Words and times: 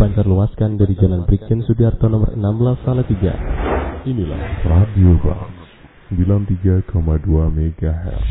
dipancarluaskan 0.00 0.80
dari 0.80 0.96
Jalan 0.96 1.28
Brigjen 1.28 1.60
Sudiarto 1.60 2.08
nomor 2.08 2.32
16 2.32 2.88
Salatiga. 2.88 3.36
Inilah 4.08 4.64
Radio 4.64 5.12
Bang 5.20 5.52
93,2 6.16 6.88
MHz. 7.28 8.28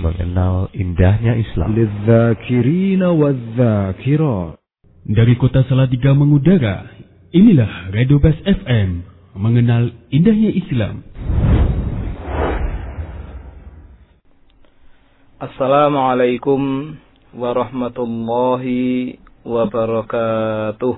Mengenal 0.00 0.72
indahnya 0.72 1.36
Islam. 1.36 1.76
Dari 5.04 5.34
kota 5.36 5.60
Salatiga 5.68 6.16
mengudara, 6.16 6.88
inilah 7.36 7.92
Radio 7.92 8.16
Best 8.16 8.40
FM. 8.40 9.04
Mengenal 9.36 9.92
indahnya 10.08 10.56
Islam. 10.56 11.04
Assalamualaikum 15.36 16.96
warahmatullahi 17.36 19.20
wabarakatuh. 19.46 20.94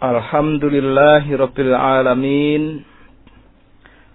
Alhamdulillahi 0.00 1.34
rabbil 1.34 1.74
alamin. 1.74 2.86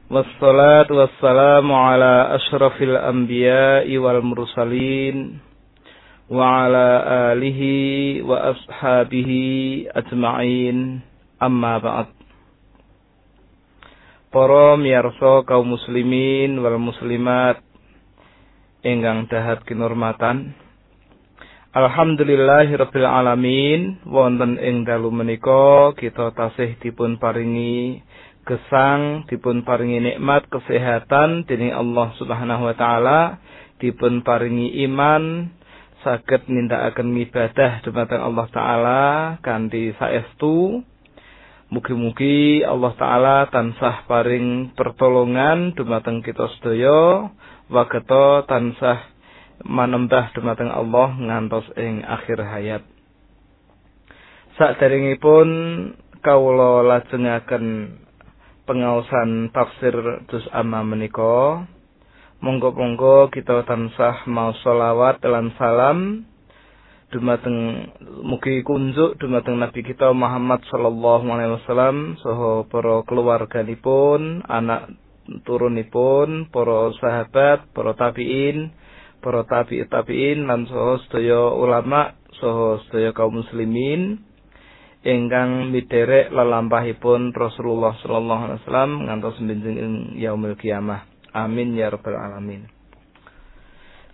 Wassalatu 0.07 0.95
wassalamu 0.95 1.75
ala 1.75 2.39
ashrafil 2.39 2.95
anbiya'i 2.95 3.99
wal 3.99 4.23
mursalin 4.23 5.43
wa 6.31 6.65
ala 6.65 6.87
alihi 7.35 8.23
wa 8.23 8.55
ashabihi 8.55 9.91
ajma'in. 9.91 11.03
Amma 11.37 11.83
ba'd. 11.83 12.09
Para 14.31 14.79
miyarsa 14.79 15.43
kaum 15.43 15.75
muslimin 15.75 16.63
wal 16.63 16.79
muslimat 16.79 17.59
ingkang 18.87 19.27
dahat 19.27 19.67
kinurmatan. 19.67 20.64
Alhamdulillahirabbil 21.75 23.03
alamin 23.03 23.99
wonten 24.07 24.55
ing 24.63 24.87
dalu 24.87 25.11
menika 25.11 25.91
kita 25.99 26.31
tasih 26.31 26.79
dipun 26.79 27.19
paringi 27.19 27.99
gesang 28.47 29.27
dipun 29.27 29.67
paringi 29.67 29.99
nikmat 29.99 30.47
kesehatan 30.47 31.43
dening 31.43 31.75
Allah 31.75 32.15
Subhanahu 32.15 32.71
wa 32.71 32.75
taala. 32.79 33.43
Dipun 33.83 34.23
paringi 34.23 34.87
iman 34.87 35.51
saged 35.99 36.47
nindakaken 36.47 37.11
ibadah 37.11 37.83
dumateng 37.83 38.23
Allah 38.23 38.47
taala 38.55 39.03
kanthi 39.43 39.91
saestu. 39.99 40.79
Mugi-mugi 41.65 42.63
Allah 42.63 42.93
Ta'ala 42.93 43.37
tansah 43.49 44.05
paring 44.05 44.77
pertolongan 44.77 45.73
dumateng 45.75 46.21
kita 46.23 46.45
sedaya. 46.55 47.33
Wageta 47.67 48.45
tansah 48.45 49.14
manembah 49.63 50.33
dumateng 50.35 50.67
Allah 50.67 51.15
ngantos 51.15 51.69
ing 51.79 52.03
akhir 52.03 52.43
hayat. 52.43 52.83
Saderengipun 54.59 55.47
kawula 56.19 56.83
lajengaken 56.83 57.95
pengaosan 58.67 59.53
tafsir 59.55 59.95
juz 60.27 60.45
amma 60.51 60.83
menika. 60.83 61.63
Monggo-monggo 62.43 63.31
kita 63.31 63.63
tansah 63.63 64.27
mau 64.27 64.51
selawat 64.59 65.23
lan 65.23 65.55
salam 65.55 66.27
dumateng 67.15 67.87
mugi 68.27 68.59
kunjuk 68.65 69.15
dumateng 69.21 69.55
Nabi 69.55 69.85
kita 69.87 70.11
Muhammad 70.11 70.59
sallallahu 70.67 71.25
alaihi 71.31 71.55
wasallam 71.61 72.19
saha 72.19 72.67
para 72.67 73.07
keluarganipun, 73.07 74.43
anak 74.51 74.91
turunipun, 75.47 76.51
para 76.51 76.91
sahabat, 76.99 77.71
para 77.71 77.95
tabi'in, 77.95 78.73
para 79.25 79.41
tabi'it 79.49 79.89
tabi'in 79.89 80.45
lan 80.45 80.69
saha 80.69 81.01
sedaya 81.09 81.49
ulama 81.57 82.13
saha 82.37 82.77
sedaya 82.85 83.09
kaum 83.09 83.41
muslimin 83.41 84.21
ingkang 85.01 85.73
miderek 85.73 86.29
lelampahipun 86.29 87.33
Rasulullah 87.33 87.97
sallallahu 88.05 88.41
alaihi 88.45 88.61
wasallam 88.61 88.91
ngantos 89.09 89.37
benjing 89.41 89.77
yaumil 90.21 90.53
kiamah. 90.53 91.09
Amin 91.33 91.73
ya 91.73 91.89
rabbal 91.89 92.13
alamin. 92.13 92.69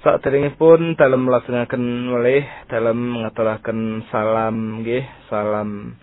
Saderengipun 0.01 0.97
dalam 0.97 1.29
melaksanakan 1.29 1.83
melih 2.09 2.41
dalam 2.71 3.21
ngaturaken 3.21 4.09
salam 4.09 4.81
nggih, 4.81 5.05
salam 5.29 5.93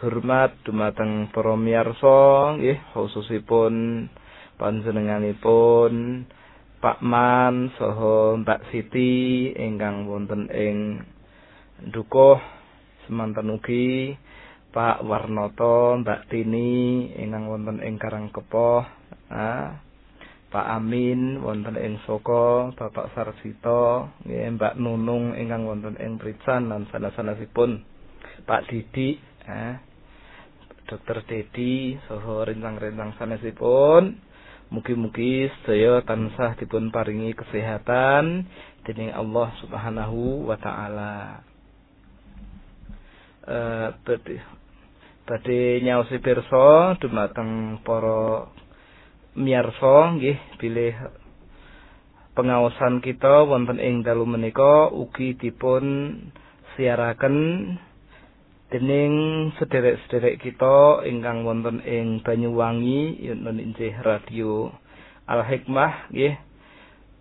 hormat 0.00 0.56
dumateng 0.64 1.28
para 1.28 1.52
miyarsa 1.52 2.56
nggih, 2.56 2.80
khususipun 2.96 4.06
panjenenganipun 4.56 6.24
Pak 6.84 7.00
Man 7.00 7.72
saha 7.80 8.36
Mbak 8.44 8.68
Siti 8.68 9.48
ingkang 9.56 10.04
wonten 10.04 10.52
ing 10.52 11.00
dukuh 11.80 12.36
semanten 13.08 13.48
ugi 13.48 14.12
Pak 14.68 15.00
Warnoto, 15.00 15.96
Mbak 16.04 16.28
Tini 16.28 17.08
ingkang 17.16 17.48
wonten 17.48 17.80
ing 17.80 17.96
Karangkepoh. 17.96 18.84
Ah, 19.32 19.80
Pak 20.52 20.66
Amin 20.76 21.40
wonten 21.40 21.80
ing 21.80 22.04
Soko, 22.04 22.76
Bapak 22.76 23.16
Sarsito, 23.16 24.12
nggih 24.28 24.60
Mbak 24.60 24.76
Nunung 24.76 25.32
ingkang 25.40 25.64
wonten 25.64 25.96
ing 25.96 26.20
Prican 26.20 26.68
lan 26.68 26.84
sanes-sanesipun 26.92 27.80
Pak 28.44 28.68
Didi, 28.68 29.16
eh, 29.48 29.74
Dokter 30.84 31.24
Dedi 31.24 31.96
saha 32.04 32.44
rencang-rencang 32.44 33.16
sanesipun. 33.16 34.33
Mugi-mugi 34.74 35.46
sedaya 35.62 36.02
tansah 36.02 36.58
dipun 36.58 36.90
paringi 36.90 37.30
kesehatan 37.30 38.42
dening 38.82 39.14
Allah 39.14 39.54
Subhanahu 39.62 40.50
wa 40.50 40.58
taala. 40.58 41.46
Eh 43.46 43.88
badhe 44.02 44.42
badhe 45.30 45.78
nyaosi 45.78 46.18
pirsa 46.18 46.98
dumateng 46.98 47.78
para 47.86 48.50
miyarsa 49.38 50.18
nggih 50.18 50.58
bilih 50.58 50.94
pengaosan 52.34 52.98
kita 52.98 53.46
wonten 53.46 53.78
ing 53.78 54.02
dalu 54.02 54.26
menika 54.26 54.90
ugi 54.90 55.38
dipun 55.38 56.18
siaraken 56.74 57.36
dening 58.74 59.14
sederek-sederek 59.54 60.42
kita 60.42 61.06
ingkang 61.06 61.46
wonten 61.46 61.78
ing 61.86 62.26
Banyuwangi 62.26 63.22
yen 63.22 63.46
inggih 63.46 63.94
radio 64.02 64.66
Al 65.30 65.46
Hikmah 65.46 66.10
nggih. 66.10 66.34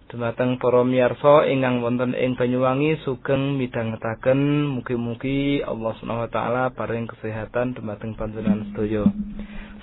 Dumateng 0.09 0.57
para 0.57 0.81
miyarsa 0.81 1.45
ingkang 1.45 1.85
wonten 1.85 2.17
ing 2.17 2.33
Banyuwangi 2.33 3.05
sugeng 3.05 3.61
midhangetaken 3.61 4.65
mugi-mugi 4.81 5.61
Allah 5.61 5.93
Subhanahu 6.01 6.25
wa 6.25 6.31
taala 6.33 6.63
paring 6.73 7.05
kesehatan 7.05 7.77
dumateng 7.77 8.17
panjenengan 8.17 8.73
sedaya. 8.73 9.05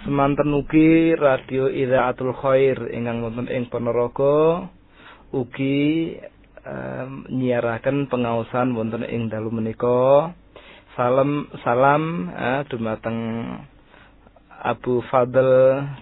Semanten 0.03 0.51
ugi 0.51 1.15
radio 1.15 1.71
Idaatul 1.71 2.35
Khair 2.35 2.91
ingkang 2.91 3.23
wonten 3.23 3.47
ing 3.47 3.71
Ponorogo 3.71 4.67
ugi 5.31 6.19
um, 6.67 7.31
nyiaraken 7.31 8.11
pengaosan 8.11 8.75
wonten 8.75 9.07
ing 9.07 9.31
dalu 9.31 9.55
menika 9.55 10.35
salam 10.95 11.47
salam 11.63 12.33
eh, 12.35 12.61
dumateng 12.71 13.19
Abu 14.61 15.01
Fadl 15.09 15.49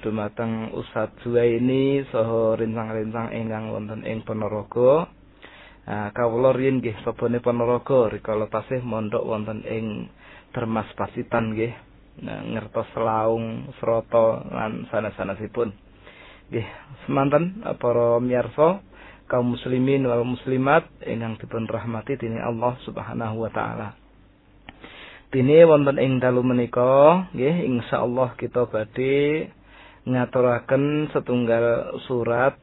dumateng 0.02 0.74
Ustadz 0.74 1.22
Zuwaini 1.22 2.02
saha 2.10 2.58
rencang-rencang 2.58 3.30
ingkang 3.36 3.70
wonten 3.70 4.02
ing 4.02 4.26
Ponorogo 4.26 5.18
Nah, 5.88 6.12
kawula 6.12 6.52
riyin 6.52 6.84
nggih 6.84 7.00
sabone 7.00 7.40
Ponorogo 7.40 8.12
rikala 8.12 8.44
tasih 8.52 8.84
mondok 8.84 9.24
wonten 9.24 9.64
ing 9.64 10.12
Termas 10.52 10.84
Pasitan 10.92 11.56
nggih 11.56 11.72
nah, 12.20 12.44
ngertos 12.44 12.92
selaung 12.92 13.72
seroto 13.80 14.44
lan 14.52 14.84
sanes-sanesipun. 14.92 15.72
Nggih, 16.52 16.66
semanten 17.08 17.64
para 17.80 18.20
miyarsa 18.20 18.84
kaum 19.32 19.56
muslimin 19.56 20.04
wal 20.04 20.28
muslimat 20.28 20.84
ingkang 21.08 21.40
dipun 21.40 21.64
rahmati 21.64 22.20
dening 22.20 22.44
Allah 22.44 22.76
Subhanahu 22.84 23.48
wa 23.48 23.50
taala. 23.52 23.96
Dene 25.28 25.68
wonten 25.68 26.00
ing 26.00 26.24
dalu 26.24 26.40
menika 26.40 27.28
nggih 27.36 27.68
insyaallah 27.68 28.32
kita 28.40 28.64
badhe 28.64 29.52
ngaturaken 30.08 31.12
setunggal 31.12 32.00
surat 32.08 32.56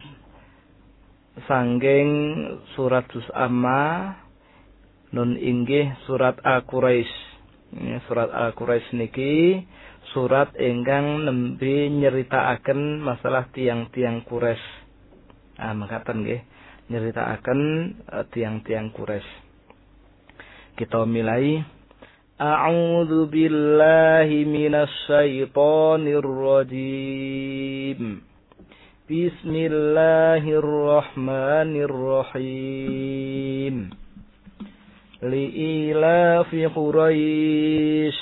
sanggeng 1.46 2.10
surat 2.74 3.06
juz 3.14 3.28
amma 3.38 4.18
nun 5.14 5.38
inggih 5.38 5.94
surat 6.10 6.42
Al-Quraisy 6.42 7.14
surat 8.10 8.34
Al-Quraisy 8.34 8.98
niki 8.98 9.62
surat 10.16 10.54
ingkang 10.56 11.28
nembe 11.28 11.92
nyeritakaken 11.92 13.04
masalah 13.04 13.52
tiang-tiang 13.52 14.24
Quraisy. 14.24 14.66
Ah 15.60 15.76
makaten 15.76 16.24
nggih, 16.24 16.42
nyeritakaken 16.88 17.60
uh, 18.08 18.24
tiang-tiang 18.32 18.96
Quraisy. 18.96 19.28
Kita 20.80 21.04
milai 21.04 21.64
أعوذ 22.42 23.26
بالله 23.26 24.46
من 24.46 24.76
الشيطان 24.76 26.08
الرجيم. 26.08 28.22
بسم 29.10 29.56
الله 29.56 30.52
الرحمن 30.52 31.82
الرحيم. 31.82 33.90
لإيلاف 35.24 36.56
قريش 36.76 38.16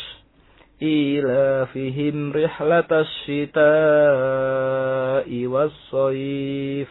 إيلافهم 0.81 2.33
رحلة 2.33 2.87
الشتاء 2.91 3.65
والصيف. 5.45 6.89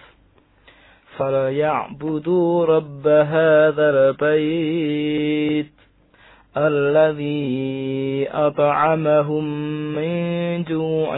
فليعبدوا 1.19 2.65
رب 2.65 3.07
هذا 3.07 3.91
البيت 3.91 5.73
الذي 6.57 7.45
أطعمهم 8.34 9.45
من 9.94 10.13
جوع 10.66 11.12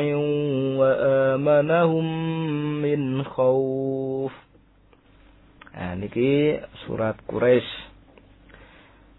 وآمنهم 0.80 2.06
من 2.84 3.24
خوف 3.24 4.34
Nah, 5.70 5.96
niki 5.96 6.60
surat 6.84 7.16
Quraisy 7.24 7.64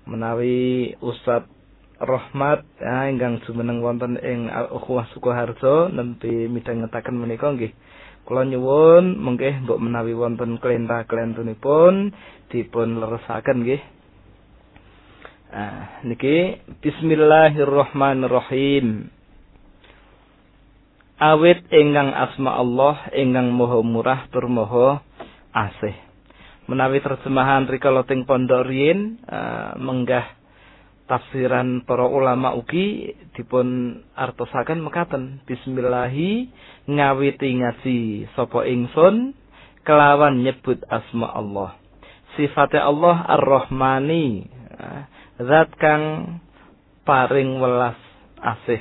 menawi 0.05 0.93
Ustad 1.01 1.49
Rahmat 1.97 2.69
ya, 2.77 3.09
ingkang 3.09 3.41
jumeneng 3.49 3.81
wonten 3.81 4.21
ing 4.21 4.53
Al-Ukhwah 4.53 5.09
Sukoharjo 5.17 5.89
nembe 5.89 6.49
midhangetaken 6.53 7.17
menika 7.17 7.49
nggih. 7.57 7.73
Kula 8.29 8.45
nyuwun 8.45 9.17
mengke 9.17 9.57
mbok 9.65 9.81
menawi 9.81 10.13
wonten 10.13 10.61
klentah-klentunipun 10.61 12.13
dipun 12.53 12.89
leresaken 13.01 13.65
nggih. 13.65 13.81
Ah, 15.56 16.04
niki 16.04 16.60
Bismillahirrahmanirrahim. 16.84 19.08
Awit 21.16 21.64
ingkang 21.72 22.12
asma 22.12 22.60
Allah 22.60 23.08
ingkang 23.16 23.56
Maha 23.56 23.80
Murah 23.80 24.28
tur 24.36 24.52
Maha 24.52 25.00
Asih. 25.56 25.96
Menawi 26.68 27.00
terjemahan 27.00 27.72
rikala 27.72 28.04
teng 28.04 28.28
pondok 28.28 28.68
riyin 28.68 29.24
uh, 29.32 29.80
menggah 29.80 30.28
tafsiran 31.08 31.88
para 31.88 32.04
ulama 32.04 32.52
ugi 32.60 33.16
dipun 33.40 34.04
artosaken 34.12 34.84
mekaten 34.84 35.40
Bismillahi 35.48 36.52
ngawiti 36.84 37.64
ngaji 37.64 38.28
sapa 38.36 38.68
ingsun 38.68 39.32
kelawan 39.88 40.44
nyebut 40.44 40.84
asma 40.92 41.32
Allah. 41.32 41.80
Sifatnya 42.36 42.92
Allah 42.92 43.24
Ar-Rahmani. 43.40 44.52
Uh, 44.76 45.15
zat 45.40 45.72
kang 45.76 46.38
paring 47.04 47.60
welas 47.60 48.00
asih. 48.40 48.80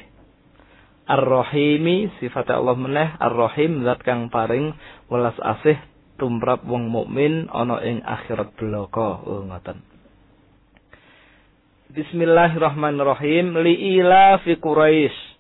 Ar-Rahimi 1.05 2.09
sifat 2.23 2.49
Allah 2.49 2.79
meneh 2.79 3.09
Ar-Rahim 3.21 3.85
zat 3.85 4.01
kang 4.07 4.33
paring 4.33 4.73
welas 5.13 5.37
asih 5.43 5.77
tumrap 6.17 6.63
wong 6.65 6.89
mukmin 6.89 7.51
ana 7.51 7.83
ing 7.83 8.01
akhirat 8.07 8.55
bloko 8.55 9.21
oh 9.27 9.43
ngoten. 9.45 9.83
Bismillahirrahmanirrahim. 11.95 13.55
Liila 13.55 14.43
fi 14.43 14.59
Quraisy. 14.59 15.37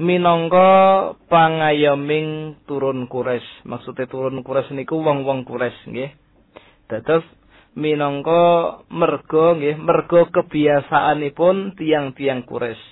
Minangka 0.00 1.12
pangayoming 1.28 2.56
turun 2.64 3.04
Quraisy. 3.04 3.68
Maksudnya 3.68 4.08
turun 4.08 4.40
Quraisy 4.40 4.72
niku 4.72 4.96
wong-wong 4.96 5.44
Quraisy 5.44 5.92
nggih. 5.92 6.10
Dados 6.88 7.24
minangka 7.72 8.84
mergo 8.92 9.56
nggih 9.56 9.80
mergo 9.80 10.28
kebiasaanipun 10.28 11.76
tiang-tiang 11.80 12.44
Quraisy. 12.44 12.82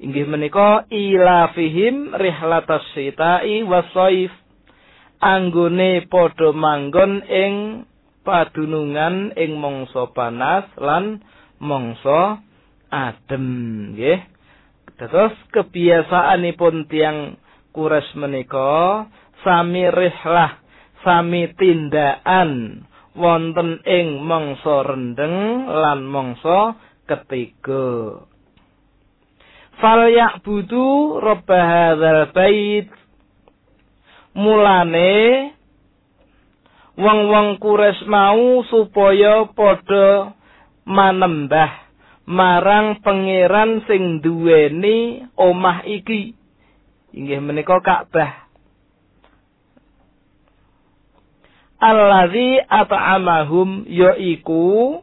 Inggih 0.00 0.24
menika 0.24 0.88
ilafihim 0.88 2.16
rihlatas 2.16 2.84
sita'i 2.96 3.60
wasaif. 3.68 4.32
Anggone 5.20 6.08
padha 6.08 6.56
manggon 6.56 7.20
ing 7.28 7.84
padunungan 8.24 9.36
ing 9.36 9.60
mangsa 9.60 10.08
panas 10.16 10.64
lan 10.80 11.20
mangsa 11.60 12.40
adem 12.88 13.46
nggih. 13.92 14.24
Terus 14.96 15.36
kebiasaanipun 15.52 16.88
tiang 16.88 17.36
Quraisy 17.76 18.16
menika 18.16 19.04
sami 19.44 19.84
rihlah, 19.84 20.64
sami 21.04 21.52
tindakan 21.60 22.88
wonten 23.16 23.82
ing 23.86 24.22
mangsa 24.22 24.86
rendeng 24.86 25.66
lan 25.66 26.06
mangsa 26.06 26.78
ketiga. 27.06 28.22
Fal 29.80 30.00
ya'budu 30.12 31.18
rabb 31.18 31.48
hadzal 31.48 32.30
bait. 32.36 32.88
Mulane 34.30 35.50
wong-wong 36.94 37.58
kures 37.58 37.98
mau 38.06 38.62
supaya 38.70 39.48
padha 39.50 40.38
manembah 40.86 41.90
marang 42.30 43.02
pangeran 43.02 43.82
sing 43.90 44.22
duweni 44.22 45.26
omah 45.34 45.82
iki. 45.82 46.38
Inggih 47.10 47.42
menika 47.42 47.82
Ka'bah. 47.82 48.49
Alladzi 51.80 52.60
at'amahum 52.60 53.88
yaiku 53.88 55.00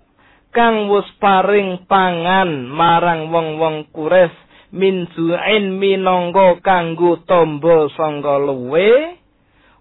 kang 0.54 0.86
wus 0.94 1.10
paring 1.18 1.90
pangan 1.90 2.70
marang 2.70 3.34
wong-wong 3.34 3.90
kures 3.90 4.30
min 4.70 5.10
su'in 5.10 5.82
minangka 5.82 6.62
kanggo 6.62 7.26
tombo 7.26 7.90
sangka 7.98 8.38
luwe 8.38 9.18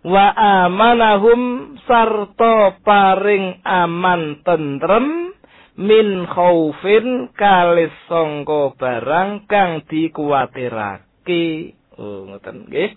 wa 0.08 0.26
amanahum 0.64 1.74
sarta 1.84 2.80
paring 2.80 3.60
aman 3.60 4.40
tentrem 4.40 5.36
min 5.76 6.24
khaufin 6.32 7.28
kalis 7.36 7.92
sangka 8.08 8.72
barang 8.72 9.44
kang 9.44 9.84
dikuwatirake 9.84 11.76
oh 12.00 12.24
ngoten 12.24 12.72
nggih 12.72 12.96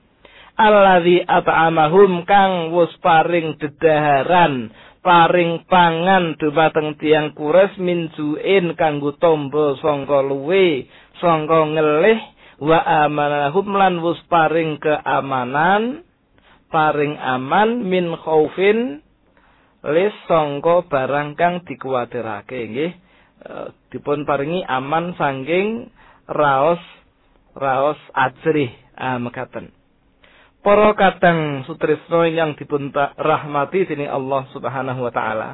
alladzi 0.60 1.24
at'amahum 1.24 2.28
kang 2.28 2.76
wus 2.76 2.92
paring 3.00 3.56
dedaharan 3.56 4.68
paring 5.00 5.64
pangan 5.72 6.36
dumateng 6.36 7.00
tiang 7.00 7.32
kures 7.32 7.72
minjuin 7.80 8.76
kanggo 8.76 9.16
tombo 9.16 9.80
sangka 9.80 10.20
luwe 10.20 10.84
sangka 11.24 11.64
ngelih 11.64 12.20
wa 12.60 13.08
amanahum 13.08 13.72
lan 13.72 14.04
wus 14.04 14.20
paring 14.28 14.84
keamanan 14.84 16.04
paring 16.68 17.16
aman 17.16 17.88
min 17.88 18.12
khaufin 18.20 19.00
lis 19.88 20.16
sangka 20.28 20.84
barang 20.92 21.40
kang 21.40 21.64
dikuwatirake 21.64 22.60
nggih. 22.68 22.94
E, 23.40 23.54
dipun 23.96 24.28
paringi 24.28 24.68
aman 24.68 25.16
saking 25.16 25.88
raos 26.28 26.84
raos 27.56 27.96
ajrih 28.12 28.76
ah 29.00 29.16
mekaten 29.16 29.79
para 30.60 30.92
kadang 30.96 31.64
sutrisno 31.64 32.28
yang 32.28 32.56
dipun 32.60 32.92
rahmati 33.16 33.88
sini 33.88 34.06
Allah 34.06 34.48
Subhanahu 34.52 35.08
wa 35.08 35.12
taala. 35.14 35.50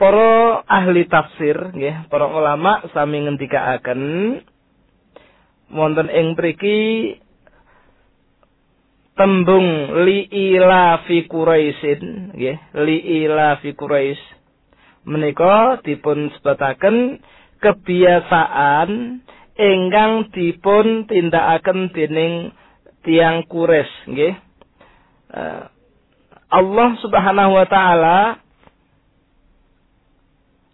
Para 0.00 0.64
ahli 0.64 1.04
tafsir 1.12 1.76
nggih, 1.76 2.08
para 2.08 2.24
ulama 2.24 2.80
sami 2.96 3.20
ngendikaaken 3.20 4.00
wonten 5.76 6.08
ing 6.08 6.32
mriki 6.32 6.80
tembung 9.12 9.92
li 10.08 10.24
ila 10.56 11.04
fi 11.04 11.28
quraisin 11.28 12.32
nggih, 12.32 12.56
li 12.80 12.96
ila 13.24 13.60
fi 13.60 13.76
quraish 13.76 14.24
menika 15.04 15.80
dipun 15.84 16.32
sebataken 16.36 17.20
kebiasaan 17.60 19.20
ingkang 19.60 20.32
dipun 20.32 21.04
tindakaken 21.04 21.92
dening 21.92 22.56
tiang 23.04 23.44
kures 23.44 23.88
nggih. 24.08 24.32
Uh, 25.30 25.68
Allah 26.50 26.90
Subhanahu 27.04 27.52
wa 27.54 27.66
taala 27.68 28.40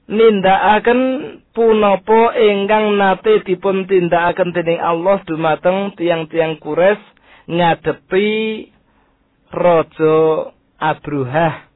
nindakaken 0.07 1.01
punapa 1.51 2.33
ingkang 2.39 2.95
nate 2.95 3.43
dipun 3.43 3.91
tindakaken 3.91 4.55
dening 4.55 4.79
Allah 4.79 5.19
dumateng 5.27 5.99
tiang-tiang 5.99 6.63
kures 6.63 7.03
ngadepi 7.51 8.71
raja 9.51 10.17
Abruhah. 10.77 11.67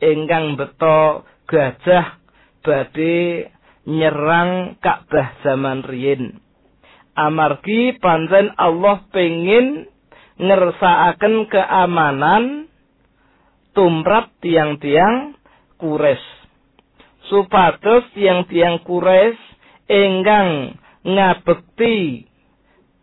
Ingkang 0.00 0.56
beto 0.56 1.28
gajah 1.44 2.16
badhe 2.64 3.52
nyerang 3.84 4.80
Ka'bah 4.80 5.36
zaman 5.44 5.84
riyin 5.84 6.40
amargi 7.20 8.00
pancen 8.00 8.56
Allah 8.56 9.04
pengin 9.12 9.84
ngersakaken 10.40 11.52
keamanan 11.52 12.72
tumrap 13.76 14.32
tiang-tiang 14.40 15.36
kures. 15.76 16.22
Supados 17.28 18.08
tiang-tiang 18.16 18.80
kures 18.82 19.36
enggang 19.86 20.80
ngabekti 21.04 22.24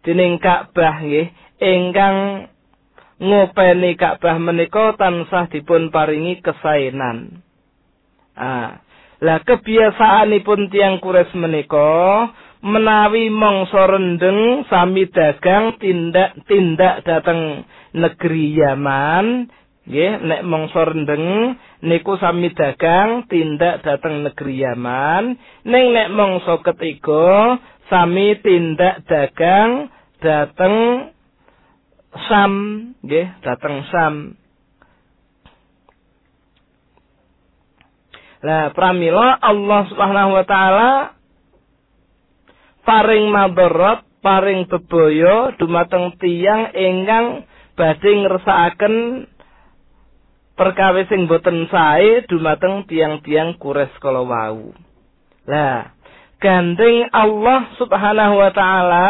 dening 0.02 0.40
Ka'bah 0.42 1.04
nggih 1.04 1.30
enggang 1.62 2.50
ngopeni 3.18 3.98
Ka'bah 3.98 4.38
menika 4.38 4.94
tansah 4.96 5.50
dipun 5.50 5.90
paringi 5.90 6.40
kesaenan 6.40 7.42
Ah, 8.38 8.86
lah 9.18 9.42
kebiasaanipun 9.42 10.70
tiang 10.70 11.02
kures 11.02 11.34
menika 11.34 12.30
menawi 12.62 13.30
mangsa 13.30 13.86
rendeng 13.86 14.66
sami 14.70 15.06
dagang 15.10 15.78
tindak 15.78 16.38
tindak 16.50 17.06
dateng 17.06 17.66
negeri 17.94 18.58
Yaman 18.58 19.50
nggih 19.88 20.20
nek 20.20 20.42
mangsa 20.44 20.84
rendeng 20.84 21.56
niku 21.80 22.20
sami 22.20 22.52
dagang 22.52 23.24
tindak 23.32 23.88
dateng 23.88 24.28
negeri 24.28 24.68
Yaman. 24.68 25.40
Ning 25.64 25.86
nek 25.96 26.12
mangsa 26.12 26.60
ketiga 26.60 27.56
sami 27.88 28.36
tindak 28.44 29.08
dagang 29.08 29.88
dateng 30.20 30.76
Sam 32.28 32.54
nggih 33.00 33.28
dateng 33.46 33.76
Sam. 33.94 34.16
Lah 38.44 38.70
pramila 38.76 39.40
Allah 39.40 39.82
Subhanahu 39.90 40.32
wa 40.36 40.46
taala 40.46 41.17
paring 42.88 43.28
madarat, 43.28 44.08
paring 44.24 44.64
bebaya 44.72 45.52
dumateng 45.60 46.16
tiyang 46.24 46.72
ingkang 46.72 47.44
badhe 47.76 48.12
ngersakaken 48.24 49.28
perkawis 50.56 51.12
sing 51.12 51.28
boten 51.28 51.68
sae 51.68 52.24
dumateng 52.32 52.88
tiang-tiang 52.88 53.60
kures 53.60 53.92
kala 54.00 54.24
wau. 54.24 54.72
Lah, 55.46 55.92
gandeng 56.40 57.12
Allah 57.12 57.76
Subhanahu 57.76 58.36
wa 58.40 58.52
taala 58.56 59.08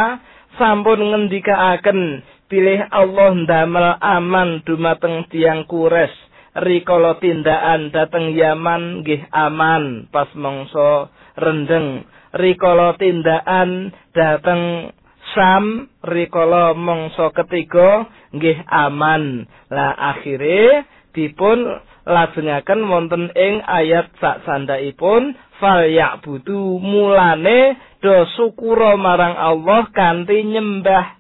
sampun 0.58 1.14
ngendikaaken 1.14 2.26
pilih 2.50 2.82
Allah 2.90 3.32
ndamel 3.38 3.88
aman 4.02 4.66
dumateng 4.66 5.30
tiang 5.30 5.70
kures 5.70 6.12
rikala 6.58 7.22
tindakan 7.22 7.94
dateng 7.94 8.34
Yaman 8.34 9.06
nggih 9.06 9.30
aman 9.30 10.10
pas 10.10 10.28
mangsa 10.34 11.14
rendeng. 11.38 12.04
Rikala 12.36 13.00
tindakan 13.00 13.94
dateng 14.12 14.92
Sam 15.36 15.92
rikala 16.02 16.74
mangsa 16.74 17.30
ketiga 17.36 18.10
nggih 18.34 18.64
aman. 18.68 19.46
Lah 19.70 19.94
akhire 20.16 20.88
dipun 21.12 21.68
lajengaken 22.08 22.88
wonten 22.88 23.30
ing 23.36 23.60
ayat 23.68 24.08
sak 24.18 24.48
sandhaipun 24.48 25.36
fal 25.60 25.84
ya'budu 25.84 26.80
mulane 26.80 27.76
do 28.00 28.26
syukura 28.40 28.96
marang 28.96 29.36
Allah 29.36 29.92
kanthi 29.92 30.48
nyembah. 30.48 31.20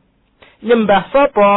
Nyembah 0.64 1.04
sapa? 1.14 1.54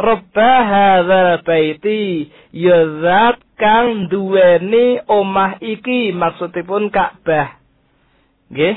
Rabba 0.00 0.52
hadzal 0.64 1.44
baiti 1.44 2.32
ya 2.56 2.80
zat 3.04 3.36
kang 3.60 4.08
duweni 4.08 5.04
omah 5.04 5.60
iki 5.60 6.16
maksudipun 6.16 6.88
Ka'bah. 6.88 7.59
Nggih. 8.50 8.76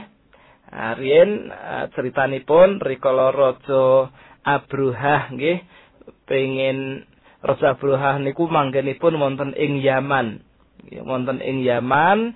Arien 0.74 1.54
uh, 1.54 1.86
ceritanipun 1.94 2.82
rikala 2.82 3.30
raja 3.30 4.10
Abruhah 4.42 5.30
nggih 5.30 5.62
pengen 6.26 7.06
raja 7.46 7.78
Abruhah 7.78 8.18
niku 8.18 8.50
manggenipun 8.50 9.14
wonten 9.22 9.54
ing 9.54 9.78
Yaman. 9.82 10.42
Wonten 11.06 11.40
ing 11.46 11.62
Yaman 11.62 12.34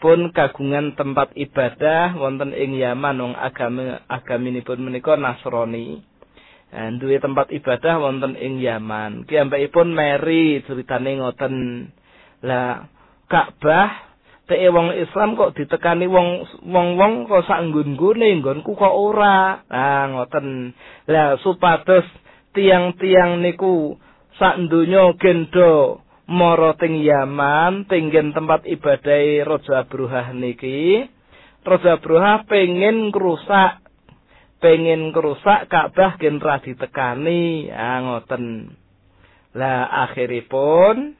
pun 0.00 0.32
kagungan 0.32 0.96
tempat 0.96 1.36
ibadah 1.36 2.16
wonten 2.16 2.56
ing 2.56 2.72
Yaman 2.80 3.20
wong 3.20 3.34
agama 3.36 4.00
agaminipun 4.08 4.80
menika 4.80 5.20
Nasrani. 5.20 6.00
Eh, 6.72 6.88
duwe 6.96 7.20
tempat 7.20 7.52
ibadah 7.52 8.00
wonten 8.00 8.32
ing 8.40 8.64
Yaman. 8.64 9.28
Ki 9.28 9.36
ambekipun 9.36 9.92
meri 9.92 10.64
ceritane 10.64 11.20
ngoten. 11.20 11.54
Lah 12.42 12.88
Ka'bah 13.28 14.11
teke 14.52 14.68
wong 14.68 14.92
Islam 14.92 15.32
kok 15.32 15.56
ditekani 15.56 16.04
wong 16.04 16.44
wong-wong 16.68 17.24
kok 17.24 17.48
sak 17.48 17.64
nggon-nggone 17.64 18.44
nggonku 18.44 18.76
kok 18.76 18.92
ora. 18.92 19.64
Lah 19.64 20.12
ngoten. 20.12 20.76
Lah 21.08 21.40
supados 21.40 22.04
tiang-tiang 22.52 23.40
niku 23.40 23.96
sak 24.36 24.60
donya 24.68 25.16
gendo 25.16 26.04
mara 26.28 26.76
teng 26.76 27.00
Yaman, 27.00 27.88
tinggen 27.88 28.36
tempat 28.36 28.68
ibadah 28.68 29.48
Raja 29.48 29.88
Abruhah 29.88 30.36
niki. 30.36 31.08
Raja 31.64 31.96
Abruhah 31.96 32.44
pengen 32.44 33.08
ngrusak 33.08 33.80
pengen 34.62 35.10
kerusak 35.10 35.66
Ka'bah 35.66 36.14
gen 36.22 36.38
ra 36.38 36.62
ditekani 36.62 37.66
ah 37.74 37.98
ngoten 37.98 38.70
lah 39.58 40.06
akhiripun 40.06 41.18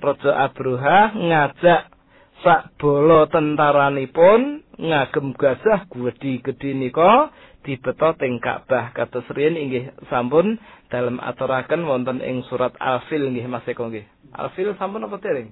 Raja 0.00 0.32
Abruha 0.48 1.12
ngajak 1.12 1.95
sak 2.44 2.76
bolo 2.76 3.24
tentaranipun 3.32 4.66
ngagem 4.76 5.32
gajah 5.32 5.88
gedhi-gedhi 5.88 6.76
nika 6.76 7.32
dibeto 7.64 8.14
teng 8.14 8.38
Ka'bah 8.38 8.94
kados 8.94 9.26
riyen 9.34 9.58
inggih 9.58 9.90
sampun 10.06 10.60
dalam 10.86 11.18
aturaken 11.18 11.82
wonten 11.82 12.22
ing 12.22 12.46
surat 12.46 12.70
Al-Fil 12.78 13.32
nggih 13.32 13.50
Mas 13.50 13.66
Eko 13.66 13.90
nggih. 13.90 14.06
Al-Fil 14.30 14.76
sampun 14.78 15.02
apa 15.02 15.18
dereng? 15.18 15.50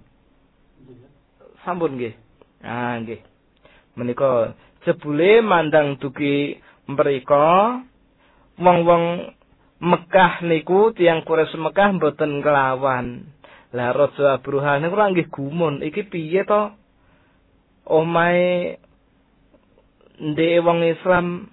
Sampun 1.67 1.99
nggih. 1.99 2.14
Ah 2.62 3.00
nggih. 3.03 3.19
Menika 3.99 4.55
jebule 4.87 5.43
mandang 5.43 5.99
dugi 5.99 6.61
mriko 6.87 7.83
wong-wong 8.61 9.35
Mekah 9.85 10.41
niku 10.47 10.95
tiang 10.97 11.26
kures 11.26 11.50
Mekah 11.59 11.99
mboten 11.99 12.41
kelawan. 12.41 13.26
Lah 13.75 13.90
Raja 13.90 14.38
Abruhah 14.38 14.78
niku 14.78 14.95
ora 14.95 15.11
nggih 15.11 15.28
gumun, 15.35 15.83
iki 15.83 16.07
piye 16.07 16.47
to? 16.47 16.71
Omahe 17.90 18.78
ndek 20.23 20.62
wong 20.62 20.78
Islam 20.87 21.50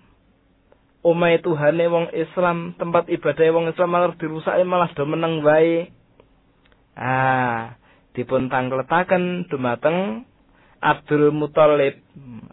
omahe 1.01 1.41
Tuhane 1.41 1.85
wong 1.89 2.13
Islam, 2.13 2.77
tempat 2.77 3.09
ibadah 3.09 3.49
wong 3.51 3.65
Islam 3.73 3.89
malah 3.89 4.13
dirusake 4.21 4.61
malah 4.61 4.93
do 4.93 5.03
meneng 5.09 5.41
wae. 5.41 5.89
Ah, 6.93 7.81
dipun 8.13 8.53
tangkletaken 8.53 9.49
dumateng 9.49 10.29
Abdul 10.77 11.33
Muthalib. 11.33 11.97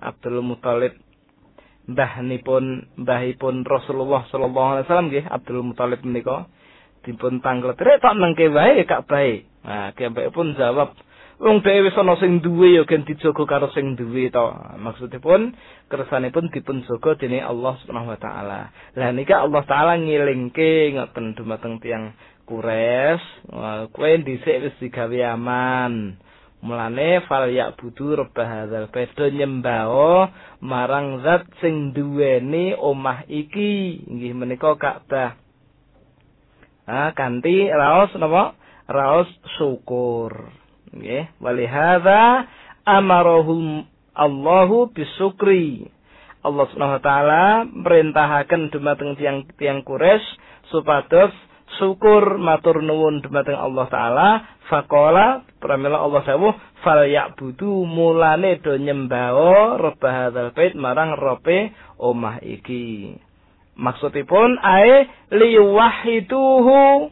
Abdul 0.01 0.41
Muthalib 0.41 0.97
mbahnipun 1.89 2.65
mbahipun 3.01 3.65
Rasulullah 3.65 4.29
sallallahu 4.29 4.69
alaihi 4.77 4.85
wasallam 4.89 5.09
nggih 5.09 5.25
Abdul 5.25 5.65
Muthalib 5.65 6.01
menika 6.05 6.45
dipun 7.07 7.43
tanglet 7.45 7.79
rek 7.79 8.03
tak 8.03 8.15
nengke 8.17 8.49
wae 8.51 8.83
kak 8.89 9.07
bae. 9.07 9.45
Nah 9.65 9.93
pun 10.33 10.55
jawab 10.57 10.97
wong 11.39 11.63
dhewe 11.63 11.87
wis 11.87 11.95
ana 11.95 12.19
sing 12.19 12.43
duwe 12.43 12.75
ya 12.75 12.83
gen 12.83 13.07
dijaga 13.07 13.47
karo 13.47 13.71
sing 13.71 13.95
duwe 13.95 14.31
to. 14.31 14.47
Maksudipun 14.79 15.55
kersanipun 15.87 16.51
dipun 16.51 16.83
jaga 16.83 17.15
dening 17.19 17.47
Allah 17.47 17.79
Subhanahu 17.83 18.11
wa 18.11 18.19
taala. 18.19 18.61
Lah 18.99 19.11
nika 19.15 19.47
Allah 19.47 19.63
taala 19.67 19.95
ngilingke 19.99 20.99
ngoten 20.99 21.39
dumateng 21.39 21.79
tiyang 21.79 22.15
Kures, 22.49 23.21
kowe 23.93 24.13
dhisik 24.25 24.65
wis 24.65 24.75
digawe 24.81 25.37
aman. 25.37 26.17
Mulane 26.65 27.23
fal 27.29 27.53
ya 27.53 27.77
budu 27.77 28.19
rabbah 28.19 28.49
hadzal 28.67 28.89
pedo 28.89 29.29
nyembah 29.29 29.87
marang 30.65 31.21
zat 31.21 31.45
sing 31.61 31.93
duweni 31.93 32.73
omah 32.73 33.29
iki. 33.29 34.01
Nggih 34.09 34.33
menika 34.33 34.75
Ka'bah. 34.81 35.37
Ah 36.89 37.13
kanthi 37.13 37.69
raos 37.69 38.09
napa? 38.17 38.57
Raos 38.89 39.29
syukur. 39.61 40.49
Nggih, 40.97 41.29
wali 41.45 41.69
hadza 41.69 42.49
amarahum 42.89 43.85
Allahu 44.17 44.89
bisukri. 44.97 45.93
Allah 46.41 46.65
Subhanahu 46.73 46.97
wa 46.97 47.05
taala 47.05 47.45
merintahaken 47.69 48.73
dumateng 48.73 49.21
tiang 49.21 49.45
tiang 49.61 49.85
Quraisy 49.85 50.25
supados 50.73 51.35
syukur 51.77 52.41
matur 52.41 52.81
nuwun 52.81 53.21
dumateng 53.21 53.59
Allah 53.59 53.87
taala 53.93 54.29
faqala 54.73 55.45
pramila 55.61 56.01
Allah 56.01 56.25
dawuh 56.25 56.57
fal 56.81 57.05
ya'budu 57.05 57.85
mulane 57.85 58.65
do 58.65 58.81
nyembah 58.81 59.77
rabb 59.77 60.01
hadzal 60.01 60.57
bait 60.57 60.73
marang 60.73 61.19
rope 61.21 61.75
omah 62.01 62.41
iki 62.41 63.13
maksudipun 63.79 64.59
ae 64.61 65.07
liwahiduhu 65.31 67.09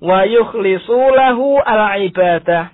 wa 0.00 0.18
yukhlisu 0.24 1.00
lahu 1.12 1.60
al 1.60 2.00
ibadah 2.08 2.72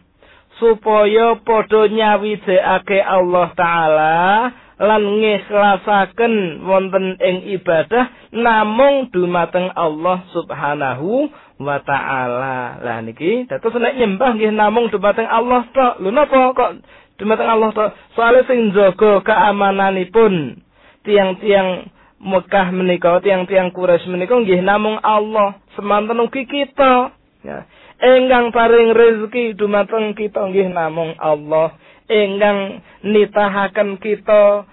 supaya 0.63 1.37
padha 1.43 1.91
nyawijekake 1.91 3.03
Allah 3.03 3.51
taala 3.59 4.17
lan 4.77 5.03
ngikhlasaken 5.25 6.65
wonten 6.69 7.17
ing 7.17 7.49
ibadah 7.57 8.13
namung 8.33 9.09
dumateng 9.09 9.73
Allah 9.73 10.21
Subhanahu 10.37 11.33
wa 11.61 11.81
taala. 11.81 12.77
Lah 12.85 13.01
niki 13.01 13.49
dados 13.49 13.73
nek 13.73 13.97
nyembah 13.97 14.37
nggih 14.37 14.53
namung 14.53 14.93
dumateng 14.93 15.25
Allah 15.25 15.65
tok. 15.73 16.05
Lho 16.05 16.13
napa 16.13 16.53
kok 16.53 16.71
dumateng 17.17 17.49
Allah 17.49 17.71
tok? 17.73 17.91
Soale 18.13 18.45
sing 18.45 18.77
jaga 18.77 19.25
kaamananipun 19.25 20.61
tiang-tiang 21.09 21.89
Mekah 22.17 22.73
menika 22.73 23.21
tiang-tiang 23.21 23.77
Quraisy 23.77 24.09
menika 24.09 24.41
nggih 24.41 24.65
namung 24.65 24.97
Allah, 25.05 25.61
semanten 25.77 26.17
ugi 26.25 26.49
kita. 26.49 27.13
Ya. 27.45 27.69
Enggang 27.97 28.53
paring 28.53 28.93
rezeki 28.93 29.57
dumateng 29.57 30.17
kita 30.17 30.49
nggih 30.49 30.73
namung 30.73 31.13
Allah. 31.21 31.77
Enggang 32.09 32.81
nitahaken 33.05 34.01
kita 34.01 34.65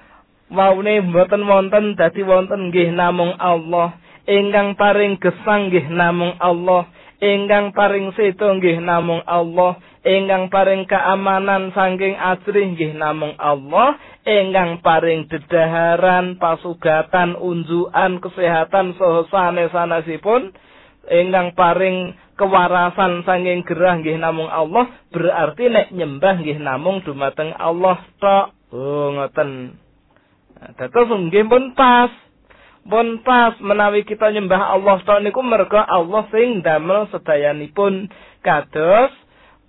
waune 0.51 1.03
mboten 1.07 1.43
wonten 1.47 1.95
dadi 1.95 2.23
wonten 2.23 2.71
nggih 2.71 2.95
namung 2.95 3.35
Allah. 3.39 3.95
Enggang 4.23 4.79
paring 4.79 5.19
gesang 5.19 5.67
nggih 5.67 5.91
namung 5.91 6.35
Allah. 6.39 6.87
Enggang 7.19 7.75
paring 7.75 8.11
seto 8.15 8.55
nggih 8.55 8.79
namung 8.79 9.23
Allah. 9.27 9.79
Enggang 10.03 10.51
paring 10.51 10.83
keamanan 10.83 11.71
saking 11.71 12.19
asrih 12.19 12.75
nggih 12.75 12.91
namung 12.99 13.39
Allah. 13.39 13.95
Enggang 14.27 14.83
paring 14.83 15.31
dedaharan, 15.31 16.35
pasugatan, 16.35 17.39
unjuan, 17.39 18.19
kesehatan 18.19 18.99
saha 18.99 19.23
sanes-sanesipun 19.31 20.51
ingkang 21.07 21.51
paring 21.55 22.15
kewarasan 22.39 23.27
sanging 23.27 23.67
gerah 23.67 23.99
nggih 23.99 24.15
namung 24.15 24.47
Allah 24.47 24.87
berarti 25.11 25.67
nek 25.67 25.91
nyembah 25.91 26.35
nggih 26.39 26.59
namung 26.59 27.03
dumateng 27.03 27.51
Allah 27.55 27.99
tok. 28.19 28.55
Oh 28.71 29.11
ngoten. 29.15 29.79
Dados 30.79 31.09
nggih 31.11 31.47
pun 31.47 31.75
pas. 31.75 32.11
Pun 32.83 33.23
pas 33.23 33.55
menawi 33.63 34.03
kita 34.03 34.31
nyembah 34.35 34.75
Allah 34.75 34.99
tok 35.07 35.23
niku 35.23 35.39
merga 35.39 35.87
Allah 35.87 36.27
sing 36.31 36.63
damel 36.63 37.07
sedayanipun. 37.11 38.11
Kados 38.43 39.22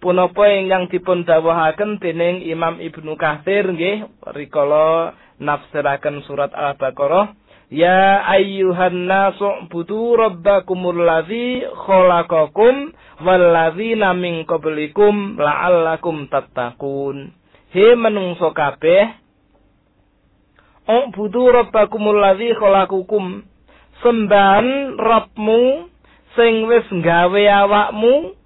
punapa 0.05 0.45
ingkang 0.53 0.93
dipun 0.93 1.25
dawuhaken 1.25 1.97
dening 1.97 2.45
Imam 2.45 2.77
Ibnu 2.77 3.17
Katsir 3.17 3.65
nggih 3.73 4.05
rikala 4.37 5.17
nafsiraken 5.41 6.21
surat 6.29 6.53
Al-Baqarah 6.53 7.33
Ya 7.73 8.21
ayyuhan 8.29 9.09
nasu 9.09 9.67
budu 9.73 10.21
rabbakumul 10.21 11.01
ladzi 11.01 11.65
khalaqakum 11.73 12.93
walladzina 13.25 14.13
min 14.13 14.45
qablikum 14.45 15.41
la'allakum 15.41 16.29
tattaqun. 16.29 17.33
He 17.73 17.97
menungso 17.97 18.53
kabeh 18.53 19.17
budu 21.17 21.43
rabbakumul 21.51 22.21
ladzi 22.21 22.53
khalaqakum 22.53 23.43
sembahan 24.05 25.01
Rabbmu 25.01 25.89
sing 26.37 26.69
wis 26.69 26.85
gawe 27.01 27.43
awakmu 27.65 28.37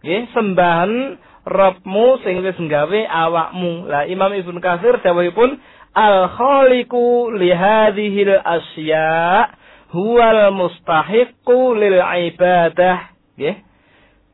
nggih 0.00 0.32
sembahan 0.32 0.92
Rabbmu 1.40 2.20
sing 2.20 2.44
wis 2.44 2.56
gawe 2.56 3.00
awakmu. 3.08 3.88
Lah 3.88 4.04
Imam 4.04 4.28
Ibnu 4.32 4.60
Katsir 4.60 5.00
dawuhipun 5.00 5.56
al-khaliqu 5.96 7.32
li 7.34 7.50
hadhil 7.50 8.36
asya 8.36 9.48
huwal 9.90 10.54
mustahiqu 10.54 11.74
lil 11.74 11.98
ibadah 11.98 13.10
nggih 13.34 13.56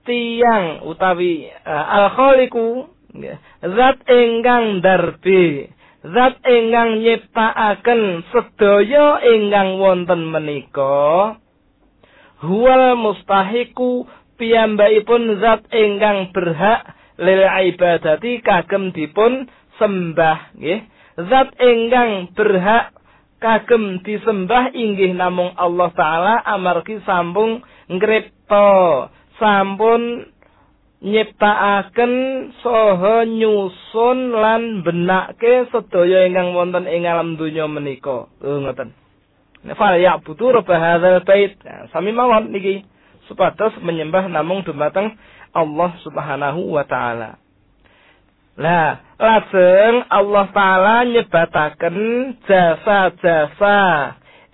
tiang 0.05 0.85
utawi 0.85 1.49
uh, 1.65 1.85
al-khaliqu 2.03 2.93
zat 3.65 3.99
ingkang 4.05 4.85
darbe 4.85 5.73
zat 6.05 6.37
ingkang 6.45 7.01
nyiptakaken 7.01 8.03
sedaya 8.31 9.25
ingkang 9.25 9.81
wonten 9.81 10.29
menika 10.29 11.41
huwal 12.45 13.01
mustahiqu 13.01 14.05
piyambakipun 14.37 15.41
zat 15.41 15.67
ingkang 15.73 16.31
berhak 16.33 16.95
lil 17.17 17.43
ibadati 17.45 18.45
kagem 18.45 18.93
dipun 18.93 19.49
sembah 19.81 20.57
nggih 20.57 20.81
zat 21.29 21.53
enggang 21.61 22.33
berhak 22.37 22.93
kagem 23.41 24.01
disembah 24.05 24.73
inggih 24.73 25.13
namung 25.13 25.53
Allah 25.57 25.93
taala 25.93 26.35
amargi 26.45 27.01
sambung 27.05 27.65
ngripta 27.89 29.09
sampun 29.37 30.33
nyiptakaken 31.05 32.13
saha 32.65 33.29
nyusun 33.29 34.19
lan 34.33 34.81
benake 34.81 35.69
sedaya 35.69 36.25
ingkang 36.25 36.57
wonten 36.57 36.89
ing 36.89 37.05
alam 37.05 37.37
donya 37.37 37.69
menika. 37.69 38.33
Oh 38.41 38.57
ngoten. 38.65 38.97
Fal 39.77 39.99
ya 39.99 40.17
butuh 40.23 40.63
robah 40.63 40.79
hadzal 40.79 41.21
bait. 41.27 41.59
Nah, 41.67 41.91
sami 41.91 42.15
mawon 42.15 42.55
niki 42.55 42.87
supados 43.27 43.75
menyembah 43.83 44.31
namung 44.31 44.63
dumateng 44.63 45.15
Allah 45.55 45.91
Subhanahu 46.03 46.75
wa 46.75 46.85
taala. 46.87 47.39
Lah, 48.57 49.05
lajeng 49.21 50.09
Allah 50.09 50.47
taala 50.51 51.05
nyebataken 51.05 51.97
jasa-jasa 52.49 53.79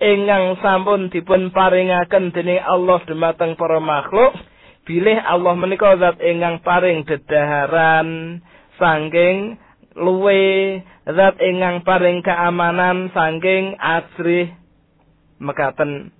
ingkang 0.03 0.59
sampun 0.59 1.07
dipun 1.07 1.55
paringaken 1.55 2.35
dening 2.35 2.59
Allah 2.59 2.99
dumateng 3.07 3.55
para 3.55 3.79
makhluk. 3.79 4.35
Bilih 4.83 5.15
Allah 5.15 5.55
menika 5.55 5.95
zat 5.95 6.19
ingkang 6.19 6.59
paring 6.59 7.07
dedaharan 7.07 8.43
saking 8.75 9.55
luwe 9.95 10.83
zat 11.07 11.39
ingkang 11.39 11.87
paring 11.87 12.19
keamanan 12.19 13.07
saking 13.15 13.79
asrih 13.79 14.51
mekaten 15.39 16.11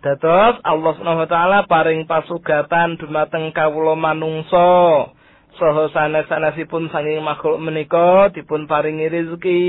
Dados 0.00 0.56
Allah 0.64 0.96
Subhanahu 0.96 1.28
wa 1.28 1.28
taala 1.28 1.58
paring 1.68 2.08
pasugatan 2.08 2.96
dumateng 2.96 3.52
kawula 3.52 3.92
manungsa 3.92 5.12
saha 5.60 5.92
sanes-sanesipun 5.92 6.88
sanging 6.88 7.20
makhluk 7.20 7.60
menika 7.60 8.32
dipun 8.32 8.64
paringi 8.64 9.12
rezeki, 9.12 9.68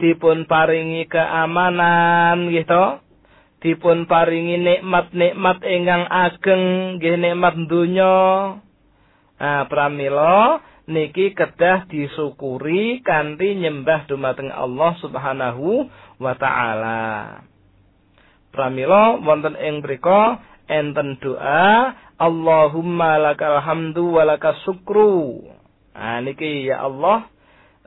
dipun 0.00 0.48
paringi 0.48 1.04
keamanan 1.04 2.48
nggih 2.48 2.64
to. 2.64 2.86
Dipun 3.60 4.08
paringi 4.08 4.56
nikmat-nikmat 4.56 5.60
ingkang 5.68 6.08
ageng 6.08 6.96
nggih 6.96 7.20
nikmat 7.20 7.54
donya. 7.68 8.16
Nah, 9.36 9.68
pramila 9.68 10.64
niki 10.88 11.36
kedah 11.36 11.86
disyukuri 11.92 13.04
kanthi 13.04 13.52
nyembah 13.60 14.08
dumateng 14.08 14.48
Allah 14.48 14.96
Subhanahu 14.98 15.92
wa 16.18 16.34
taala. 16.40 17.51
Pramila 18.52 19.16
wonten 19.18 19.56
ing 19.56 19.80
mriku 19.80 20.36
enten 20.68 21.16
doa 21.24 21.96
Allahumma 22.20 23.18
lakal 23.18 23.58
hamdu 23.58 24.14
wa 24.14 24.22
lakas 24.22 24.60
syukru. 24.62 25.42
Nah 25.96 26.22
niki 26.22 26.70
ya 26.70 26.86
Allah 26.86 27.26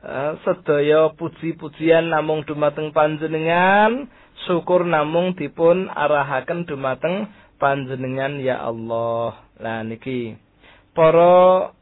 eh, 0.04 0.32
sedaya 0.44 1.08
puji-pujian 1.16 2.12
namung 2.12 2.44
dumateng 2.44 2.92
panjenengan, 2.92 4.12
syukur 4.44 4.84
namung 4.84 5.32
dipun 5.38 5.88
arahaken 5.88 6.68
dumateng 6.68 7.32
panjenengan 7.56 8.36
ya 8.44 8.60
Allah. 8.60 9.40
Lah 9.56 9.80
niki 9.86 10.36
para 10.92 11.72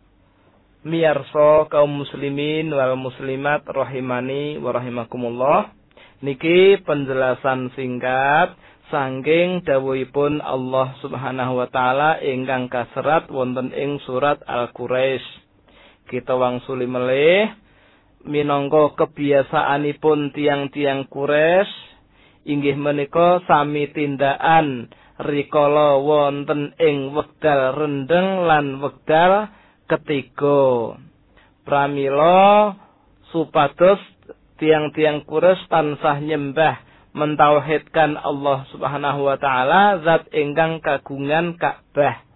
miyarsa 0.86 1.66
kaum 1.72 1.90
muslimin 2.04 2.70
wal 2.70 2.94
muslimat 2.94 3.66
rahimani 3.66 4.62
wa 4.62 4.70
rahimakumullah. 4.70 5.74
Niki 6.22 6.78
penjelasan 6.86 7.74
singkat 7.74 8.54
sangking 8.94 9.66
dawuhipun 9.66 10.38
Allah 10.38 10.94
Subhanahu 11.02 11.58
wa 11.58 11.66
taala 11.66 12.22
ingkang 12.22 12.70
kaserat 12.70 13.26
wonten 13.26 13.74
ing 13.74 13.98
surat 14.06 14.38
Al-Quraisy. 14.46 15.26
Kita 16.06 16.38
wangsuli 16.38 16.86
melih 16.86 17.50
minangka 18.22 18.94
kebiasaanipun 18.94 20.30
tiang-tiang 20.30 21.10
Quraisy 21.10 21.74
inggih 22.46 22.78
menika 22.78 23.42
sami 23.50 23.90
tindakan 23.90 24.86
rikala 25.18 25.98
wonten 25.98 26.78
ing 26.78 27.10
wekdal 27.18 27.74
rendeng 27.74 28.46
lan 28.46 28.78
wekdal 28.78 29.50
ketiga. 29.90 30.94
Pramila 31.66 32.78
supados 33.34 33.98
tiang-tiang 34.62 35.26
Quraisy 35.26 35.66
tansah 35.66 36.22
nyembah 36.22 36.93
mentauhidkan 37.14 38.18
Allah 38.18 38.66
Subhanahu 38.74 39.30
wa 39.30 39.38
taala 39.38 40.02
zat 40.02 40.26
ingkang 40.34 40.82
kagungan 40.82 41.54
Ka'bah. 41.54 42.26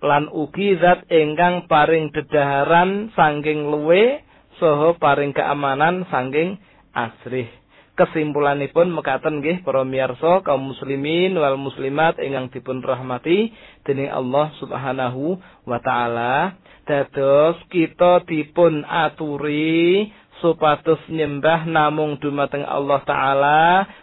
Lan 0.00 0.30
ugi 0.30 0.78
zat 0.78 1.04
ingkang 1.10 1.66
paring 1.66 2.14
dedaharan 2.14 3.10
sangking 3.12 3.68
luwe 3.68 4.22
saha 4.62 4.96
paring 4.96 5.34
keamanan 5.34 6.06
sangking 6.08 6.62
asrih. 6.94 7.50
Kesimpulanipun 7.98 8.88
mekaten 8.96 9.44
nggih 9.44 9.60
para 9.60 9.84
miyarsa 9.84 10.40
kaum 10.40 10.72
muslimin 10.72 11.36
wal 11.36 11.60
muslimat 11.60 12.16
ingkang 12.16 12.48
dipun 12.48 12.80
rahmati 12.80 13.52
dening 13.84 14.08
Allah 14.08 14.54
Subhanahu 14.56 15.36
wa 15.68 15.78
taala. 15.82 16.56
Dados 16.88 17.60
kita 17.68 18.24
dipun 18.24 18.88
aturi 18.88 20.08
supados 20.40 21.00
nyembah 21.08 21.68
namung 21.68 22.18
dumateng 22.18 22.64
Allah 22.64 23.00
taala 23.04 23.60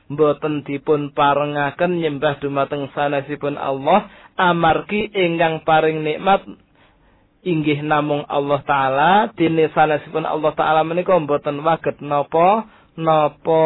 mboten 0.09 0.63
dipun 0.63 1.11
parengaken 1.11 2.01
nyembah 2.01 2.39
dumateng 2.41 2.89
sanesipun 2.93 3.57
Allah 3.57 4.09
amargi 4.37 5.09
ingkang 5.11 5.65
paring 5.65 6.05
nikmat 6.05 6.45
inggih 7.45 7.81
namung 7.85 8.25
Allah 8.29 8.61
taala 8.65 9.11
dene 9.33 9.69
sanesipun 9.73 10.25
Allah 10.25 10.53
taala 10.53 10.81
menika 10.85 11.17
mboten 11.17 11.61
waget 11.61 12.01
napa 12.01 12.69
napa 12.97 13.61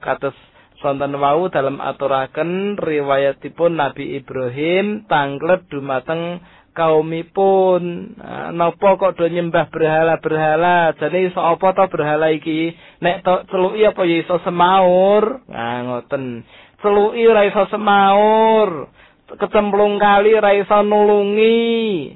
kados 0.00 0.36
sonten 0.82 1.14
wau 1.14 1.46
dalam 1.46 1.78
aturaken 1.78 2.74
riwayatipun 2.74 3.78
Nabi 3.78 4.18
Ibrahim 4.18 5.06
tanglet 5.06 5.62
dumateng 5.70 6.42
kaumipun. 6.72 8.16
Nah, 8.16 8.50
napa 8.52 8.96
kok 8.96 9.16
do 9.16 9.28
nyembah 9.28 9.68
berhala-berhala? 9.68 10.96
Jane 10.96 11.28
iso 11.28 11.40
apa 11.40 11.76
to 11.76 11.84
berhala 11.92 12.32
iki? 12.32 12.72
Nek 13.04 13.24
celuki 13.48 13.84
apa 13.84 14.02
ya 14.08 14.16
iso 14.24 14.36
semaur? 14.42 15.44
Nah 15.48 15.76
ngoten. 15.86 16.44
Celuki 16.80 17.22
ora 17.28 17.46
iso 17.46 17.62
semaur. 17.68 18.88
Kecemplung 19.32 19.96
kali 19.96 20.36
ora 20.36 20.52
iso 20.56 20.80
nulungi. 20.84 22.12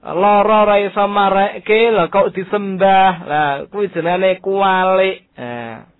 Lara 0.00 0.64
ora 0.64 0.76
iso 0.80 1.04
marekke. 1.06 1.92
Lha 1.92 2.08
kok 2.08 2.32
disembah? 2.32 3.12
Lah 3.24 3.52
kuwi 3.68 3.92
jenenge 3.92 4.40
kualik. 4.40 5.28
Nah 5.36 5.99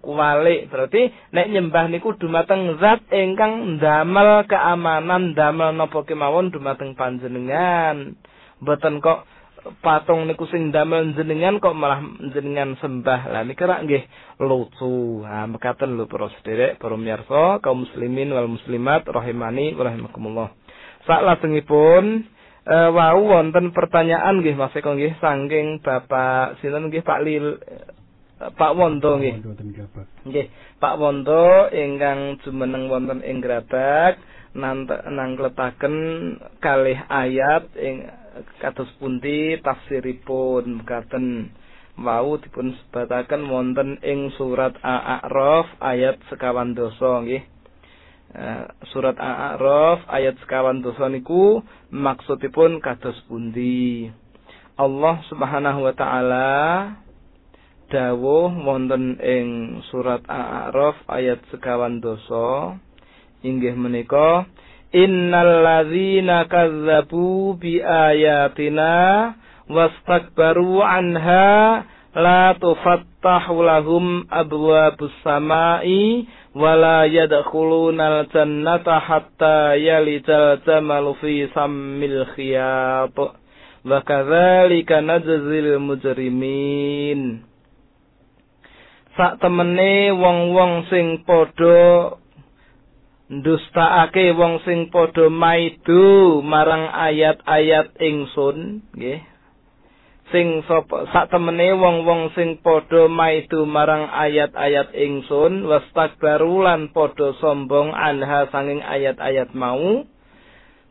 kuwalik 0.00 0.72
berarti 0.72 1.12
nek 1.36 1.50
nyembah 1.52 1.92
niku 1.92 2.16
dumateng 2.16 2.80
zat 2.80 3.04
ingkang 3.12 3.76
ndamel 3.76 4.48
keamanan 4.48 5.36
ndamel 5.36 5.76
napa 5.76 6.08
kemawon 6.08 6.48
dumateng 6.48 6.96
panjenengan. 6.96 8.16
Mboten 8.64 9.04
kok 9.04 9.28
patung 9.84 10.24
niku 10.24 10.48
sing 10.48 10.72
ndamel 10.72 11.12
jenengan 11.12 11.60
kok 11.60 11.76
malah 11.76 12.00
jenengan 12.32 12.76
sembah. 12.80 13.28
Lah 13.28 13.44
niki 13.44 13.60
rak 13.60 13.84
nggih 13.84 14.02
lucu. 14.40 15.24
Ha 15.24 15.44
mekaten 15.44 16.00
lho 16.00 16.08
para 16.08 16.32
sederek 16.40 16.80
para 16.80 16.96
miyarsa 16.96 17.60
kaum 17.60 17.84
muslimin 17.84 18.32
wal 18.32 18.48
muslimat 18.48 19.04
rahimani 19.04 19.76
wa 19.76 19.84
rahimakumullah. 19.84 20.48
Sak 21.04 21.20
lajengipun 21.20 22.24
uh, 22.64 22.88
wau 22.88 23.20
wonten 23.36 23.76
pertanyaan 23.76 24.40
nggih 24.40 24.56
Mas 24.56 24.72
Eko 24.72 24.96
nggih 24.96 25.20
saking 25.20 25.84
Bapak 25.84 26.60
sinten 26.64 26.88
nggih? 26.88 27.04
Pak 27.04 27.20
Lil 27.20 27.60
Pak 28.34 28.72
Wondo 28.74 29.22
nggih. 29.22 29.46
Nggih, 30.26 30.46
Pak 30.82 30.94
Wondo 30.98 31.70
ingkang 31.70 32.42
jumeneng 32.42 32.90
wonten 32.90 33.22
ing 33.22 33.38
Grabak 33.38 34.18
nangkletaken 34.54 35.96
kalih 36.62 36.98
ayat 37.10 37.70
ing 37.78 38.06
kados 38.58 38.90
pundi 38.98 39.58
tafsiripun 39.62 40.82
mekaten 40.82 41.50
wau 41.94 42.38
dipun 42.38 42.74
sebataken 42.74 43.46
wonten 43.46 44.02
ing 44.02 44.34
surat 44.34 44.74
Al-A'raf 44.82 45.78
ayat 45.78 46.18
sekawan 46.26 46.74
dosa 46.74 47.22
nggih. 47.22 47.42
Uh, 48.34 48.66
surat 48.90 49.14
Al-A'raf 49.14 50.10
ayat 50.10 50.34
sekawan 50.42 50.82
dosa 50.82 51.06
niku 51.06 51.62
maksudipun 51.94 52.82
kados 52.82 53.14
pundi. 53.30 54.10
Allah 54.74 55.22
Subhanahu 55.30 55.86
wa 55.86 55.94
taala 55.94 56.50
dawuh 57.92 58.52
wonten 58.64 59.20
ing 59.20 59.80
surat 59.90 60.24
Al-A'raf 60.28 60.96
ayat 61.08 61.40
sekawan 61.52 62.00
dosa. 62.00 62.78
Inggih 63.44 63.76
menika 63.76 64.48
innal 64.94 65.60
ladzina 65.60 66.48
kazzabu 66.48 67.58
bi 67.60 67.82
ayatina 67.82 69.34
wastakbaru 69.68 70.80
anha 70.80 71.84
la 72.14 72.54
tufattahu 72.56 73.64
lahum 73.66 74.24
abwabus 74.30 75.12
samai 75.26 76.24
wala 76.54 77.04
yadkhulunal 77.10 78.30
jannata 78.30 79.02
hatta 79.02 79.74
yalijal 79.76 80.62
jamalu 80.62 81.12
fi 81.20 81.46
sammil 81.52 82.24
khiyat. 82.32 83.16
Wa 83.84 84.00
kadzalika 84.00 85.04
najzil 85.04 85.76
mujrimin 85.76 87.44
sak 89.14 89.38
temene 89.38 90.10
wong-wong 90.10 90.90
sing 90.90 91.22
padha 91.22 92.18
ndustakake 93.30 94.34
wong 94.34 94.58
sing 94.66 94.90
padha 94.90 95.30
maido 95.30 96.42
marang 96.42 96.90
ayat-ayat 96.90 97.94
ingsun 98.02 98.82
nggih. 98.90 99.22
Sing 100.34 100.66
sapa 100.66 101.06
sak 101.14 101.30
temene 101.30 101.78
wong-wong 101.78 102.34
sing 102.34 102.58
padha 102.58 103.06
maido 103.06 103.62
marang 103.70 104.10
ayat-ayat 104.10 104.90
ingsun 104.98 105.62
wastakbaru 105.62 106.66
lan 106.66 106.90
padha 106.90 107.38
sombong 107.38 107.94
anha 107.94 108.50
sanging 108.50 108.82
ayat-ayat 108.82 109.54
mau. 109.54 110.02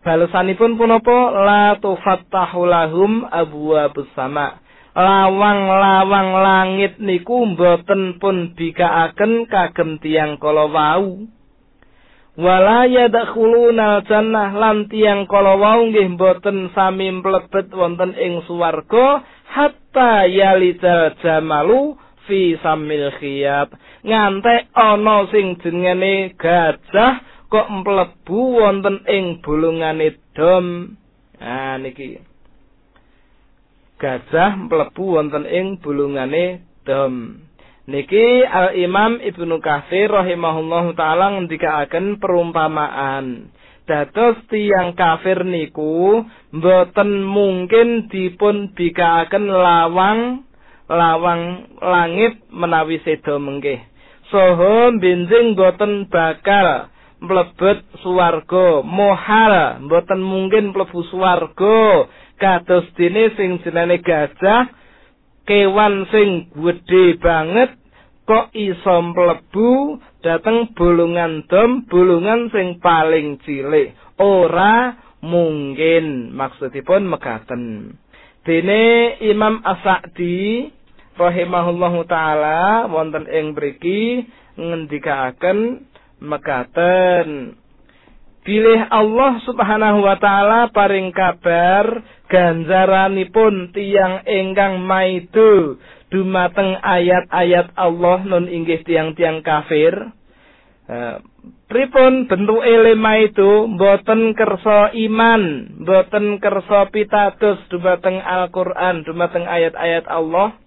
Balesanipun 0.04 0.80
punapa? 0.80 1.32
La 1.44 1.76
tufattahu 1.80 2.68
lahum 2.68 3.28
abwaabus 3.28 4.08
sama' 4.16 4.63
lawang-lawang 4.94 6.30
langit 6.38 7.02
niku 7.02 7.50
mboten 7.50 8.22
pun 8.22 8.54
bikaaken 8.54 9.50
kagem 9.50 9.98
tiyang 9.98 10.38
kala 10.38 10.70
wau. 10.70 11.26
Wala 12.34 12.90
yadkhuluna 12.90 14.06
jannah 14.10 14.54
lan 14.54 14.90
tiyang 14.90 15.30
kala 15.30 15.58
wau 15.58 15.86
nggih 15.90 16.18
mboten 16.18 16.74
sami 16.74 17.10
mlebet 17.10 17.74
wonten 17.74 18.14
ing 18.18 18.42
swarga 18.46 19.22
hatta 19.50 20.26
yalital 20.26 21.14
jamalu 21.22 21.94
fi 22.26 22.58
samil 22.58 23.14
khiyat 23.22 23.70
ngantek 24.02 24.70
ana 24.74 25.30
sing 25.30 25.62
jenenge 25.62 26.34
gajah 26.42 27.22
kok 27.54 27.70
mlebu 27.70 28.40
wonten 28.58 29.06
ing 29.06 29.42
bulungane 29.46 30.18
dom. 30.34 30.98
Nah 31.38 31.78
niki 31.78 32.33
gajah 34.04 34.60
mlebu 34.68 35.16
wonten 35.16 35.48
ing 35.48 35.80
bulungane 35.80 36.60
dom. 36.84 37.40
Niki 37.88 38.44
Al 38.44 38.76
Imam 38.80 39.20
Ibnu 39.24 39.60
Katsir 39.64 40.12
rahimahullahu 40.12 40.96
taala 40.96 41.36
ngendikaaken 41.40 42.20
perumpamaan. 42.20 43.52
Dados 43.84 44.40
tiyang 44.48 44.96
kafir 44.96 45.44
niku 45.44 46.24
mboten 46.56 47.28
mungkin 47.28 48.08
dipun 48.08 48.72
bikaaken 48.72 49.52
lawang 49.52 50.48
lawang 50.88 51.68
langit 51.84 52.40
menawi 52.52 53.04
seda 53.04 53.36
mengke. 53.36 53.84
Soho 54.32 54.88
benjing 55.04 55.60
boten 55.60 56.08
bakal 56.08 56.88
mlebet 57.20 57.84
swarga, 58.00 58.80
mohal 58.84 59.84
mboten 59.84 60.24
mungkin 60.24 60.72
mlebu 60.72 61.04
swarga 61.12 62.08
kados 62.42 62.88
dene 62.98 63.34
sing 63.38 63.62
jenenge 63.62 64.02
gajah 64.04 64.70
kewan 65.44 66.08
sing 66.12 66.50
gedhe 66.56 67.20
banget 67.20 67.76
kok 68.24 68.56
iso 68.56 68.96
mlebu 69.04 70.00
dateng 70.24 70.72
bolongan 70.72 71.44
dom 71.52 71.84
bolongan 71.92 72.48
sing 72.56 72.80
paling 72.80 73.40
cilik. 73.44 73.92
Ora 74.16 74.96
mungkin 75.20 76.32
maksudipun 76.32 77.08
megaten. 77.08 77.96
Dene 78.44 79.16
Imam 79.24 79.64
As-Sa'di 79.64 80.68
rahimahullahu 81.16 82.04
taala 82.08 82.88
wonten 82.92 83.28
ing 83.28 83.56
mriki 83.56 84.28
ngendikaaken 84.60 85.88
megaten. 86.24 87.60
Bilih 88.44 88.92
Allah 88.92 89.40
Subhanahu 89.48 90.04
wa 90.04 90.20
taala 90.20 90.68
paring 90.76 91.16
kabar 91.16 92.04
ganjaranipun 92.34 93.70
tiang 93.78 94.26
ingkang 94.26 94.82
maido. 94.82 95.78
Dumateng 96.10 96.82
ayat-ayat 96.82 97.78
Allah 97.78 98.26
nun 98.26 98.50
inggih 98.50 98.82
tiang-tiang 98.86 99.46
kafir. 99.46 99.94
Uh, 100.84 101.18
pripun 101.70 102.30
bentuk 102.30 102.62
elema 102.62 103.18
itu 103.22 103.66
boten 103.78 104.38
kersa 104.38 104.94
iman, 104.94 105.42
boten 105.82 106.38
kersa 106.38 106.90
pitados 106.94 107.62
dumateng 107.70 108.22
Al-Qur'an, 108.22 109.06
dumateng 109.06 109.46
ayat-ayat 109.46 110.06
Allah. 110.10 110.58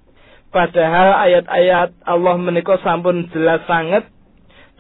Padahal 0.51 1.09
ayat-ayat 1.31 1.91
Allah 2.07 2.35
menika 2.39 2.79
sampun 2.83 3.31
jelas 3.35 3.63
sanget. 3.67 4.07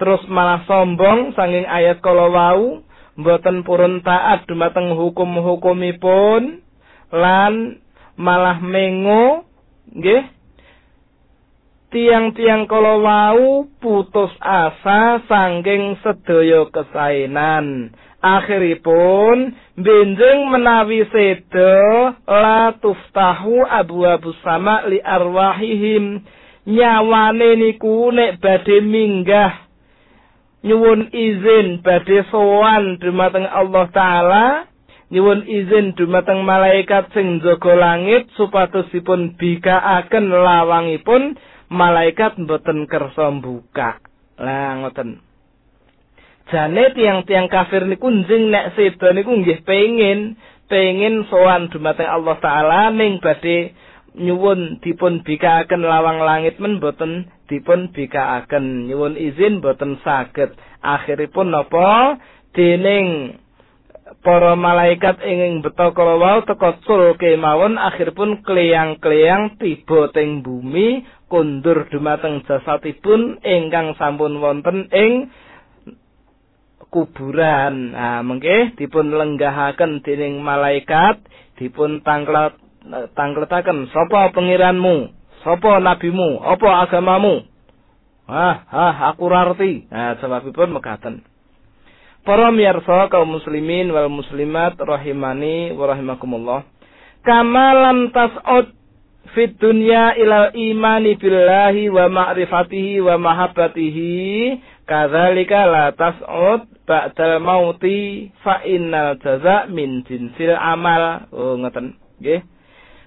Terus 0.03 0.23
malah 0.31 0.67
sombong 0.67 1.35
sanging 1.35 1.67
ayat 1.67 1.99
kala 2.03 2.31
wau. 2.31 2.83
Mboten 3.17 3.65
purun 3.65 4.05
taat 4.05 4.45
dumateng 4.45 4.93
hukum-hukumipun 4.93 6.66
lan 7.13 7.83
malah 8.17 8.59
mengo 8.63 9.45
nggih 9.93 10.25
tiang-tiang 11.95 12.67
kala 12.67 12.99
wau 12.99 13.71
putus 13.79 14.33
asa 14.43 15.23
sangking 15.31 15.97
sedaya 16.03 16.67
kesaenan 16.73 17.95
akhiripun 18.27 19.55
benjing 19.79 20.51
menawi 20.51 21.05
seda 21.13 21.75
la 22.27 22.75
tuftahu 22.81 23.63
abu 23.63 24.03
abu 24.03 24.35
sama 24.43 24.87
li 24.91 24.99
arwahihim. 24.99 26.25
Nyawane 26.67 27.55
niku 27.63 28.11
nek 28.11 28.43
badhe 28.43 28.83
minggah. 28.83 29.55
Nyuwun 30.67 31.15
izin 31.15 31.79
badhe 31.87 32.27
sowan 32.35 32.99
dumateng 32.99 33.47
Allah 33.47 33.87
taala 33.95 34.47
nyuwun 35.11 35.47
izin 35.47 35.95
dumateng 35.95 36.43
malaikat 36.43 37.15
sing 37.15 37.39
jaga 37.39 37.73
langit 37.79 38.27
supados 38.35 38.91
dipun 38.91 39.39
bikaaken 39.39 40.35
lawangipun 40.35 41.39
malaikat 41.71 42.35
mboten 42.43 42.91
kersa 42.91 43.31
buka 43.39 44.03
Lah 44.37 44.77
ngoten. 44.85 45.25
Jane 46.47 46.93
tiang-tiang 46.95 47.49
kafir 47.51 47.89
niku 47.89 48.07
njing 48.13 48.53
nek 48.53 48.77
sedo 48.77 49.11
niku 49.11 49.33
nggih 49.33 49.65
pengin 49.67 50.37
pengin 50.71 51.25
sowan 51.27 51.73
dumateng 51.73 52.07
Allah 52.07 52.37
taala 52.39 52.93
ning 52.93 53.19
badhe 53.19 53.73
nyuwun 54.15 54.79
dipun 54.85 55.25
bikaaken 55.27 55.83
lawang 55.83 56.23
langit 56.23 56.61
men 56.61 56.79
boten 56.79 57.33
dipun 57.49 57.91
bikaaken. 57.91 58.87
Nyuwun 58.93 59.17
izin 59.17 59.65
boten 59.65 59.99
saged. 60.05 60.55
Akhiripun 60.85 61.51
napa? 61.51 62.21
Dening 62.53 63.37
para 64.25 64.55
malaikat 64.55 65.21
ingin 65.25 65.61
beto 65.65 65.93
kala 65.97 66.17
wau 66.21 66.39
teka 66.45 66.81
sul 66.85 67.17
kemawon 67.17 67.77
akhiripun 67.77 68.43
kleyang-kleyang 68.45 69.61
tiba 69.61 70.11
teng 70.15 70.45
bumi 70.45 71.05
kundur 71.27 71.91
dumateng 71.91 72.43
jasadipun 72.47 73.43
ingkang 73.43 73.99
sampun 73.99 74.39
wonten 74.39 74.87
ing 74.95 75.31
kuburan. 76.91 77.93
Nah, 77.93 78.23
mengke 78.25 78.73
dipun 78.79 79.13
lenggahaken 79.13 80.01
dening 80.01 80.41
malaikat, 80.41 81.21
dipun 81.61 82.01
tangklet 82.01 82.57
tangkletaken 83.19 83.91
sapa 83.91 84.31
pengiranmu, 84.33 85.11
sapa 85.43 85.83
nabimu, 85.83 86.41
apa 86.41 86.87
agamamu? 86.87 87.45
Ah, 88.27 88.67
ah, 88.71 88.95
aku 89.15 89.31
rarti. 89.31 89.87
Nah, 89.87 90.19
sebabipun 90.19 90.75
mekaten. 90.75 91.23
Para 92.27 92.51
miyarsa 92.51 93.07
kaum 93.07 93.39
muslimin 93.39 93.95
wal 93.95 94.11
muslimat 94.11 94.75
rahimani 94.83 95.71
wa 95.71 95.95
rahimakumullah. 95.95 96.67
Kamalam 97.23 98.11
tas'ud 98.11 98.75
fit 99.31 99.55
dunya 99.63 100.11
ilal 100.19 100.51
imani 100.51 101.15
billahi 101.15 101.87
wa 101.87 102.11
ma'rifatihi 102.11 102.99
wa 102.99 103.15
mahabbatihi 103.15 104.59
kadzalika 104.91 105.71
la 105.71 105.95
tas'ud 105.95 106.67
ba'dal 106.83 107.39
mauti 107.39 108.35
fa 108.43 108.59
innal 108.67 109.23
jaza 109.23 109.71
min 109.71 110.03
jinsil 110.03 110.51
amal. 110.59 111.31
Oh 111.31 111.55
ngoten, 111.55 111.95
nggih. 112.19 112.43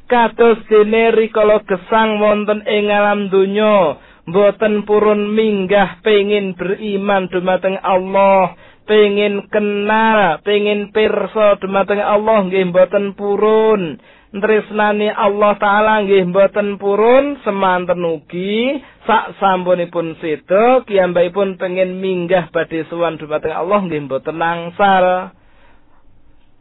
Kados 0.07 0.63
dene 0.71 1.11
rikala 1.11 1.59
gesang 1.67 2.23
wonten 2.23 2.63
ing 2.63 2.87
alam 2.87 3.27
donya, 3.27 3.99
mboten 4.31 4.87
purun 4.87 5.27
minggah 5.35 5.99
pengin 6.01 6.55
beriman 6.57 7.29
dumateng 7.29 7.77
Allah, 7.83 8.57
pengin 8.89 9.45
kenal, 9.53 10.41
pengin 10.41 10.89
pirsa 10.89 11.61
dumateng 11.61 12.01
Allah 12.01 12.49
nggih 12.49 12.73
mboten 12.73 13.13
purun. 13.13 14.01
tresnani 14.29 15.13
Allah 15.13 15.53
taala 15.61 16.01
nggih 16.01 16.33
mboten 16.33 16.81
purun. 16.81 17.37
Semanten 17.45 18.01
ugi 18.01 18.81
sak 19.05 19.37
sampunipun 19.37 20.17
sedo 20.17 20.81
kiyambakipun 20.89 21.61
pengen 21.61 22.01
minggah 22.01 22.49
badhe 22.49 22.89
sowan 22.89 23.21
dumateng 23.21 23.53
Allah 23.53 23.79
nggih 23.85 24.09
mboten 24.09 24.41
nangsal 24.41 25.37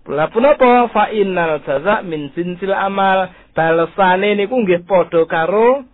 Lah 0.08 0.32
punapa? 0.32 0.88
Fa 0.88 1.12
innal 1.12 1.60
jaza 1.64 2.00
min 2.04 2.32
jinsil 2.36 2.72
amal. 2.72 3.28
Balesane 3.56 4.36
niku 4.36 4.64
nggih 4.64 4.84
padha 4.84 5.24
karo 5.28 5.84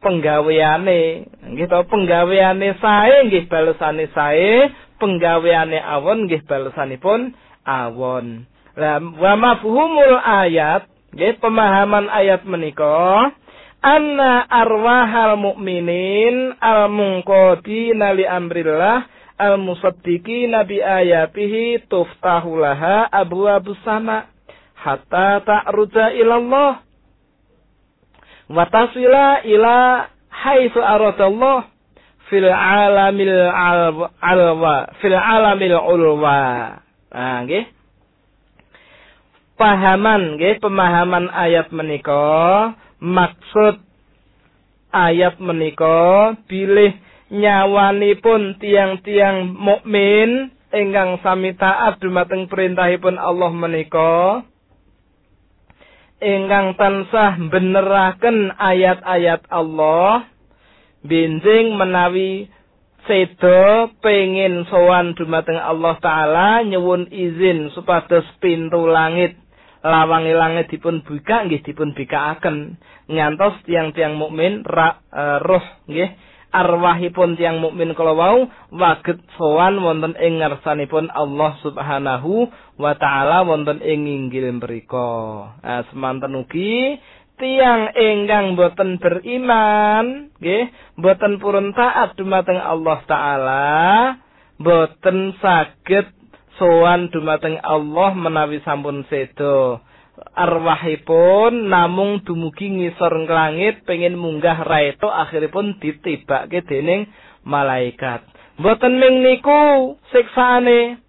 penggaweane. 0.00 1.28
Nggih 1.52 1.68
to 1.68 1.80
penggaweane 1.88 2.76
sae 2.80 3.16
nggih 3.28 3.44
balesane 3.48 4.08
sae 4.16 4.72
penggaweane 4.98 5.80
awon 5.80 6.26
nggih 6.26 6.44
balesanipun 6.44 7.32
awon. 7.64 8.44
Lah 8.76 9.00
wa 9.00 9.32
mafhumul 9.40 10.20
ayat, 10.20 10.84
nggih 11.16 11.40
pemahaman 11.40 12.12
ayat 12.12 12.44
menika 12.44 13.32
anna 13.86 14.42
arwahal 14.50 15.38
mukminin 15.38 16.58
al 16.58 16.90
munqadina 16.90 18.18
li 18.18 18.26
amrillah 18.26 19.06
al 19.38 19.62
musaddiqina 19.62 20.66
bi 20.66 20.82
ayatihi 20.82 21.86
tuftahu 21.86 22.58
laha 22.58 23.06
abwabus 23.12 23.78
sama 23.86 24.26
hatta 24.74 25.44
ta'ruja 25.44 26.18
ila 26.18 26.34
Allah 26.40 26.72
wa 28.50 28.64
tasila 28.66 29.46
ila 29.46 29.76
haitsu 30.30 30.82
aradallah 30.82 31.70
fil 32.28 32.48
alamil 32.48 33.38
alwa 34.20 34.90
fil 35.02 35.16
alamil 35.16 35.76
ulwa. 35.78 36.40
Nah 37.12 37.38
nggih. 37.46 37.64
Pahaman 39.56 40.36
nggih 40.36 40.60
pemahaman 40.60 41.32
ayat 41.32 41.72
menika 41.72 42.76
maksud 43.00 43.80
ayat 44.92 45.40
menika 45.40 46.36
bilih 46.44 46.92
nyawanipun 47.32 48.60
tiang-tiang 48.60 49.48
mukmin 49.50 50.52
ingkang 50.70 51.18
sami 51.24 51.56
taat 51.56 51.98
dumateng 52.04 52.46
perintahipun 52.52 53.16
Allah 53.16 53.50
menika 53.50 54.44
ingkang 56.20 56.76
tansah 56.80 57.36
beneraken 57.48 58.54
ayat-ayat 58.56 59.44
Allah 59.52 60.24
benjing 61.04 61.76
menawi 61.76 62.48
sedo 63.06 63.92
pengin 64.02 64.66
sowan 64.66 65.14
dumateng 65.14 65.58
Allah 65.60 65.94
taala 66.02 66.48
nyuwun 66.66 67.06
izin 67.12 67.70
supados 67.70 68.26
pintu 68.42 68.88
langit 68.90 69.38
lawangi 69.86 70.34
langit 70.34 70.66
dipun 70.74 71.06
buka 71.06 71.46
nggih 71.46 71.62
dipun 71.62 71.94
bikaaken 71.94 72.80
ngantos 73.06 73.62
tiang-tiang 73.62 74.18
mukmin 74.18 74.66
uh, 74.66 75.38
roh 75.38 75.62
nggih 75.86 76.10
arwahipun 76.50 77.36
tiang 77.36 77.60
mukmin 77.60 77.92
kala 77.94 78.16
wau 78.16 78.48
waget 78.74 79.20
sowan 79.36 79.78
wonten 79.78 80.16
ing 80.18 80.40
ngarsanipun 80.40 81.12
Allah 81.12 81.54
Subhanahu 81.60 82.48
wa 82.80 82.92
taala 82.96 83.44
wonten 83.44 83.84
ing 83.84 84.08
inggil 84.08 84.48
mriku. 84.56 85.46
Nah, 85.60 85.84
semanten 85.92 86.32
ugi 86.32 86.96
tiang 87.36 87.92
ingkang 87.92 88.56
boten 88.56 89.00
beriman 89.00 90.32
nggih 90.40 90.72
boten 91.00 91.38
purun 91.40 91.76
taat 91.76 92.16
dumateng 92.16 92.60
Allah 92.60 92.98
taala 93.04 93.76
boten 94.60 95.36
saged 95.40 96.16
sowan 96.56 97.12
dumateng 97.12 97.60
Allah 97.60 98.12
menawi 98.16 98.60
sampun 98.64 99.04
sedo. 99.08 99.80
Arwahipun 100.16 101.68
namung 101.68 102.24
dumugi 102.24 102.72
ngisor 102.72 103.28
langit 103.28 103.84
pengen 103.84 104.16
munggah 104.16 104.64
raeto 104.64 105.12
akhiripun 105.12 105.76
ditibake 105.76 106.64
dening 106.64 107.04
malaikat. 107.44 108.24
Mboten 108.56 108.96
ming 108.96 109.20
niku 109.20 109.92
siksaane 110.08 111.04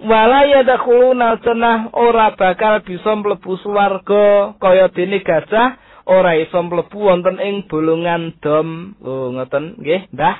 wala 0.00 0.48
yadkhuluna 0.48 1.40
jannah 1.44 1.92
ora 1.92 2.32
bakal 2.36 2.80
bisa 2.84 3.16
mlebu 3.16 3.56
swarga. 3.60 4.56
Kaya 4.56 4.88
dene 4.92 5.20
gajah 5.24 5.76
ora 6.08 6.36
iso 6.36 6.60
mlebu 6.60 6.98
wonten 6.98 7.40
ing 7.40 7.64
bolongan 7.68 8.36
dom. 8.40 8.96
Oh 9.04 9.32
ngoten 9.32 9.80
nggih 9.80 10.12
Mbah. 10.12 10.36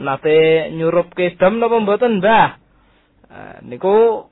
Nate 0.00 0.70
nyurupke 0.74 1.34
dom 1.38 1.58
napa 1.58 1.76
mboten 1.82 2.22
Mbah? 2.22 2.48
Niku 3.66 4.26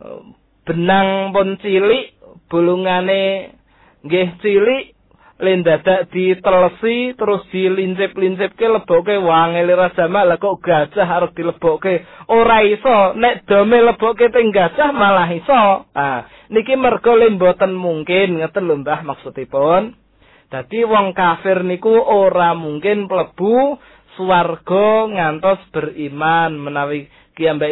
eh, 0.00 0.20
benang 0.64 1.36
pun 1.36 1.60
cilik 1.60 2.16
bulungane 2.48 3.52
nggih 4.02 4.28
cilik 4.40 4.95
len 5.36 5.60
dadak 5.60 6.08
ditelesi 6.08 7.12
terus 7.12 7.44
dilincip-lincipke 7.52 8.64
leboke 8.72 9.20
wangel 9.20 9.68
rajama 9.76 10.24
lah 10.24 10.40
kok 10.40 10.64
gajah 10.64 11.04
harus 11.04 11.28
dileboke. 11.36 12.08
Ora 12.32 12.64
iso 12.64 13.12
nek 13.20 13.44
dome 13.44 13.84
leboke 13.84 14.32
teng 14.32 14.48
gajah 14.48 14.96
malah 14.96 15.28
iso. 15.28 15.92
Ah 15.92 16.24
niki 16.48 16.72
mergo 16.80 17.12
len 17.12 17.36
mboten 17.36 17.76
mungkin 17.76 18.40
ngeten 18.40 18.64
lho 18.64 18.80
Mbah 18.80 19.04
maksudipun. 19.04 19.92
Dadi 20.48 20.86
wong 20.88 21.12
kafir 21.12 21.60
niku 21.66 21.92
ora 21.92 22.56
mungkin 22.56 23.04
mlebu 23.04 23.76
swarga 24.16 24.88
ngantos 25.12 25.60
beriman. 25.68 26.56
Menawi 26.56 27.12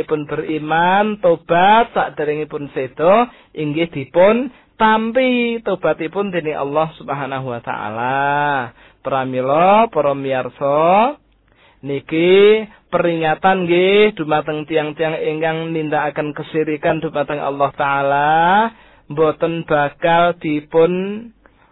pun 0.05 0.29
beriman 0.29 1.17
tobat 1.25 1.97
pun 2.53 2.69
sedo 2.77 3.33
inggih 3.57 3.89
dipun 3.89 4.53
tampi 4.85 5.65
tobatipun 5.65 6.29
dening 6.29 6.61
Allah 6.61 6.93
Subhanahu 7.01 7.49
wa 7.49 7.61
taala. 7.65 8.21
Pramila 9.01 9.89
para 9.89 10.13
niki 11.85 12.65
peringatan 12.93 13.65
nggih 13.65 14.17
dumateng 14.17 14.65
tiang-tiang 14.69 15.17
ingkang 15.21 15.73
nindakaken 15.73 16.33
kesirikan 16.37 17.01
dumateng 17.01 17.41
Allah 17.41 17.71
taala 17.77 18.33
boten 19.09 19.69
bakal 19.69 20.37
dipun 20.41 20.93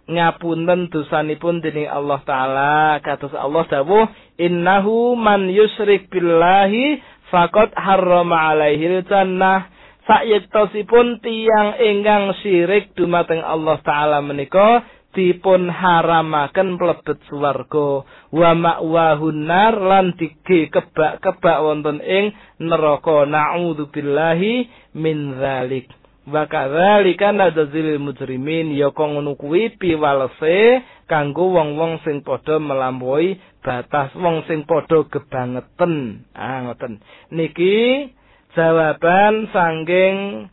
ngapunten 0.05 0.93
dosanipun 0.93 1.65
dening 1.65 1.89
Allah 1.89 2.21
taala 2.29 3.01
kados 3.01 3.33
Allah 3.33 3.65
dawuh 3.69 4.05
innahu 4.37 5.17
man 5.17 5.49
yusrik 5.49 6.13
billahi 6.13 7.01
fakot 7.33 7.73
harrama 7.73 8.53
alaihil 8.53 9.01
jannah 9.09 9.72
sayektosipun 10.07 11.23
tiang 11.23 11.79
ingkang 11.79 12.35
syirik 12.43 12.95
dumateng 12.99 13.43
Allah 13.43 13.79
taala 13.87 14.19
menika 14.19 14.83
dipun 15.13 15.69
haramaken 15.69 16.81
mlebet 16.81 17.21
swarga. 17.29 18.05
Wa 18.33 18.51
ma'wahun 18.57 19.39
nar 19.45 19.77
lan 19.77 20.17
dige 20.17 20.73
kebak-kebak 20.73 21.59
wonten 21.61 22.01
ing 22.01 22.33
neraka. 22.59 23.29
Naudzubillahi 23.29 24.69
min 24.97 25.37
dzalik. 25.37 25.87
Wa 26.27 26.49
kadzalika 26.49 27.31
nadzil 27.31 28.01
mujrimin. 28.01 28.73
Ya 28.75 28.91
kang 28.97 29.15
ngono 29.15 29.37
kuwi 29.37 29.77
piwalese 29.77 30.83
kanggo 31.07 31.53
wong-wong 31.53 32.01
sing 32.09 32.25
padha 32.25 32.57
melampaui 32.57 33.37
batas 33.61 34.17
wong 34.17 34.49
sing 34.49 34.65
padha 34.65 35.05
gebangeten 35.13 36.25
ah 36.33 36.65
ngoten. 36.65 37.05
Niki 37.29 38.09
jawaban 38.53 39.49
sangking 39.53 40.49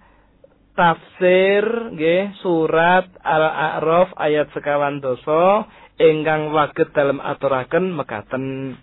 tafsir 0.73 1.63
nggih 1.95 2.39
surat 2.39 3.11
Al-A'raf 3.19 4.15
ayat 4.15 4.47
sekawan 4.55 5.03
dosa 5.03 5.67
ingkang 5.99 6.55
waget 6.55 6.95
dalam 6.95 7.19
aturaken 7.19 7.91
mekaten 7.91 8.75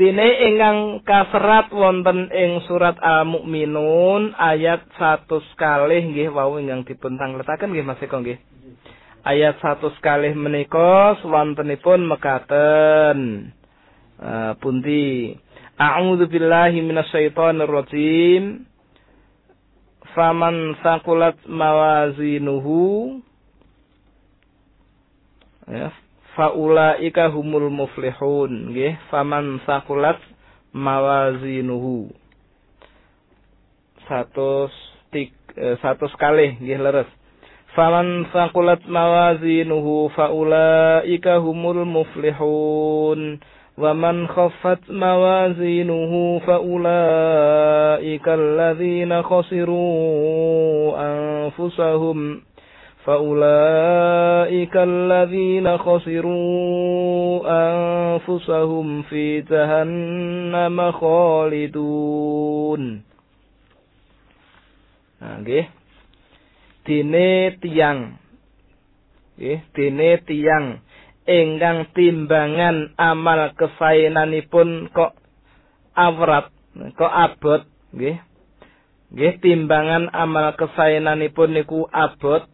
Dene 0.00 0.32
ingkang 0.48 1.04
kaserat 1.04 1.68
wonten 1.76 2.32
ing 2.32 2.64
surat 2.64 2.96
Al-Mukminun 3.04 4.32
ayat 4.32 4.88
100 4.96 5.28
kalih 5.60 6.00
nggih 6.08 6.32
wau 6.32 6.56
ingkang 6.56 6.88
dipun 6.88 7.20
tangletaken 7.20 7.68
nggih 7.68 7.84
Mas 7.84 8.00
Eko 8.00 8.24
nggih. 8.24 8.40
Ayat 9.28 9.60
100 9.60 9.92
kalih 10.00 10.32
menika 10.32 11.20
wontenipun 11.20 12.08
mekaten. 12.08 13.18
Uh, 14.16 14.56
pundi 14.64 15.36
A'udzu 15.80 16.28
billahi 16.28 16.84
minasyaitonir 16.84 17.64
rajim 17.72 18.68
faman 20.12 20.76
sakulat 20.84 21.40
mawazinuhu 21.48 23.16
ya 25.64 25.88
faulaika 26.36 27.32
humul 27.32 27.72
muflihun 27.72 28.76
nggih 28.76 28.92
faman 29.08 29.56
sakulat 29.64 30.20
mawazinuhu. 30.76 32.12
Satu 34.04 34.68
tik 35.16 35.32
eh, 35.56 35.80
satu 35.80 36.12
sekali 36.12 36.60
nggih 36.60 36.76
leres. 36.76 37.08
Faman 37.72 38.28
sakulat 38.36 38.84
mawazinuhu 38.84 40.12
faulaika 40.12 41.40
humul 41.40 41.88
muflihun 41.88 43.40
ومن 43.80 44.26
خفت 44.28 44.90
موازينه 44.90 46.38
فأولئك 46.46 48.28
الذين 48.28 49.22
خسروا 49.22 50.92
أنفسهم 51.00 52.40
فأولئك 53.04 54.76
الذين 54.76 55.78
خسروا 55.78 57.40
أنفسهم 57.48 59.02
في 59.02 59.40
جهنم 59.40 60.92
خالدون 60.92 62.82
Nggih. 65.20 65.68
Dene 66.88 67.52
tiang. 67.60 68.16
Nggih, 69.36 69.60
dene 69.76 70.16
tiang 70.24 70.80
ingkang 71.28 71.92
timbangan 71.92 72.96
amal 72.96 73.52
kesaenanipun 73.56 74.88
kok 74.92 75.16
awrat 75.96 76.48
kok 76.96 77.12
abot 77.12 77.62
nggih. 77.92 78.16
Nggih 79.10 79.34
timbangan 79.42 80.08
amal 80.14 80.54
kesaenanipun 80.54 81.56
niku 81.56 81.88
abot 81.90 82.46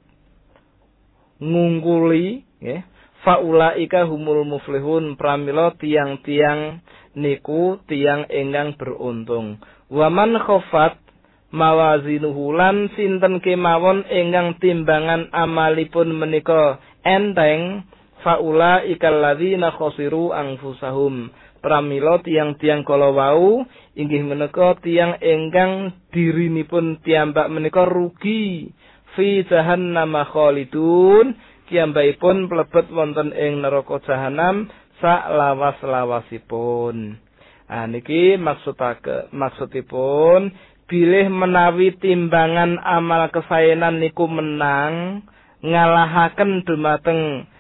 ngungkuli 1.39 2.43
nggih. 2.63 2.83
Faulaika 3.27 4.07
humul 4.07 4.47
muflihun 4.47 5.19
pramila 5.19 5.75
tiang-tiang 5.75 6.79
niku 7.19 7.83
tiang 7.91 8.31
ingkang 8.31 8.79
beruntung. 8.79 9.59
Waman 9.91 10.39
khofat 10.39 11.03
mawazinuhu 11.51 12.55
lan 12.55 12.87
sinten 12.95 13.43
kemawon 13.43 14.07
ingkang 14.07 14.63
timbangan 14.63 15.27
amalipun 15.35 16.15
menika 16.15 16.79
enteng 17.03 17.89
faula 18.25 18.85
ikal 18.87 19.21
ladzina 19.21 19.75
khosiru 19.75 20.33
anfusahum. 20.33 21.33
Pramila 21.61 22.23
tiang-tiang 22.23 22.87
kala 22.87 23.11
wau 23.11 23.67
inggih 23.99 24.23
menika 24.23 24.79
tiang 24.85 25.19
ingkang 25.19 25.97
dirinipun 26.15 27.03
tiambak 27.03 27.51
menika 27.51 27.83
rugi. 27.89 28.71
Fi 29.17 29.43
jahannam 29.49 30.13
khalidun 30.29 31.35
kiambaipun 31.67 32.47
plebet 32.47 32.87
wonten 32.95 33.35
ing 33.35 33.65
neraka 33.65 33.99
jahanam 34.07 34.71
sak 35.03 35.29
lawas-lawasipun 35.29 37.19
ah 37.67 37.85
niki 37.91 38.39
maksudake 38.39 39.29
maksudipun 39.35 40.55
bilih 40.87 41.27
menawi 41.27 41.99
timbangan 41.99 42.79
amal 42.79 43.27
kesaenan 43.35 43.99
niku 43.99 44.31
menang 44.31 45.27
ngalahaken 45.67 46.63
dumateng 46.63 47.51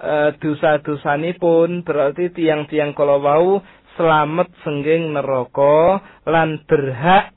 uh, 0.00 0.30
dosa-dosanipun 0.40 1.84
berarti 1.84 2.32
tiang-tiang 2.32 2.96
kala 2.96 3.20
selamat 4.00 4.48
sengging 4.64 5.12
neraka 5.12 6.00
lan 6.24 6.64
berhak 6.64 7.36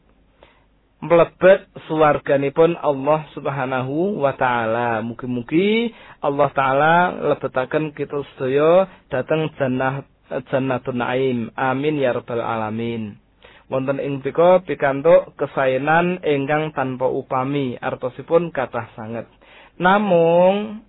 mlebet 1.04 1.68
swarganipun 1.92 2.80
Allah 2.80 3.28
Subhanahu 3.36 4.24
wa 4.24 4.32
taala. 4.40 5.04
Mugi-mugi 5.04 5.92
Allah 6.24 6.50
taala 6.56 6.96
lebetaken 7.36 7.92
kita 7.92 8.24
sedaya 8.34 8.88
dhateng 9.12 9.52
jannah 9.60 10.08
Jannatul 10.48 10.96
Naim. 10.98 11.52
Amin 11.60 12.00
ya 12.00 12.16
rabbal 12.16 12.40
alamin. 12.40 13.20
Wonten 13.68 14.00
ing 14.00 14.24
pika 14.24 14.64
pikantuk 14.64 15.36
kesaenan 15.36 16.24
ingkang 16.24 16.72
tanpa 16.72 17.12
upami 17.12 17.76
artosipun 17.76 18.56
kathah 18.56 18.88
sanget. 18.96 19.28
Namung 19.76 20.88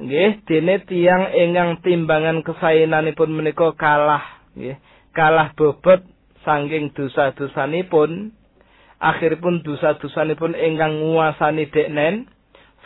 nggih 0.00 0.42
dene 0.48 0.82
tiyang 0.82 1.30
ingkang 1.30 1.78
timbangan 1.86 2.42
kesaenanipun 2.42 3.30
menika 3.30 3.70
kalah 3.78 4.42
nggih. 4.58 4.78
Kalah 5.14 5.54
bobot 5.54 6.02
saking 6.42 6.90
dosa-dosanipun 6.90 8.34
akhiripun 8.98 9.62
dosa-dosanipun 9.62 10.58
ingkang 10.58 10.98
nguasani 10.98 11.70
deknen 11.70 12.26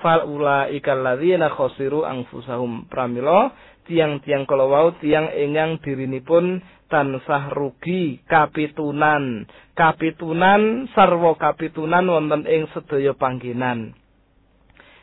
fal 0.04 0.28
ulaika 0.28 0.92
alladzina 0.92 1.48
khasiru 1.48 2.04
anfusahum. 2.04 2.84
Pramila 2.92 3.56
tiang-tiang 3.88 4.44
kala 4.44 4.68
wau 4.68 4.92
tiang 5.00 5.32
ingkang 5.32 5.80
dirinipun 5.80 6.60
tansah 6.92 7.56
rugi 7.56 8.20
kapitunan. 8.28 9.48
Kapitunan 9.72 10.92
sarwa 10.92 11.32
kapitunan 11.40 12.04
wonten 12.04 12.44
ing 12.44 12.68
sedaya 12.76 13.16
panggenan 13.16 13.96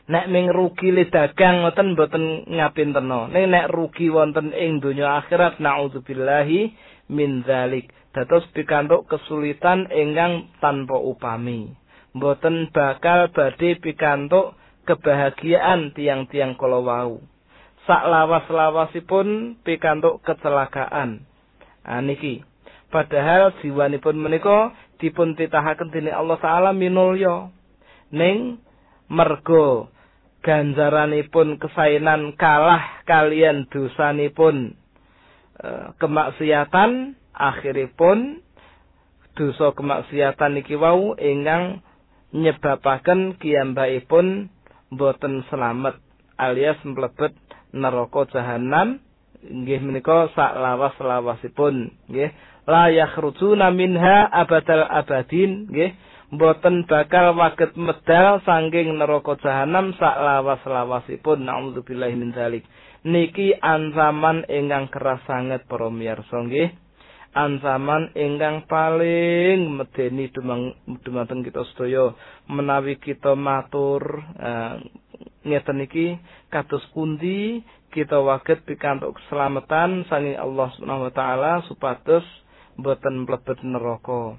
nek 0.06 0.30
ming 0.30 0.54
rugi 0.54 0.94
le 0.94 1.10
dagang 1.10 1.66
ngoten 1.66 1.98
mboten 1.98 2.46
ngapintena 2.46 3.34
nek 3.34 3.46
nek 3.50 3.66
rugi 3.74 4.14
wonten 4.14 4.54
ing 4.54 4.78
donya 4.78 5.22
akhirat 5.26 5.58
naudzubillahi 5.58 6.74
min 7.10 7.46
dzalik. 7.46 7.90
Dados 8.16 8.48
pikantuk 8.56 9.12
kesulitan 9.12 9.92
ingkang 9.92 10.48
tanpa 10.64 10.96
upami. 10.96 11.76
Mboten 12.16 12.72
bakal 12.72 13.28
badhe 13.36 13.76
pikantuk 13.84 14.56
kebahagiaan 14.88 15.92
tiang-tiang 15.92 16.56
kala 16.56 16.80
wau. 16.80 17.20
Sak 17.84 18.08
lawas-lawasipun 18.08 19.60
pikantuk 19.68 20.24
kecelakaan. 20.24 21.28
Aniki 21.86 22.42
padahal 22.90 23.52
jiwanipun 23.60 24.16
menika 24.16 24.72
dipun 25.04 25.36
titahaken 25.36 25.92
dening 25.92 26.16
Allah 26.16 26.40
taala 26.40 26.72
minulya. 26.72 27.52
Ning 28.16 28.64
mergo 29.12 29.92
ganjaranipun 30.46 31.58
kesainan 31.58 32.38
kalah 32.38 33.02
kalian 33.10 33.66
dosanipun 33.74 34.78
e, 35.58 35.68
kemaksiatan 35.98 37.18
akhiripun 37.34 38.46
dosa 39.34 39.74
kemaksiatan 39.74 40.54
niki 40.62 40.78
wau 40.78 41.18
ingkang 41.18 41.82
nyebabaken 42.30 43.42
kiyambakipun 43.42 44.54
boten 44.94 45.42
selamat 45.50 45.98
alias 46.38 46.78
mlebet 46.86 47.34
neraka 47.74 48.30
jahanam 48.30 49.02
nggih 49.42 49.82
menika 49.82 50.30
sak 50.34 50.58
lawas-lawasipun 50.58 51.90
nggih. 52.10 52.32
La 52.66 52.90
yakhrujuna 52.90 53.70
minha 53.70 54.26
abadal 54.26 54.90
abadin 54.90 55.70
nggih 55.70 55.94
boten 56.34 56.90
bakal 56.90 57.38
waget 57.38 57.78
medal 57.78 58.42
sangking 58.42 58.98
neraka 58.98 59.38
jahanam 59.42 59.94
sak 59.98 60.18
lawas-lawasipun. 60.18 61.46
Naudzubillahi 61.46 62.16
min 62.18 62.34
dzalik. 62.34 62.66
Niki 63.06 63.54
ancaman 63.62 64.50
ingkang 64.50 64.90
keras 64.90 65.22
sanget 65.30 65.70
para 65.70 65.94
miyarsa 65.94 66.42
nggih. 66.42 66.74
Ancaman 67.36 68.16
ingkang 68.18 68.66
paling 68.66 69.70
medeni 69.70 70.32
dumateng 71.06 71.46
kita 71.46 71.62
sedaya. 71.74 72.16
Menawi 72.50 72.98
kita 72.98 73.38
matur 73.38 74.02
uh, 74.42 74.82
ngeten 75.46 75.86
iki 75.86 76.18
kados 76.50 76.82
pundi 76.96 77.62
kita 77.94 78.20
waget 78.20 78.66
pikantuk 78.66 79.16
keselamatan 79.22 80.04
sanging 80.10 80.36
Allah 80.36 80.68
Subhanahu 80.76 81.08
wa 81.08 81.14
taala 81.14 81.52
supados 81.70 82.26
boten 82.76 83.24
mlebet 83.24 83.62
neraka. 83.62 84.36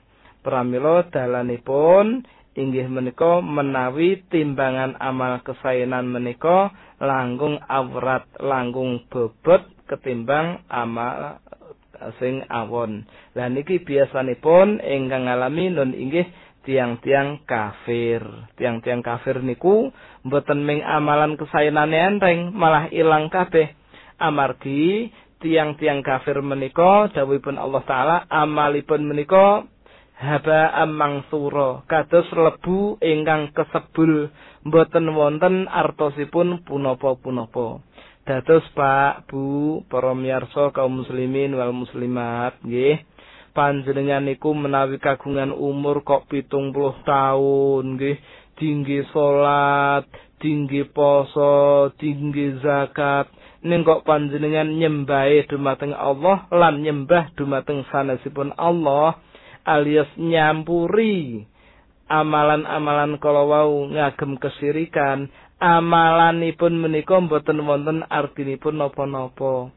Pramila 0.47 1.03
dalanipun 1.11 2.23
inggih 2.55 2.87
menika 2.87 3.43
menawi 3.43 4.23
timbangan 4.31 4.95
amal 5.03 5.43
kesaenan 5.43 6.07
menika 6.07 6.71
langkung 7.03 7.59
awrat, 7.67 8.31
langkung 8.39 9.03
bobot 9.11 9.67
ketimbang 9.91 10.63
amal 10.71 11.43
sing 12.23 12.47
awon. 12.47 13.11
Lah 13.35 13.51
niki 13.51 13.83
biasanipun 13.83 14.79
ingkang 14.79 15.27
ngalami 15.27 15.75
nun 15.75 15.91
inggih 15.91 16.31
tiang-tiang 16.63 17.43
kafir. 17.43 18.23
Tiang-tiang 18.55 19.03
kafir 19.03 19.43
niku 19.43 19.91
mboten 20.23 20.63
ming 20.63 20.87
amalan 20.87 21.35
kesayanane 21.35 21.99
enteng, 21.99 22.55
malah 22.55 22.87
ilang 22.95 23.35
kabeh. 23.35 23.75
Amargi 24.23 25.11
tiang-tiang 25.43 26.01
kafir 26.01 26.39
menika 26.39 27.11
dawuhipun 27.13 27.61
Allah 27.61 27.83
taala 27.85 28.17
amalipun 28.31 29.05
menika 29.05 29.67
haba 30.17 30.73
amangsura 30.81 31.85
kados 31.87 32.27
lebu 32.33 32.97
ingkang 33.05 33.53
kesebul 33.53 34.33
mboten 34.65 35.07
wonten 35.13 35.69
artosipun 35.69 36.65
punapa-punapa. 36.67 37.85
Dados 38.27 38.67
Pak, 38.75 39.31
Bu, 39.31 39.87
para 39.87 40.11
miyarsa 40.11 40.75
kaum 40.75 40.99
muslimin 41.07 41.55
wal 41.55 41.71
muslimat 41.71 42.59
nggih. 42.67 42.99
panjenengan 43.57 44.21
niku 44.29 44.53
menawi 44.53 45.01
kagungan 45.01 45.49
umur 45.49 46.05
kok 46.05 46.29
pitung 46.29 46.77
puluh 46.77 46.93
tahun 47.09 47.97
nggih 47.97 48.21
tinggi 48.61 49.01
salat 49.17 50.05
tinggi 50.37 50.85
poso 50.93 51.89
tinggi 51.97 52.61
zakat 52.61 53.33
ning 53.65 53.81
kok 53.81 54.05
panjenengan 54.05 54.69
nyembahe 54.77 55.49
dumateng 55.49 55.97
Allah 55.97 56.45
lan 56.53 56.85
nyembah 56.85 57.33
dumateng 57.33 57.89
sanesipun 57.89 58.53
Allah 58.61 59.17
alias 59.67 60.09
nyampuri 60.15 61.43
amalan-amalan 62.07 63.19
kala 63.19 63.43
wau 63.43 63.91
ngagem 63.91 64.39
kesirikan 64.39 65.27
amalanipun 65.59 66.79
menika 66.79 67.19
mboten 67.19 67.65
wonten 67.67 68.07
artinipun 68.07 68.79
napa-napa. 68.79 69.75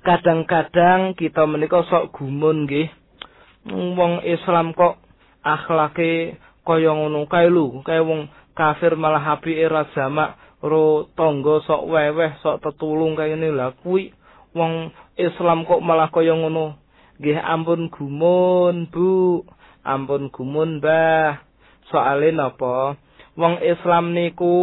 Kadang-kadang 0.00 1.12
kita 1.14 1.44
menika 1.44 1.84
sok 1.86 2.16
gumun 2.16 2.64
nggih 2.64 2.88
wong 3.68 4.24
Islam 4.24 4.72
kok 4.72 4.96
akhlake 5.44 6.40
kaya 6.64 6.90
ngono 6.96 7.28
kae 7.28 7.52
lho 7.52 7.84
kaya 7.84 8.00
wong 8.00 8.32
kafir 8.56 8.96
malah 8.96 9.36
apike 9.36 9.68
ra 9.68 9.84
jamak 9.92 10.40
ro 10.64 11.04
tangga 11.12 11.60
sok 11.68 11.84
weweh 11.92 12.32
sok 12.40 12.64
tetulung 12.64 13.12
kaya 13.12 13.36
ngene. 13.36 13.52
Lha 13.52 13.76
kuwi 13.84 14.16
wong 14.56 14.88
Islam 15.20 15.68
kok 15.68 15.84
malah 15.84 16.08
kaya 16.08 16.32
ngono 16.32 16.80
nggih 17.20 17.36
ampun 17.36 17.92
gumun 17.92 18.88
Bu. 18.88 19.44
Ampun 19.84 20.32
gumun 20.32 20.80
Mbah. 20.80 21.44
Soalé 21.92 22.32
napa? 22.32 22.96
Wong 23.36 23.60
Islam 23.60 24.16
niku 24.16 24.56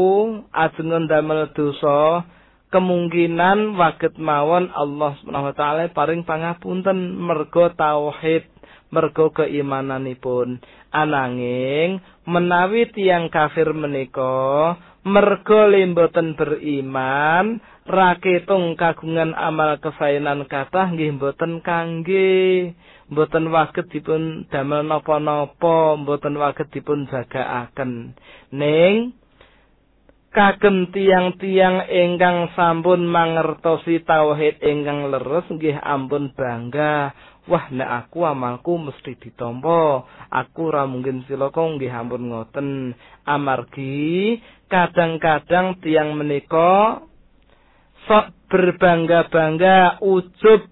ajeng 0.51 0.91
ndamel 1.05 1.53
dosa 1.53 2.25
kemungkinan 2.67 3.79
waget 3.79 4.19
mawon 4.19 4.67
Allah 4.75 5.15
Subhanahu 5.21 5.49
wa 5.49 5.55
taala 5.55 5.87
paring 5.95 6.27
pangapunten 6.27 7.15
mergo 7.15 7.71
tauhid 7.73 8.43
mergo 8.91 9.31
keimananipun. 9.31 10.59
Ananging 10.91 11.99
menawi 12.27 12.91
tiang 12.91 13.31
kafir 13.31 13.71
menika 13.71 14.75
mergo 15.07 15.67
lemboten 15.67 16.35
beriman 16.35 17.63
raketung 17.87 18.75
kagungan 18.75 19.31
amal 19.31 19.79
kesaenan 19.79 20.43
kathah 20.45 20.91
nggih 20.91 21.15
mboten 21.15 21.63
kangge. 21.63 22.75
Mboten 23.07 23.47
waget 23.55 23.87
dipun 23.87 24.51
damel 24.51 24.83
napa-napa 24.83 25.95
mboten 25.95 26.35
waget 26.35 26.67
dipun 26.75 27.07
jagaaken. 27.07 28.11
Ning 28.51 29.15
kagem 30.35 30.91
tiang-tiang 30.91 31.87
ingkang 31.87 32.51
sampun 32.53 33.07
mangertosi 33.07 34.03
tauhid 34.03 34.59
ingkang 34.59 35.07
leres 35.07 35.47
nggih 35.47 35.79
ampun 35.79 36.35
bangga. 36.35 37.15
Wah 37.47 37.71
nek 37.71 38.11
aku 38.11 38.27
amalku 38.27 38.75
mesti 38.75 39.15
ditampa 39.15 40.03
aku 40.27 40.67
ora 40.67 40.83
mungkin 40.83 41.23
cilaka 41.23 41.63
nggih 41.63 41.87
ampun 41.89 42.27
ngoten. 42.27 42.91
Amargi 43.23 44.35
kadang-kadang 44.67 45.79
tiang 45.79 46.19
menika 46.19 47.07
sok 48.07 48.31
berbangga-bangga 48.47 49.99
ujub 49.99 50.63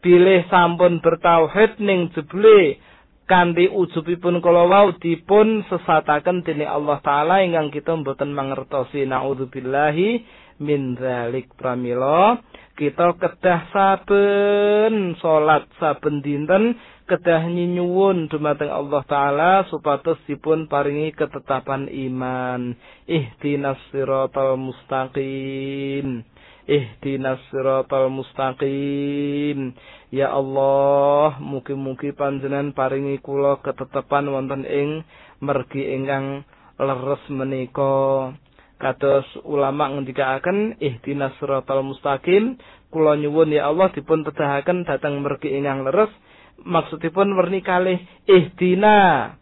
bilih 0.00 0.48
sampun 0.48 1.04
bertauhid 1.04 1.80
ning 1.80 2.08
jebule. 2.16 2.80
Kanthi 3.24 3.72
ujubipun 3.72 4.44
kala 4.44 4.68
wau 4.68 4.92
dipun 5.00 5.64
sesataken 5.64 6.44
dening 6.44 6.68
Allah 6.68 7.00
taala 7.00 7.40
ingkang 7.40 7.72
kita 7.72 7.96
mboten 7.96 8.36
mangertosi. 8.36 9.08
Naudzubillahi 9.08 10.20
min 10.60 10.92
dzalik 10.92 11.48
pramila. 11.56 12.36
Kita 12.76 13.16
kedah 13.16 13.72
saben 13.72 15.16
salat 15.24 15.64
saben 15.80 16.20
dinten 16.20 16.76
kedah 17.08 17.48
nyuwun 17.48 18.28
dumateng 18.28 18.68
Allah 18.68 19.00
taala 19.08 19.52
supados 19.72 20.20
dipun 20.28 20.68
paringi 20.68 21.16
ketetapan 21.16 21.88
iman. 21.88 22.76
Ihdinas 23.08 23.80
siratal 23.88 24.60
mustaqim 24.60 26.28
ihdinas 26.68 27.40
siratal 27.52 28.08
mustaqim 28.08 29.74
Ya 30.14 30.30
Allah, 30.30 31.42
mugi-mugi 31.42 32.14
panjenengan 32.14 32.70
paringi 32.70 33.18
kula 33.18 33.58
ketetepan 33.66 34.30
wonten 34.30 34.62
ing 34.62 35.02
mergi 35.42 35.90
ingkang 35.90 36.46
leres 36.78 37.18
menika. 37.34 38.30
Kados 38.78 39.26
ulama 39.42 39.90
ngendikaaken 39.90 40.78
ihdinas 40.78 41.34
siratal 41.42 41.82
mustaqim, 41.82 42.62
kula 42.94 43.18
nyuwun 43.18 43.58
ya 43.58 43.66
Allah 43.74 43.90
dipun 43.90 44.22
tedahaken 44.22 44.86
dhateng 44.86 45.18
mergi 45.18 45.50
ingkang 45.50 45.82
leres. 45.82 46.14
Maksudipun 46.62 47.34
werni 47.34 47.66
kalih 47.66 47.98
ihdina 48.30 49.34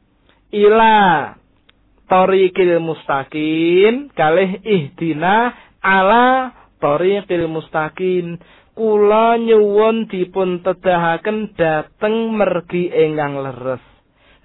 ila 0.56 0.96
tariqil 2.08 2.80
mustaqim, 2.80 4.08
kalih 4.16 4.56
ihdina 4.64 5.52
ala 5.84 6.56
tariqil 6.82 7.46
mustaqim. 7.46 8.42
kula 8.72 9.36
nyuwun 9.36 10.08
dipun 10.08 10.64
tedahaken 10.64 11.52
dhateng 11.56 12.32
mergi 12.32 12.88
ingkang 12.88 13.44
leres. 13.44 13.84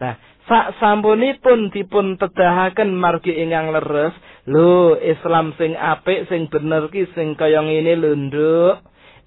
Nah, 0.03 0.19
sak 0.45 0.75
sampunipun 0.77 1.71
dipun 1.71 2.19
tedahaken 2.19 2.91
margi 2.91 3.33
ingkang 3.33 3.71
leres, 3.71 4.13
lho 4.45 4.99
Islam 4.99 5.55
sing 5.55 5.79
apik 5.79 6.27
sing 6.27 6.51
bener 6.51 6.91
ki 6.91 7.07
sing 7.15 7.39
kaya 7.39 7.63
ngene 7.63 7.93
lho, 7.95 8.11
Nduk. 8.15 8.77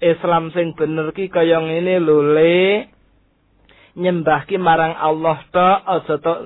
Islam 0.01 0.49
sing 0.53 0.73
bener 0.77 1.13
ki 1.13 1.29
kaya 1.29 1.61
ngene 1.61 2.01
lho, 2.01 2.17
Le. 2.21 2.89
Nyembah 3.91 4.47
ki 4.47 4.55
marang 4.55 4.95
Allah 4.95 5.37
tok, 5.51 5.79
aja 5.83 6.15
tok 6.23 6.39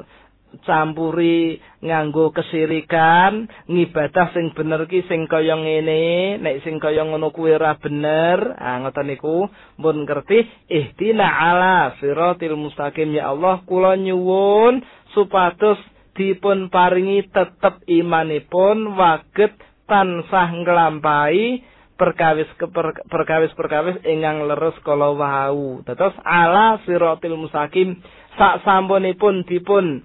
campuri 0.64 1.60
nganggo 1.84 2.32
kesirikan 2.32 3.50
ngibadah 3.68 4.32
sing 4.32 4.56
bener 4.56 4.88
ki 4.88 5.04
sing 5.10 5.28
kaya 5.28 5.60
ngene 5.60 6.39
nek 6.39 6.64
sing 6.64 6.80
kaya 6.80 7.04
ngono 7.04 7.36
kuwi 7.36 7.60
ora 7.60 7.76
bener. 7.76 8.56
Ah 8.56 8.80
ngoten 8.80 9.12
niku. 9.12 9.50
Mun 9.82 10.08
ngerti 10.08 10.48
ihdina 10.72 11.28
ala 11.28 11.98
siratil 12.00 12.56
mustaqim. 12.56 13.12
Ya 13.12 13.34
Allah 13.34 13.66
kula 13.68 14.00
nyuwun 14.00 14.86
supados 15.12 15.80
dipun 16.16 16.72
paringi 16.72 17.28
tetep 17.28 17.84
imanipun 17.91 18.96
waget 18.96 19.52
tansah 19.86 20.50
nglampahi 20.64 21.76
perkawis 21.96 22.48
perkawis 23.08 23.52
perkawis 23.56 23.98
ingkang 24.08 24.48
leres 24.48 24.78
kala 24.88 25.12
wau. 25.12 25.84
Dados 25.84 26.16
ala 26.24 26.80
siratil 26.88 27.36
mustaqim. 27.36 28.00
Sak 28.36 28.68
sampunipun 28.68 29.48
dipun 29.48 30.04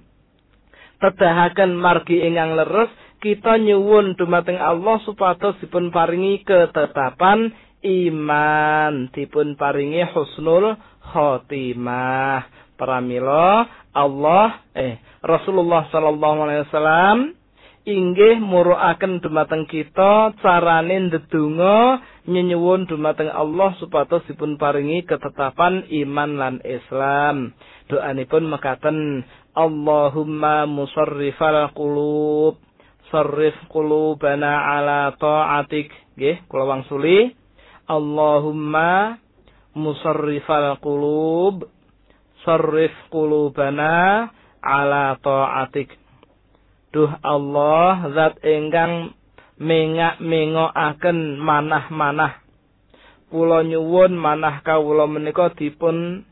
tedahaken 1.01 1.74
margi 1.74 2.20
ingkang 2.22 2.55
leres 2.55 2.92
kita 3.20 3.61
nyuwun 3.61 4.16
dumateng 4.16 4.57
Allah 4.57 4.96
supados 5.05 5.57
dipun 5.61 5.92
paringi 5.92 6.40
ketetapan 6.44 7.53
iman 7.84 9.09
dipun 9.12 9.57
paringi 9.57 10.05
husnul 10.12 10.76
khotimah. 11.05 12.44
Pramila 12.80 13.68
Allah 13.92 14.64
eh 14.72 14.96
Rasulullah 15.20 15.84
sallallahu 15.92 16.48
alaihi 16.48 16.64
wasallam 16.64 17.36
inggih 17.84 18.40
muruaken 18.40 19.20
dumateng 19.20 19.68
kita 19.68 20.32
carane 20.40 21.12
ndedonga 21.12 22.01
nyenyuwun 22.24 22.88
dumateng 22.88 23.28
Allah 23.28 23.76
supados 23.76 24.24
dipun 24.28 24.57
paringi 24.57 25.05
ketetapan 25.05 25.84
iman 25.92 26.30
lan 26.40 26.55
Islam 26.64 27.53
doanipun 27.91 28.47
mekaten 28.47 29.26
Allahumma 29.51 30.64
musarrifal 30.70 31.74
qulub 31.74 32.62
sarrif 33.11 33.59
qulubana 33.66 34.78
ala 34.78 35.11
ta'atik. 35.18 35.91
Nggih 36.14 36.47
kula 36.47 36.64
wangsuli. 36.70 37.34
Allahumma 37.91 39.18
musarrifal 39.74 40.78
qulub 40.78 41.66
sarrif 42.47 42.95
qulubana 43.11 44.30
ala 44.62 45.18
ta'atik. 45.18 45.91
Duh 46.95 47.11
Allah 47.22 48.07
zat 48.14 48.38
ingkang 48.47 49.18
mengak 49.59 50.22
mengokaken 50.22 51.43
manah-manah. 51.43 52.38
Kula 53.30 53.62
nyuwun 53.62 54.14
manah 54.14 54.62
kawula 54.62 55.07
menika 55.07 55.55
dipun 55.55 56.26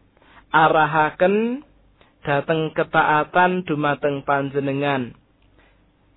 arahaken 0.54 1.66
dhateng 2.24 2.72
ketaatan 2.72 3.64
dumateng 3.68 4.24
panjenengan. 4.24 5.16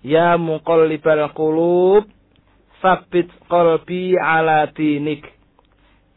Ya 0.02 0.36
muqallibal 0.40 1.30
qulub 1.38 2.10
Sabit 2.82 3.30
qalbi 3.46 4.18
ala 4.18 4.66
dinik. 4.74 5.22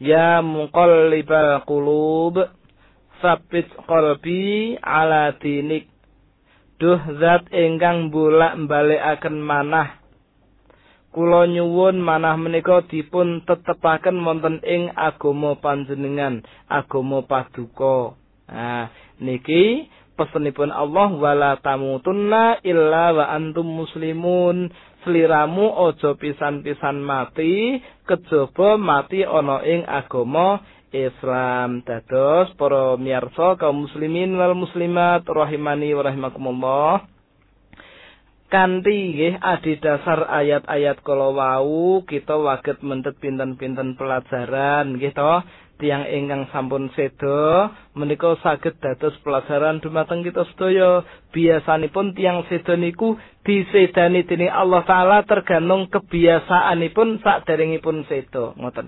Ya 0.01 0.41
muqallibal 0.41 1.61
qulub 1.69 2.49
Sabit 3.21 3.69
qalbi 3.85 4.73
ala 4.81 5.37
dinik. 5.37 5.85
Duh 6.81 6.99
zat 7.21 7.47
ingkang 7.53 8.11
bolak 8.11 8.57
akan 8.59 9.35
manah 9.39 10.04
Kula 11.15 11.47
nyuwun 11.47 12.03
manah 12.03 12.35
menika 12.35 12.83
dipun 12.91 13.47
tetepaken 13.47 14.19
wonten 14.19 14.59
ing 14.67 14.91
agama 14.99 15.55
panjenengan, 15.55 16.43
agama 16.67 17.23
paduka. 17.23 18.19
Nah, 18.51 18.91
niki 19.23 19.87
pesenipun 20.19 20.75
Allah 20.75 21.15
wala 21.15 21.55
tamutunna 21.63 22.59
illa 22.67 23.15
wa 23.15 23.31
antum 23.31 23.63
muslimun. 23.63 24.75
Sliramu 25.07 25.71
ojo 25.71 26.19
pisan-pisan 26.19 26.99
mati 26.99 27.79
kejaba 28.03 28.75
mati 28.75 29.23
ana 29.23 29.63
ing 29.63 29.87
agama 29.87 30.67
Islam. 30.91 31.79
Dados 31.87 32.51
para 32.59 32.99
miyarsa 32.99 33.55
kaum 33.55 33.87
muslimin 33.87 34.35
wal 34.35 34.51
muslimat 34.51 35.23
rahimani 35.23 35.95
wa 35.95 36.11
rahimakumullah 36.11 37.14
kanthi 38.55 39.35
adi 39.35 39.83
dasar 39.83 40.31
ayat-ayat 40.31 41.03
kala 41.03 41.35
wau 41.35 42.07
kita 42.07 42.39
waget 42.39 42.79
mentet 42.79 43.19
pinten-pinten 43.19 43.99
pelajaran 43.99 44.95
nggih 44.95 45.11
to 45.11 45.43
tiang 45.75 46.07
ingkang 46.07 46.47
sampun 46.55 46.87
sedo 46.95 47.67
menika 47.99 48.39
saged 48.39 48.79
dados 48.79 49.11
pelajaran 49.27 49.83
dumateng 49.83 50.23
kita 50.23 50.47
sedaya. 50.55 51.03
Biasanipun 51.35 52.15
tiang 52.15 52.47
sedo 52.47 52.79
niku 52.79 53.19
disedani 53.43 54.23
dening 54.23 54.47
Allah 54.47 54.87
taala 54.87 55.27
tergantung 55.27 55.91
kebiasaanipun 55.91 57.19
saderengipun 57.19 58.07
sedo 58.07 58.55
ngoten. 58.55 58.87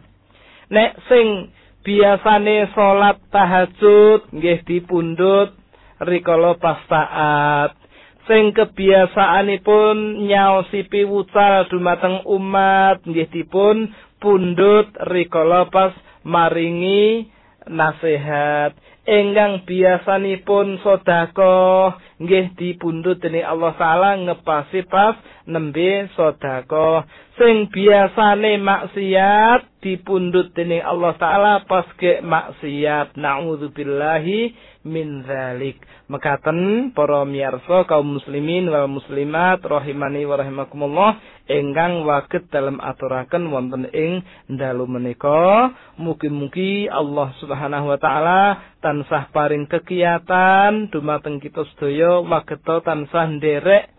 Nek 0.72 0.96
sing 1.12 1.52
biasane 1.84 2.72
salat 2.72 3.20
tahajud 3.36 4.32
nggih 4.32 4.64
dipundhut 4.64 5.60
rikala 6.00 6.56
pas 6.56 6.80
taat 6.88 7.87
sing 8.28 8.52
kebiasaanipun 8.52 10.28
nyaosi 10.28 10.86
piwucal 10.92 11.66
dumateng 11.72 12.28
umat 12.28 13.02
nggih 13.08 13.32
dipun 13.32 13.96
pundhut 14.20 14.92
rikala 15.08 15.72
pas 15.72 15.96
maringi 16.28 17.32
nasihat. 17.68 18.76
Ingkang 19.08 19.64
biasanipun 19.64 20.84
sedekah 20.84 21.96
nggih 22.20 22.60
dipundhut 22.60 23.24
dening 23.24 23.48
Allah 23.48 23.72
taala 23.80 24.20
ngepasi 24.20 24.84
pas 24.92 25.16
nembe 25.48 26.12
sedekah. 26.12 27.08
Sing 27.40 27.72
biasane 27.72 28.60
maksiat 28.60 29.80
dipundhut 29.80 30.52
dening 30.52 30.84
Allah 30.84 31.16
taala 31.16 31.64
pas 31.64 31.88
ke 31.96 32.20
maksiat. 32.20 33.16
Naudzubillahi 33.16 34.52
min 34.88 35.28
zalik. 35.28 35.84
Mekaten 36.08 36.90
para 36.96 37.28
miyarsa 37.28 37.84
kaum 37.84 38.16
muslimin 38.16 38.72
wal 38.72 38.88
muslimat 38.88 39.60
rahimani 39.60 40.24
wa 40.24 40.40
rahimakumullah 40.40 41.20
ingkang 41.52 42.04
waget 42.08 42.48
dalam 42.52 42.80
aturaken 42.80 43.52
wonten 43.52 43.88
ing 43.92 44.24
dalu 44.52 44.88
menika 44.88 45.72
mugi-mugi 46.00 46.88
Allah 46.88 47.32
Subhanahu 47.44 47.92
wa 47.92 48.00
taala 48.00 48.42
tansah 48.80 49.32
paring 49.32 49.68
kegiatan 49.68 50.92
dumateng 50.92 51.40
kita 51.40 51.64
sedaya 51.76 52.20
wageta 52.24 52.84
tansah 52.84 53.28
nderek 53.36 53.92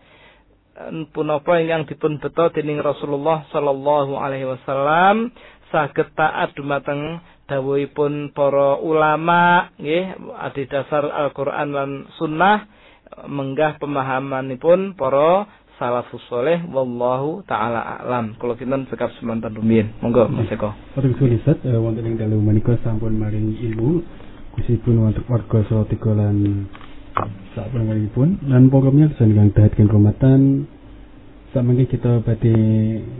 punapa 1.11 1.59
ingkang 1.59 1.89
dipun 1.91 2.23
beto 2.23 2.47
dening 2.55 2.79
Rasulullah 2.79 3.43
sallallahu 3.51 4.15
alaihi 4.15 4.47
wasallam 4.47 5.33
saged 5.69 6.15
taat 6.15 6.55
dumateng 6.55 7.19
dawuhipun 7.49 8.31
para 8.37 8.77
ulama 8.77 9.73
nggih 9.81 10.21
adi 10.37 10.69
dasar 10.69 11.09
Al-Qur'an 11.09 11.73
lan 11.73 11.89
sunnah 12.21 12.69
menggah 13.25 13.81
pemahamanipun 13.81 14.93
para 14.93 15.49
salafus 15.81 16.21
soleh 16.29 16.61
wallahu 16.69 17.41
taala 17.47 18.03
alam. 18.03 18.35
Kula 18.37 18.59
kinten 18.59 18.85
sekap 18.91 19.09
semanten 19.17 19.55
rumiyin. 19.55 19.97
Monggo 20.03 20.27
Mas 20.29 20.51
Eko. 20.51 20.75
Paring 20.93 21.15
sulisat 21.17 21.63
eh, 21.65 21.79
wonten 21.79 22.05
ing 22.05 22.19
dalu 22.19 22.37
menika 22.37 22.75
sampun 22.85 23.15
maring 23.15 23.57
ilmu 23.57 24.03
kusipun 24.59 25.09
wonten 25.09 25.23
warga 25.25 25.65
Salatiga 25.65 26.11
lan 26.13 26.67
sapanunggalipun 27.57 28.45
lan 28.45 28.69
pokoknya 28.69 29.11
seneng 29.17 29.51
dahatken 29.55 29.89
rumatan 29.89 30.69
samangke 31.51 31.89
kita 31.89 32.21
badhe 32.21 32.53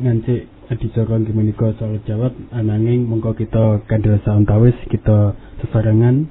ngancik 0.05 0.58
Dijaga 0.69 1.17
gimana 1.25 1.49
kau 1.57 1.73
salat 1.81 2.05
jawab 2.05 2.29
ananging 2.53 3.09
mongko 3.09 3.33
kita 3.33 3.81
kandil 3.89 4.21
saun 4.21 4.45
tawis 4.45 4.77
kita 4.85 5.33
sesarengan 5.65 6.29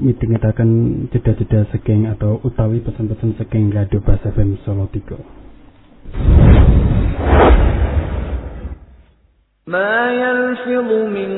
mitengetaken 0.00 1.04
jeda-jeda 1.12 1.68
sekeng 1.68 2.08
atau 2.08 2.40
utawi 2.40 2.80
pesan-pesan 2.80 3.36
sekeng 3.36 3.68
Radio 3.68 4.00
Bas 4.00 4.16
FM 4.24 4.56
Solo 4.64 4.88
3. 4.88 5.20
Ma 9.68 10.08
yalfidhu 10.08 11.12
min 11.12 11.30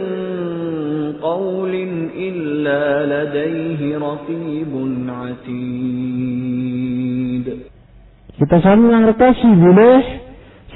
qawlin 1.18 2.14
illa 2.14 3.02
ladaihi 3.02 3.98
raqibun 3.98 5.10
atid. 5.10 5.50
Kita 8.38 8.62
sambil 8.62 8.94
yang 8.94 9.10
rekasi 9.10 9.50
boleh. 9.58 10.27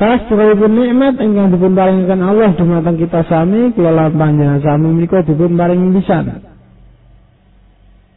Sastripun 0.03 0.75
nikmat 0.75 1.15
ingkang 1.23 1.55
dipun 1.55 1.79
paringaken 1.79 2.27
Allah 2.27 2.51
dumateng 2.59 2.99
kita 2.99 3.23
sami 3.31 3.71
kula 3.71 4.11
panjenengan 4.11 4.59
sami 4.59 4.91
menika 4.91 5.23
dipun 5.23 5.55
lisan. 5.95 6.43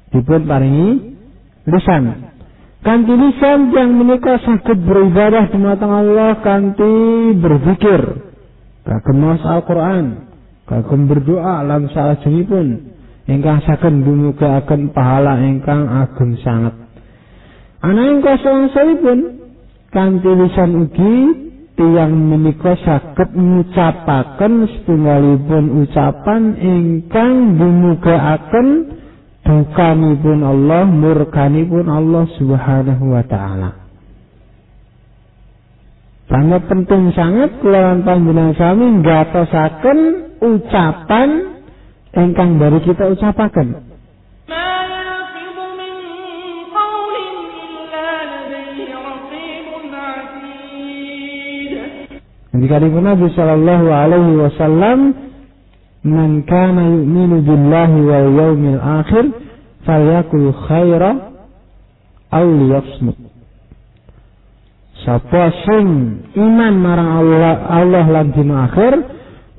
Dipun 0.09 0.41
lisan. 1.69 2.03
Kanti 2.81 3.13
lisan 3.13 3.69
yang 3.69 4.01
menika 4.01 4.41
saged 4.41 4.81
beribadah 4.81 5.53
dumateng 5.53 5.93
Allah 5.93 6.41
kanthi 6.41 6.93
berzikir. 7.38 8.01
Kagem 8.81 9.17
maos 9.21 9.45
Al-Qur'an, 9.45 10.25
kagem 10.65 11.05
berdoa 11.05 11.61
lan 11.69 11.86
salajengipun 11.93 12.97
ingkang 13.29 13.61
saged 13.61 13.93
ndumugaken 13.93 14.89
pahala 14.89 15.38
ingkang 15.38 15.86
ageng 15.86 16.33
sanget. 16.41 16.73
Ananging 17.86 18.25
kosong 18.25 18.73
pun 18.73 19.19
kanthi 19.93 20.31
lisan 20.33 20.71
ugi 20.81 21.45
tiang 21.76 22.15
menika 22.15 22.76
saged 22.80 23.36
ngucapaken 23.36 24.53
setunggalipun 24.67 25.63
ucapan 25.84 26.41
ingkang 26.55 27.59
dumugaaken 27.59 28.67
dukanipun 29.45 30.39
Allah 30.41 30.88
murkanipun 30.88 31.86
Allah 31.86 32.23
Subhanahu 32.39 33.05
wa 33.11 33.23
taala. 33.28 33.69
Sangat 36.26 36.65
penting 36.65 37.13
sangat 37.13 37.61
kulawan 37.61 38.01
panjenengan 38.01 38.57
sami 38.57 38.86
nggatosaken 39.03 39.99
ucapan 40.41 41.30
ingkang 42.17 42.57
dari 42.57 42.80
kita 42.82 43.13
ucapaken. 43.13 43.95
Dikatakan 52.62 53.03
Nabi 53.03 53.26
Shallallahu 53.36 53.88
Alaihi 53.91 54.34
Wasallam, 54.39 54.99
"Man 56.06 56.45
kana 56.45 56.84
yu'minu 56.93 57.41
billahi 57.41 57.97
wal 58.06 58.30
yawmil 58.32 58.80
akhir, 58.80 59.26
falyakul 59.84 60.53
khaira 60.70 61.12
aw 62.32 62.45
liyasmut." 62.45 63.18
Sapa 65.03 65.53
sing 65.70 65.88
iman 66.34 66.74
marang 66.82 67.10
Allah 67.22 67.53
Allah 67.70 68.06
lan 68.10 68.34
akhir, 68.34 68.93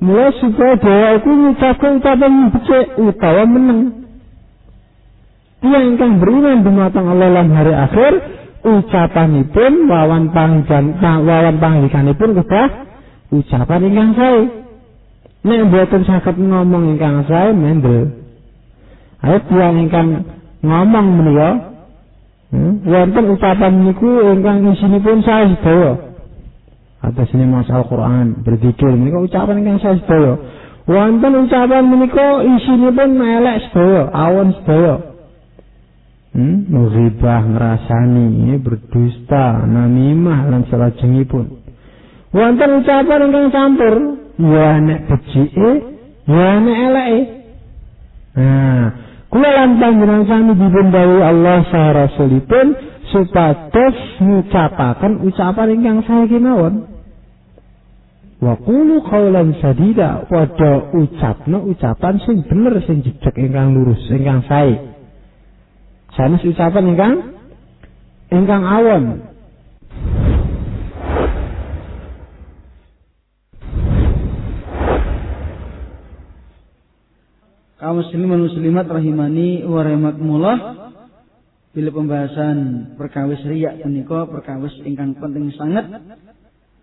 mulai 0.03 0.31
supaya 0.41 0.75
dia 0.75 1.09
itu 1.21 1.29
ngucapkan 1.29 1.91
ucapan 2.03 2.31
becik 2.51 2.87
utawa 2.99 3.43
meneng. 3.47 3.81
Dia 5.63 5.79
ingkang 5.87 6.19
beriman 6.19 6.67
dumateng 6.67 7.05
Allah 7.07 7.29
lan 7.31 7.47
hari 7.55 7.73
akhir, 7.73 8.13
ucapanipun 8.67 9.87
wawan 9.87 10.35
pangjan 10.35 10.99
wawan 10.99 11.55
pangdikanipun 11.63 12.29
kedah 12.43 12.86
ucapan 13.31 13.81
ingkang 13.87 14.11
sae. 14.15 14.41
Nek 15.47 15.59
mboten 15.71 16.03
saged 16.03 16.35
ngomong 16.39 16.95
ingkang 16.95 17.23
sae 17.27 17.51
mendel. 17.55 18.11
Ayo 19.23 19.37
tiyang 19.49 19.75
ingkang 19.81 20.09
ngomong 20.61 21.07
menika 21.19 21.49
hmm, 22.53 23.33
ucapan 23.33 23.73
niku 23.87 24.21
ingkang 24.33 24.65
isinipun 24.71 25.23
sae 25.23 25.55
sedaya. 25.57 25.91
Atas 26.97 27.29
ini 27.37 27.45
masalah 27.45 27.85
Quran 27.87 28.43
berzikir 28.43 28.91
menika 28.91 29.19
ucapan 29.23 29.63
ingkang 29.63 29.79
sae 29.83 29.97
sedaya. 30.03 30.33
Wonten 30.87 31.33
ucapan 31.47 31.83
menika 31.83 32.43
isinipun 32.43 33.19
elek 33.19 33.57
sedaya, 33.71 34.11
awon 34.11 34.55
sedaya. 34.61 34.95
Hmm, 36.37 36.69
ghibah 36.69 37.41
ngrasani, 37.49 38.61
berdusta, 38.61 39.65
namimah 39.65 40.45
lan 40.53 40.69
salajengipun. 40.69 41.66
Wonten 42.37 42.85
ucapan 42.85 43.33
ingkang 43.33 43.49
campur, 43.49 43.95
ya 44.37 44.77
nek 44.77 45.09
becike, 45.09 45.71
ya 46.29 46.49
nek 46.61 46.77
eleke. 46.85 47.21
Nah, 48.37 48.85
kula 49.33 49.49
lan 49.57 49.81
panjenengan 49.81 50.23
sami 50.29 50.53
dipun 50.53 50.93
Allah 50.93 51.65
saha 51.65 51.89
Rasulipun 52.05 52.77
supados 53.09 54.21
ngucapaken 54.21 55.25
ucapan 55.25 55.81
ingkang 55.81 56.05
sae 56.05 56.29
kemawon. 56.29 56.85
Wa 58.37 58.53
qulu 58.61 59.01
qawlan 59.01 59.57
sadida, 59.57 60.29
padha 60.29 60.93
ucapno 60.93 61.65
ucapan 61.73 62.21
sing 62.21 62.45
bener 62.45 62.77
sing 62.85 63.01
jejeg 63.01 63.33
ingkang 63.33 63.73
lurus 63.73 64.05
ingkang 64.13 64.45
sae. 64.45 64.77
Sanes 66.13 66.45
ucapan 66.45 66.85
ingkang 66.93 67.13
ingkang 68.29 68.61
awon. 68.61 69.25
Kaum 77.77 78.01
muslimin 78.01 78.41
muslimat 78.41 78.85
rahimani 78.89 79.65
wa 79.65 79.81
rahimakumullah. 79.85 80.57
Bila 81.77 81.93
pembahasan 81.93 82.57
perkawis 82.97 83.37
riak 83.45 83.85
punika 83.85 84.25
perkawis 84.25 84.73
ingkang 84.81 85.13
penting 85.21 85.53
sangat 85.53 85.85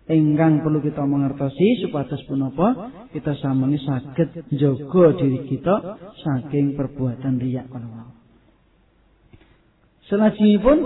ingkang 0.07 0.63
perlu 0.63 0.79
kita 0.79 1.03
mengertosi 1.03 1.83
supados 1.83 2.21
punapa 2.29 2.93
kita 3.11 3.35
samani 3.41 3.75
saged 3.81 4.45
jaga 4.55 5.05
diri 5.19 5.49
kita 5.49 5.99
saking 6.21 6.77
perbuatan 6.77 7.41
riak 7.41 7.67
kalau 7.67 8.13
pun, 10.61 10.77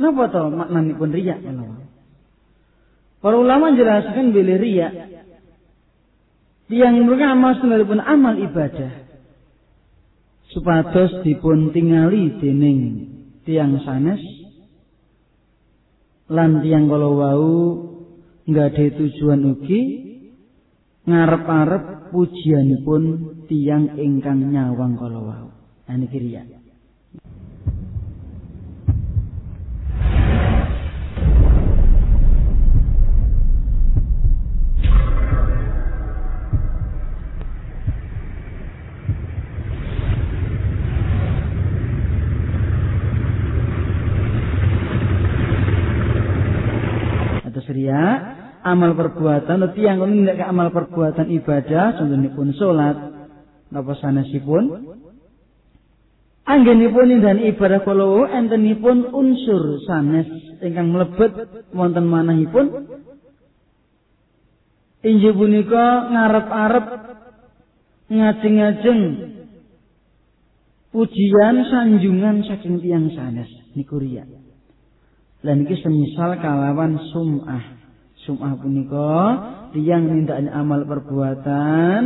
napa 0.00 0.24
to 0.32 0.42
maknanipun 0.50 1.10
riak 1.12 1.38
kalau 1.44 1.68
Para 3.22 3.38
ulama 3.38 3.70
jelaskan 3.78 4.34
bila 4.34 4.58
riak 4.58 4.92
yang 6.72 6.98
merupakan 7.04 7.38
amal 7.38 7.54
pun 7.86 8.00
amal 8.02 8.34
ibadah 8.34 9.01
supados 10.52 11.24
dipun 11.24 11.72
tingali 11.72 12.38
dening 12.38 12.80
tiang 13.42 13.80
sanes 13.82 14.22
lan 16.32 16.62
tiang 16.62 16.86
kala 16.86 17.08
wau 17.08 17.52
nggade 18.46 18.96
tujuan 18.96 19.40
ugi 19.52 19.80
ngarep-arep 21.08 22.14
pujianipun 22.14 23.02
tiang 23.50 23.98
ingkang 23.98 24.52
nyawang 24.52 24.94
kala 24.94 25.18
wau. 25.18 25.48
Niki 25.92 26.16
riya. 26.16 26.61
Amal 48.72 48.96
perbuatan 48.96 49.68
uti 49.68 49.84
yang 49.84 50.00
ini 50.08 50.32
ke 50.32 50.44
amal 50.48 50.72
perbuatan 50.72 51.28
ibadah 51.28 52.00
contohnya 52.00 52.32
pun 52.32 52.48
sholat 52.56 52.96
napa 53.68 53.92
sanesipun 54.00 54.64
Anggenipun 56.42 57.22
dan 57.22 57.38
ibadah 57.38 57.86
kalau 57.86 58.26
entenipun 58.26 59.14
unsur 59.14 59.78
sanes 59.86 60.26
ingkang 60.58 60.90
mlebet 60.90 61.30
wonten 61.70 62.02
manahipun 62.10 62.82
injih 65.06 65.38
punika 65.38 66.10
ngarep-arep 66.10 66.86
ngajeng-ngajeng 68.10 69.00
pujian 70.90 71.56
sanjungan 71.70 72.42
saking 72.42 72.82
tiang 72.82 73.06
sanes 73.14 73.48
niku 73.78 74.02
riya. 74.02 74.26
Lan 75.46 75.62
iki 75.62 75.78
semisal 75.78 76.42
kalawan 76.42 76.98
sum'ah. 77.14 77.81
Sum'ah 78.22 78.54
punika 78.54 79.10
tiyang 79.74 80.06
nindakake 80.06 80.50
amal 80.54 80.86
perbuatan. 80.86 82.02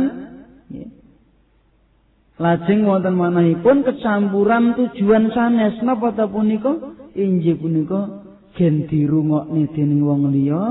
Lajeng 2.37 2.85
wonten 2.85 3.17
manahipun 3.17 3.81
kecampuran 3.81 4.77
tujuan 4.77 5.33
sanes 5.33 5.77
napa 5.81 6.13
ta 6.13 6.29
punika? 6.29 6.73
Injih 7.17 7.57
punika 7.57 8.25
gen 8.57 8.89
dirungokne 8.89 9.69
dening 9.73 10.01
wong 10.05 10.33
liya, 10.33 10.61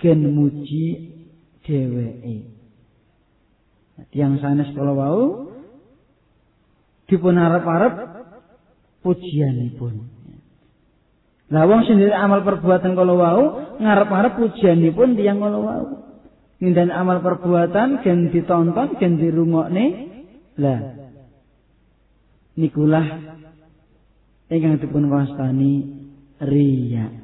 gen 0.00 0.20
muji 0.32 1.12
dheweke. 1.64 2.36
Tiang 4.12 4.40
sanes 4.40 4.68
kala 4.76 4.92
wau 4.92 5.20
dipun 7.08 7.36
arep-arep 7.36 7.94
pujianipun. 9.00 10.11
Lah 11.52 11.68
wong 11.68 11.84
sendiri 11.84 12.16
amal 12.16 12.40
perbuatan 12.48 12.96
kalau 12.96 13.20
wau 13.20 13.42
ngarep-ngarep 13.76 14.40
pujianipun 14.40 15.20
tiyang 15.20 15.36
kalau 15.36 15.60
wau. 15.68 15.84
Nindan 16.64 16.88
amal 16.88 17.20
perbuatan 17.20 18.00
gen 18.00 18.32
ditonton, 18.32 18.96
gen 18.96 19.20
dirungokne. 19.20 19.86
Lah 20.56 20.80
nikulah 22.56 23.06
ingkang 24.48 24.80
dipun 24.80 25.12
wastani 25.12 25.92
riya. 26.40 27.20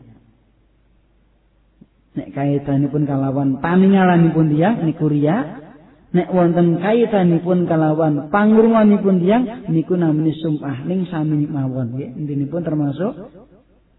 Nek 2.20 2.29
kaitanipun 2.37 3.09
kalawan 3.09 3.64
paningalanipun 3.64 4.53
tiyang 4.53 4.85
niku 4.85 5.09
riya. 5.09 5.64
Nek 6.09 6.29
wonten 6.33 6.85
kaitanipun 6.85 7.64
kalawan 7.64 8.29
pangrunganipun 8.29 9.24
tiyang 9.24 9.72
niku 9.72 9.97
namine 9.97 10.37
sum'ah 10.37 10.85
ning 10.85 11.09
sami 11.09 11.49
mawon 11.49 11.97
nggih. 11.97 12.12
Intinipun 12.12 12.61
termasuk 12.61 13.47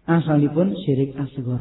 asalipun 0.06 0.74
syirik 0.84 1.16
asghar. 1.20 1.60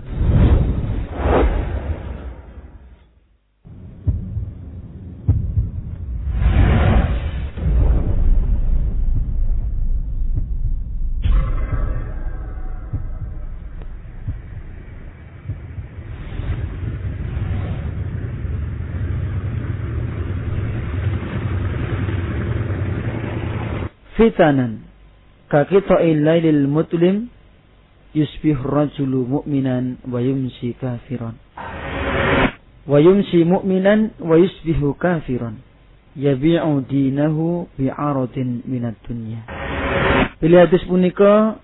fitanan 24.20 24.84
kakito 25.48 25.96
illailil 25.96 26.68
mutlim 26.68 27.32
yusbih 28.14 28.58
rajulu 28.58 29.40
mu'minan 29.40 30.02
wa 30.10 30.18
yumsi 30.18 30.74
kafiran. 30.82 31.38
Wa 32.90 32.98
yumsi 32.98 33.46
mu'minan 33.46 34.18
wa 34.18 34.34
yusbihu 34.34 34.98
kafiran. 34.98 35.62
Yabi'u 36.18 36.82
dinahu 36.90 37.70
bi'aradin 37.78 38.66
minat 38.66 38.98
dunya. 39.06 39.46
Bila 40.42 40.66
hadis 40.66 40.82
punika 40.90 41.62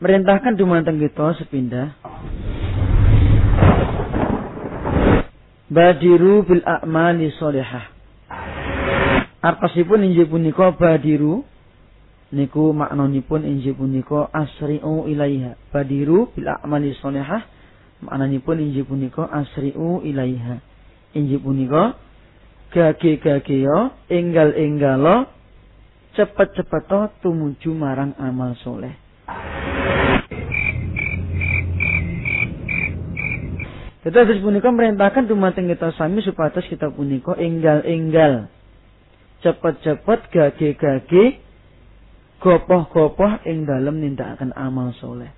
merintahkan 0.00 0.56
dumateng 0.56 0.96
kita 0.98 1.36
sepindah. 1.36 1.92
Badiru 5.68 6.48
bil 6.48 6.64
a'mali 6.64 7.28
solehah. 7.36 7.92
Artosipun 9.44 10.08
injil 10.08 10.32
punika 10.32 10.72
badiru 10.72 11.44
niku 12.34 12.74
maknanipun 12.74 13.46
injil 13.46 13.78
punika 13.78 14.28
asri'u 14.34 15.06
ilaiha. 15.06 15.54
Badiru 15.70 16.34
bil 16.34 16.50
a'mali 16.50 16.92
sholihah 16.98 17.46
maknanipun 18.02 18.58
injil 18.58 18.84
punika 18.84 19.30
asri'u 19.30 20.02
ilaiha. 20.02 20.58
Injil 21.14 21.38
punika 21.38 21.94
gage-gage 22.74 23.62
yo 23.62 23.94
enggal-enggalo 24.10 25.30
cepet-cepet 26.18 27.22
tumuju 27.22 27.70
marang 27.70 28.18
amal 28.18 28.58
soleh. 28.66 28.94
Hadis 34.04 34.42
punika 34.44 34.68
merintahkan 34.68 35.24
dumateng 35.30 35.70
kita 35.70 35.94
sami 35.96 36.20
supados 36.20 36.66
kita 36.68 36.92
punika 36.92 37.38
enggal-enggal. 37.40 38.50
Cepet-cepet 39.40 40.20
gage-gage 40.28 41.43
gopoh-gopoh 42.44 43.40
ing 43.48 43.64
dalem 43.64 44.04
nindakaken 44.04 44.52
amal 44.52 44.92
soleh. 45.00 45.32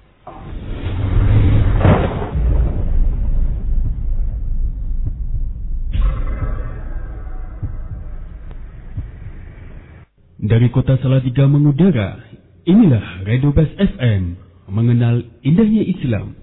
Dari 10.46 10.66
kota 10.74 10.98
Salatiga 10.98 11.46
mengudara, 11.46 12.22
inilah 12.66 13.22
Radio 13.22 13.54
Best 13.54 13.74
FM, 13.78 14.34
mengenal 14.66 15.22
indahnya 15.46 15.86
Islam. 15.86 16.34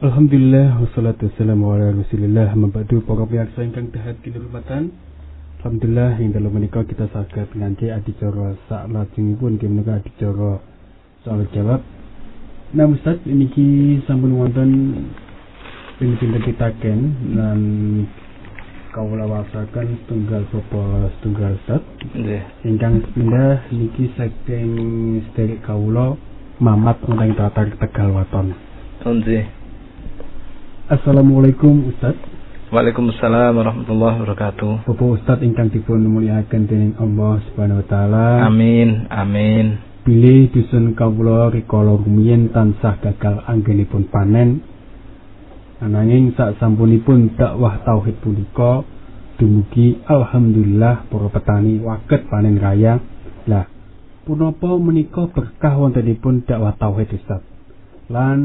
Alhamdulillah 0.00 0.80
wassalatu 0.86 1.28
wassalamu 1.28 1.76
ala 1.76 1.92
Rasulillah 1.92 2.54
mabadu 2.56 3.02
para 3.04 3.26
piyarsa 3.26 3.60
ingkang 3.66 3.92
dahat 3.92 4.16
kinurmatan. 4.24 5.09
Alhamdulillah 5.60 6.16
ing 6.24 6.32
dalam 6.32 6.56
menika 6.56 6.80
kita 6.80 7.04
saged 7.12 7.52
nganti 7.52 7.92
adicara 7.92 8.56
sak 8.64 8.88
lajengipun 8.88 9.60
menika 9.60 10.00
adicara 10.00 10.56
soal 11.20 11.44
jawab. 11.52 11.84
Nah 12.72 12.88
Ustaz 12.88 13.20
niki 13.28 14.00
sampun 14.08 14.40
wonten 14.40 14.70
pinten 16.00 16.32
pitaken 16.48 16.98
lan 17.36 17.60
kawula 18.96 19.28
wasaken 19.28 20.00
setunggal 20.00 20.48
bapa 20.48 21.12
setunggal 21.20 21.52
Ustaz. 21.60 21.84
Nggih. 22.16 22.40
Ingkang 22.64 23.04
pindah 23.12 23.60
niki 23.68 24.16
saking 24.16 24.72
sederek 25.28 25.60
kawula 25.60 26.16
Mamat 26.56 27.04
Untang 27.04 27.36
Tatar 27.36 27.68
Tegal 27.76 28.16
Waton. 28.16 28.56
Nggih. 29.04 29.44
Assalamualaikum 30.88 31.92
Ustaz. 31.92 32.16
Waalaikumsalam 32.70 33.58
warahmatullahi 33.58 34.22
wabarakatuh. 34.22 34.86
Bapak 34.86 35.18
Ustaz 35.18 35.42
ingkang 35.42 35.74
dipun 35.74 36.06
mulyakaken 36.06 36.70
dening 36.70 36.94
Allah 37.02 37.42
Subhanahu 37.50 37.82
wa 37.82 37.86
taala. 37.90 38.46
Amin, 38.46 39.10
amin. 39.10 39.82
Pilih 40.06 40.54
dusun 40.54 40.94
kawula 40.94 41.50
rikala 41.50 41.98
rumiyin 41.98 42.54
tansah 42.54 43.02
gagal 43.02 43.42
anggenipun 43.50 44.06
panen. 44.14 44.62
Ananging 45.82 46.30
sak 46.38 46.62
sampunipun 46.62 47.34
dakwah 47.34 47.82
tauhid 47.82 48.22
punika 48.22 48.86
dumugi 49.34 49.98
alhamdulillah 50.06 51.10
para 51.10 51.26
petani 51.26 51.82
waket 51.82 52.22
panen 52.30 52.54
raya. 52.62 53.02
Lah, 53.50 53.66
punapa 54.22 54.78
menika 54.78 55.26
berkah 55.26 55.74
wontenipun 55.74 56.46
dakwah 56.46 56.78
tauhid 56.78 57.18
Ustaz. 57.18 57.42
Lan 58.06 58.38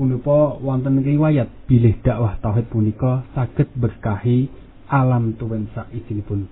punika 0.00 0.56
wonten 0.64 1.04
riwayat 1.04 1.68
bilih 1.68 2.00
dakwah 2.00 2.40
tauhid 2.40 2.72
punika 2.72 3.20
saged 3.36 3.68
berkahi 3.76 4.48
alam 4.88 5.36
tuwen 5.36 5.68
sak 5.76 5.92
isinipun. 5.92 6.48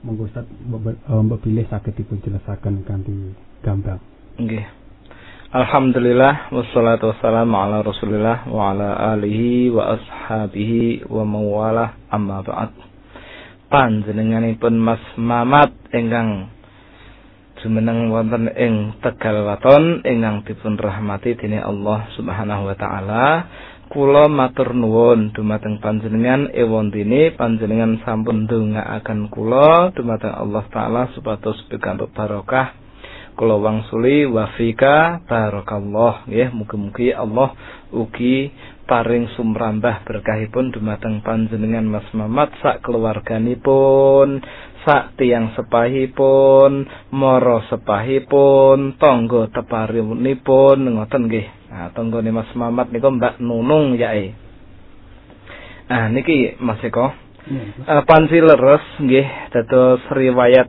Monggo 0.00 0.24
Ustaz 0.24 0.48
mbok 0.64 1.44
bilih 1.44 1.68
saged 1.68 1.92
dipun 2.00 2.24
jelasaken 2.24 2.88
kanthi 2.88 3.36
gamblang. 3.60 4.00
Nggih. 4.40 4.64
Alhamdulillah 5.52 6.48
wassalatu 6.48 7.12
wassalamu 7.12 7.60
ala 7.60 7.84
Rasulillah 7.84 8.48
wa 8.48 8.72
ala 8.72 9.16
alihi 9.16 9.68
wa 9.68 9.92
ashabihi 9.92 11.04
wa 11.12 11.28
mawalah 11.28 11.92
amma 12.08 12.40
ba'd. 12.40 12.72
Panjenenganipun 13.68 14.80
Mas 14.80 15.04
Mamat 15.20 15.76
ingkang 15.92 16.48
jumeneng 17.58 18.14
wonten 18.14 18.46
ing 18.54 18.94
Tegal 19.02 19.42
Waton 19.42 20.06
ingkang 20.06 20.46
dipun 20.46 20.78
rahmati 20.78 21.34
dening 21.34 21.62
Allah 21.62 22.06
Subhanahu 22.14 22.70
wa 22.70 22.76
taala. 22.78 23.26
Kula 23.88 24.28
matur 24.28 24.76
nuwun 24.76 25.32
dumateng 25.32 25.80
panjenengan 25.80 26.52
ewontine 26.52 27.32
panjenengan 27.34 27.96
sampun 28.04 28.44
ndongaaken 28.44 29.32
kula 29.32 29.96
dumateng 29.96 30.36
Allah 30.36 30.64
taala 30.68 31.02
supados 31.16 31.56
pikantuk 31.72 32.12
barokah. 32.12 32.76
Kula 33.34 33.58
wangsuli 33.58 34.28
wafika 34.28 35.24
barakallah. 35.24 36.28
Nggih 36.28 36.50
mugi-mugi 36.52 37.16
Allah 37.16 37.54
ugi 37.90 38.52
paring 38.88 39.28
sumrambah 39.36 40.08
berkahipun 40.08 40.72
dumateng 40.72 41.20
panjenengan 41.20 41.84
Mas 41.84 42.08
Mamat 42.16 42.54
sak 42.60 42.80
keluarganipun 42.84 44.40
sak 44.88 45.20
tiang 45.20 45.52
sepahipun, 45.52 46.88
moro 47.12 47.60
sepahipun, 47.68 48.96
tonggo 48.96 49.52
teparinipun 49.52 50.96
ngoten 50.96 51.28
nggih. 51.28 51.46
Nah, 51.68 51.92
tanggane 51.92 52.32
Mas 52.32 52.48
Mamat 52.56 52.88
niku 52.88 53.12
Mbak 53.12 53.44
Nunung 53.44 54.00
yae. 54.00 54.32
Ah 55.92 56.08
niki 56.08 56.56
Mas 56.56 56.80
Eko. 56.80 57.12
Uh, 57.84 58.02
panci 58.08 58.40
leres 58.40 58.84
nggih 58.96 59.52
dados 59.52 60.00
riwayat 60.12 60.68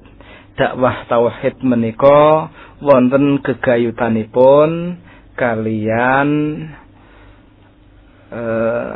dakwah 0.60 1.08
tauhid 1.08 1.60
menika 1.64 2.52
wonten 2.84 3.40
gegayutanipun 3.44 5.00
kalian 5.36 6.30
eh 8.32 8.36
uh, 8.36 8.96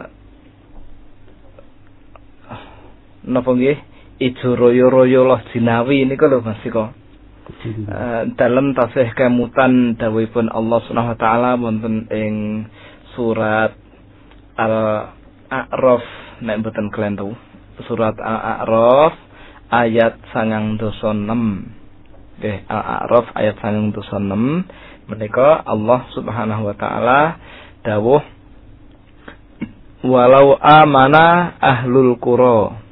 napa 3.28 3.52
nggih 3.52 3.93
ijo 4.24 4.56
royo-royo 4.56 5.28
loh 5.28 5.42
jinawi 5.52 6.08
ini 6.08 6.16
kalau 6.16 6.40
Mas 6.40 6.64
Iko. 6.64 6.96
Uh, 7.44 8.32
dalam 8.40 8.72
tasih 8.72 9.12
kemutan 9.20 10.00
dawuhipun 10.00 10.48
Allah 10.48 10.80
Subhanahu 10.88 11.12
wa 11.12 11.20
taala 11.20 11.60
wonten 11.60 12.08
ing 12.08 12.64
surat 13.20 13.76
Al-A'raf 14.56 16.06
nek 16.40 16.64
mboten 16.64 16.88
kelentu. 16.88 17.36
Surat 17.84 18.16
Al-A'raf 18.16 19.20
ayat 19.76 20.24
sangang 20.32 20.80
dosa 20.80 21.12
6. 21.12 22.40
Nggih, 22.40 22.58
Al-A'raf 22.72 23.28
ayat 23.36 23.60
sangang 23.60 23.92
dosa 23.92 24.24
6 24.24 25.04
menika 25.08 25.68
Allah 25.68 26.08
Subhanahu 26.16 26.72
wa 26.72 26.76
taala 26.80 27.22
dawuh 27.84 28.24
walau 30.04 30.56
amana 30.60 31.60
ahlul 31.60 32.16
qura 32.20 32.83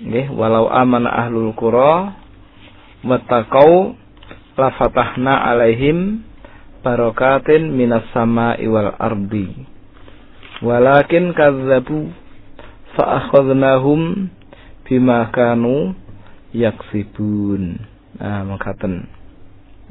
nggih 0.00 0.32
walau 0.32 0.66
amana 0.72 1.12
ahlul 1.26 1.52
qura 1.52 2.16
wattaqau 3.04 3.96
la 4.56 4.68
fatahna 4.76 5.52
alaihim 5.52 6.24
barakatin 6.80 7.72
minas 7.72 8.04
sama'i 8.12 8.64
wal 8.68 8.92
ardi. 8.96 9.68
Walakin 10.60 11.32
kazzabu 11.32 12.12
fa 12.96 13.24
akhadnahum 13.24 14.28
bima 14.84 15.28
kanu 15.32 15.96
yaksibun. 16.52 17.80
Nah 18.20 18.44
makaten 18.44 19.08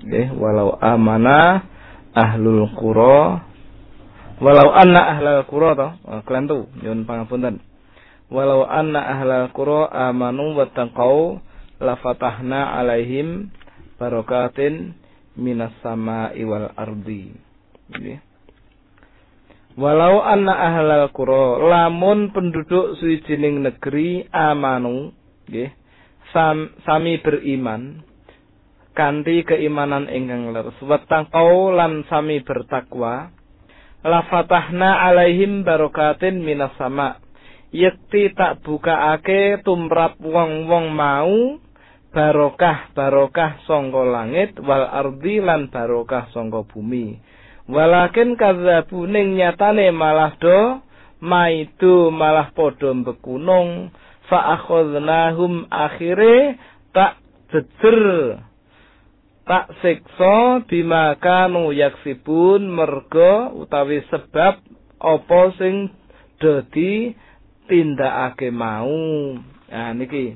nggih 0.06 0.34
walau 0.38 0.78
amana 0.80 1.66
ahlul 2.16 2.70
qura 2.74 3.44
walau 4.40 4.70
anna 4.72 5.18
ahlul 5.18 5.44
qura 5.46 5.70
to 5.76 5.88
kalian 6.24 6.46
tuh 6.48 6.62
nyuwun 6.80 7.04
pangapunten 7.04 7.60
walau 8.30 8.66
anna 8.66 9.02
ahlal 9.18 9.50
qura 9.52 9.90
amanu 9.90 10.54
wattaqau 10.58 11.42
la 11.82 11.98
fatahna 11.98 12.78
alaihim 12.78 13.50
barakatin 13.98 14.94
minas 15.34 15.74
sama'i 15.82 16.46
wal 16.46 16.70
ardi. 16.78 17.34
Walau 19.80 20.22
anna 20.22 20.54
ahlal 20.54 21.10
qura 21.10 21.58
lamun 21.58 22.30
penduduk 22.30 23.02
suwijining 23.02 23.66
negeri 23.66 24.30
amanu 24.30 25.12
nggih 25.50 25.74
sam, 26.30 26.78
sami 26.86 27.18
beriman 27.18 28.06
kanthi 28.94 29.42
keimanan 29.48 30.06
ingkang 30.12 30.54
leres 30.54 30.78
wattaqau 30.86 31.74
lan 31.74 32.06
sami 32.12 32.46
bertakwa 32.46 33.34
la 34.06 34.22
fatahna 34.30 35.10
alaihim 35.10 35.66
barakatin 35.66 36.44
minas 36.46 36.76
sama' 36.78 37.29
yekti 37.70 38.34
tak 38.34 38.66
bukaake 38.66 39.62
tumrap 39.62 40.18
wong-wong 40.22 40.94
mau 40.94 41.62
barokah 42.10 42.90
barokah 42.98 43.62
sangka 43.70 44.02
langit 44.02 44.58
wal 44.58 44.86
ardi 44.90 45.38
lan 45.42 45.70
barokah 45.70 46.30
sangka 46.34 46.66
bumi. 46.66 47.22
Walakin 47.70 48.34
kadzabu 48.34 49.06
ning 49.06 49.38
nyatane 49.38 49.94
malah 49.94 50.34
do 50.42 50.82
maidu 51.22 52.10
malah 52.10 52.50
padha 52.58 52.98
bekunung 52.98 53.94
fa 54.26 54.58
akhadnahum 54.58 55.70
akhire 55.70 56.58
tak 56.98 57.22
jejer 57.54 58.02
tak 59.46 59.70
siksa 59.82 60.66
bima 60.66 61.14
kanu 61.22 61.70
yaksibun 61.74 62.70
merga 62.70 63.54
utawi 63.54 64.02
sebab 64.10 64.62
apa 65.02 65.42
sing 65.58 65.94
dadi 66.42 67.14
tindakake 67.70 68.50
mau. 68.50 68.90
Nah 69.70 69.94
niki 69.94 70.34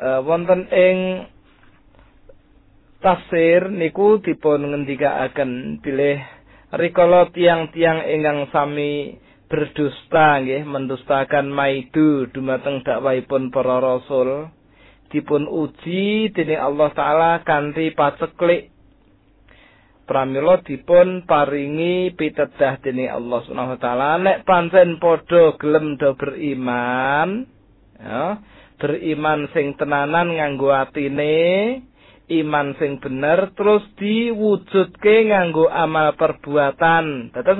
uh, 0.00 0.20
wonten 0.24 0.64
ing 0.72 0.96
tafsir 3.04 3.68
niku 3.68 4.18
dipun 4.24 4.64
ngendikaaken 4.72 5.78
bilih 5.84 6.18
rikala 6.74 7.28
tiang-tiang 7.30 8.02
ingkang 8.08 8.48
sami 8.50 9.20
berdusta 9.46 10.42
nggih 10.42 10.66
mendustakan 10.66 11.46
maidu 11.46 12.26
dumateng 12.34 12.82
dakwahipun 12.82 13.54
para 13.54 13.78
rasul 13.78 14.50
dipun 15.14 15.46
uji 15.46 16.34
dening 16.34 16.58
Allah 16.58 16.90
taala 16.98 17.32
kanthi 17.46 17.94
paceklik 17.94 18.74
pramila 20.06 20.62
dipun 20.62 21.26
paringi 21.26 22.14
pitedah 22.14 22.78
dening 22.80 23.10
Allah 23.10 23.42
Subhanahu 23.44 23.74
wa 23.76 23.80
taala. 23.82 24.10
Nek 24.22 24.46
pancen 24.46 25.02
padha 25.02 25.58
gelem 25.58 25.98
do 25.98 26.14
beriman 26.14 27.44
ya 27.98 28.40
beriman 28.78 29.50
sing 29.52 29.74
tenanan 29.74 30.32
nganggo 30.32 30.70
atine 30.70 31.82
iman 32.26 32.74
sing 32.78 32.98
bener 32.98 33.54
terus 33.54 33.82
diwujudke 33.98 35.30
nganggo 35.30 35.66
amal 35.68 36.14
perbuatan. 36.14 37.34
Dados 37.34 37.58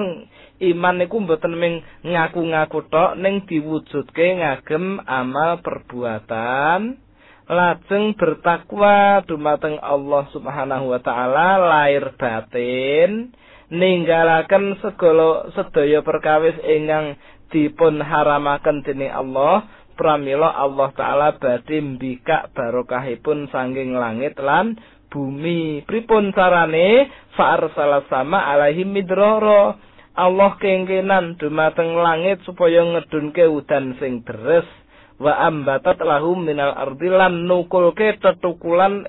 iman 0.62 0.94
niku 0.97 1.20
mboten 1.20 1.55
ming 1.59 1.82
ngaku-ngaku 2.07 2.86
tok 2.88 3.18
ning 3.20 3.44
diwujudke 3.44 4.40
ngagem 4.40 5.03
amal 5.05 5.61
perbuatan 5.61 7.05
lajeng 7.47 8.18
bertakwa 8.18 9.22
dumateng 9.22 9.78
Allah 9.78 10.26
Subhanahu 10.34 10.90
wa 10.90 11.01
taala 11.03 11.62
lahir 11.62 12.11
batin 12.18 13.30
ninggalaken 13.70 14.78
segala 14.82 15.51
sedaya 15.55 16.03
perkawis 16.03 16.59
ingkang 16.62 17.18
dipun 17.51 18.03
haramaken 18.03 18.82
dening 18.82 19.11
Allah. 19.14 19.66
Pramila 19.97 20.53
Allah 20.53 20.92
taala 20.92 21.28
badhe 21.40 21.80
mbikak 21.80 22.53
barokahipun 22.53 23.49
sanging 23.49 23.97
langit 23.97 24.36
lan 24.36 24.76
bumi. 25.09 25.88
Pripun 25.88 26.36
carane 26.36 27.09
fa'arsala 27.32 28.05
sama 28.12 28.44
alaihim 28.44 28.92
midrara. 28.92 29.72
Allah 30.16 30.53
kengkenan 30.61 31.40
dumateng 31.40 31.97
langit 31.97 32.44
supaya 32.44 32.84
ngedunke 32.84 33.49
udan 33.49 33.97
sing 33.97 34.20
deres 34.24 34.68
wa 35.16 35.32
ambatat 35.48 35.96
lahum 36.04 36.44
minal 36.44 36.76
ardi 36.76 37.08
lan 37.08 37.48
nukulke 37.48 38.20
tetukulan 38.20 39.08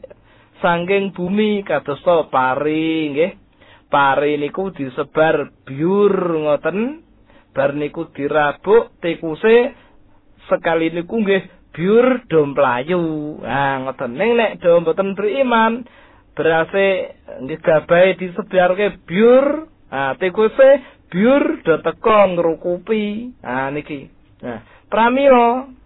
sangking 0.64 1.12
bumi 1.12 1.64
kadosta 1.68 2.28
pari 2.32 3.12
nggih. 3.14 3.32
Pari 3.88 4.36
niku 4.36 4.76
disebar 4.76 5.48
biur 5.64 6.12
ngoten 6.44 7.00
bar 7.56 7.72
niku 7.72 8.12
dirabuk 8.12 9.00
tikuse 9.00 9.72
sekali 10.52 10.92
niku 10.92 11.24
nggih 11.24 11.72
biur 11.72 12.28
do 12.28 12.44
mlayu 12.52 13.40
ha 13.48 13.88
ngoten. 13.88 14.12
Ning 14.16 14.36
nek 14.36 14.60
do 14.60 14.80
mboten 14.84 15.16
beriman 15.16 15.88
berase 16.36 17.16
nggih 17.48 17.60
gabahe 17.64 18.20
disebarke 18.20 19.08
biur 19.08 19.72
ha 19.88 20.20
tikuse 20.20 20.84
biur 21.08 21.64
do 21.64 21.80
teko 21.80 22.36
ngrukupi. 22.36 23.32
Ha 23.40 23.72
niki. 23.72 24.12
Nah 24.44 24.60
pramila 24.92 25.77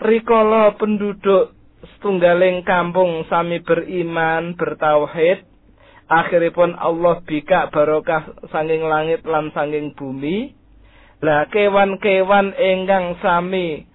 rikala 0.00 0.74
penduduk 0.74 1.54
setunggaling 1.96 2.66
kampung 2.66 3.22
sami 3.30 3.62
beriman 3.62 4.58
bertauhid 4.58 5.46
akhiripun 6.08 6.76
Allah 6.76 7.22
bika 7.24 7.70
barokah 7.72 8.48
sanging 8.52 8.84
langit 8.84 9.24
lan 9.24 9.52
sanging 9.54 9.96
bumi. 9.96 10.52
Lah 11.24 11.48
kewan-kewan 11.48 12.52
ingkang 12.52 13.16
sami 13.24 13.88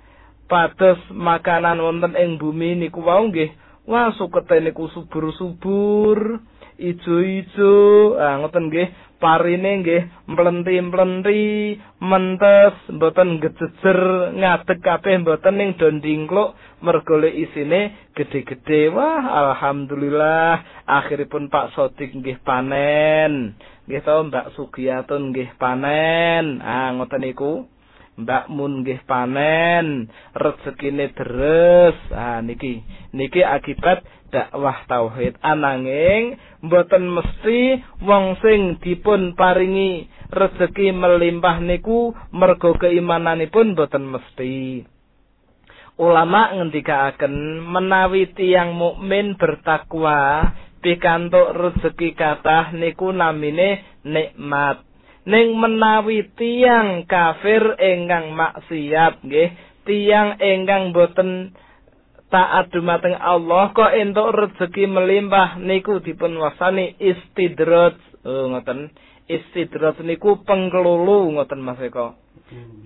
pados 0.49 0.97
makanan 1.13 1.77
wonten 1.77 2.17
ing 2.17 2.41
bumi 2.41 2.79
niku 2.79 3.05
wau 3.05 3.29
nggih. 3.29 3.53
Wah 3.85 4.13
sukete 4.17 4.61
niku 4.61 4.89
subur-subur 4.89 6.41
ijo-ijo. 6.81 7.75
Ah 8.17 8.41
ngoten 8.41 8.73
nggih 8.73 8.89
parine 9.19 9.83
nggih 9.83 10.03
mlenti-mlenti 10.31 11.39
mentes 11.99 12.75
mboten 12.89 13.43
gejejer 13.43 13.99
ngadeg 14.39 14.79
kabeh 14.79 15.15
mboten 15.21 15.55
ning 15.59 15.71
dondingkluk. 15.75 16.55
Mergo 16.79 17.19
isine 17.27 18.11
gede-gede 18.15 18.87
wah 18.95 19.19
alhamdulillah 19.43 20.87
akhiripun 20.87 21.51
Pak 21.51 21.75
Sodik 21.75 22.15
nggih 22.15 22.39
panen. 22.47 23.53
Nggih 23.85 24.01
to 24.07 24.15
Mbak 24.31 24.55
Sugiyatun 24.55 25.35
nggih 25.35 25.51
panen. 25.59 26.63
Ah 26.63 26.95
ngoten 26.95 27.19
niku. 27.19 27.67
Mbak 28.19 28.51
Mun 28.51 28.83
nggih 28.83 28.99
panen, 29.07 30.11
rezekine 30.35 31.07
deres. 31.15 31.95
Ah 32.11 32.43
niki, 32.43 32.83
niki 33.15 33.39
akibat 33.39 34.03
dakwah 34.29 34.85
tauhid. 34.85 35.35
Ananging 35.43 36.37
mboten 36.63 37.09
mesti 37.09 37.81
wong 38.05 38.37
sing 38.41 38.77
dipun 38.81 39.33
paringi 39.33 40.07
rezeki 40.29 40.93
melimpah 40.93 41.59
niku 41.59 42.13
mergo 42.33 42.77
keimananipun 42.77 43.73
mboten 43.77 44.05
mesti. 44.07 44.85
Ulama 45.99 46.55
ngendikaaken 46.55 47.65
menawi 47.67 48.31
tiyang 48.31 48.71
mukmin 48.71 49.35
bertakwa 49.35 50.47
pikantuk 50.79 51.51
rezeki 51.51 52.15
kathah 52.15 52.71
niku 52.71 53.11
namine 53.11 53.83
nikmat. 54.07 54.89
ning 55.29 55.53
menawi 55.61 56.25
tiang 56.33 57.05
kafir 57.05 57.77
ingkang 57.77 58.33
maksiat 58.33 59.21
nggih 59.21 59.49
tiang 59.85 60.41
ingkang 60.41 60.89
boten 60.89 61.53
taat 62.29 62.69
dumateng 62.69 63.17
Allah 63.17 63.73
kok 63.73 63.89
entuk 63.89 64.29
rezeki 64.33 64.85
melimpah 64.85 65.57
niku 65.57 65.97
dipun 65.99 66.37
wasani 66.37 66.93
istidraj 67.01 67.97
oh 68.23 68.53
ngoten. 68.53 68.93
Istidraj 69.29 70.01
niku 70.05 70.41
pengkelulu 70.45 71.33
ngoten 71.37 71.61
Mas 71.61 71.81
Eko. 71.81 72.17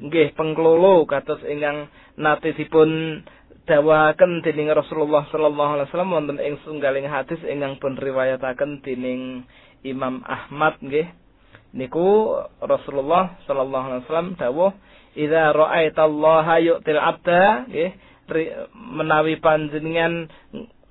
Nggih 0.03 0.35
pengkelulu 0.35 1.07
kados 1.07 1.39
ingkang 1.47 1.87
nate 2.19 2.51
dipun 2.55 3.23
dawaken 3.63 4.43
dening 4.43 4.67
Rasulullah 4.71 5.23
sallallahu 5.31 5.71
alaihi 5.79 5.87
wasallam 5.87 6.11
wonten 6.11 6.39
ing 6.39 6.59
sunggaling 6.67 7.07
hadis 7.07 7.39
ingkang 7.47 7.79
pun 7.79 7.95
riwayataken 7.95 8.83
dening 8.83 9.47
Imam 9.83 10.23
Ahmad 10.27 10.79
nggih. 10.83 11.07
Niku 11.75 12.39
Rasulullah 12.63 13.39
sallallahu 13.47 13.85
alaihi 13.91 14.03
wasallam 14.07 14.31
dawuh 14.39 14.71
idza 15.15 15.51
ra'aitallaha 15.51 16.55
yu'til 16.63 16.99
'abda 16.99 17.71
nggih 17.71 17.91
menawi 18.73 19.37
panjenengan 19.37 20.31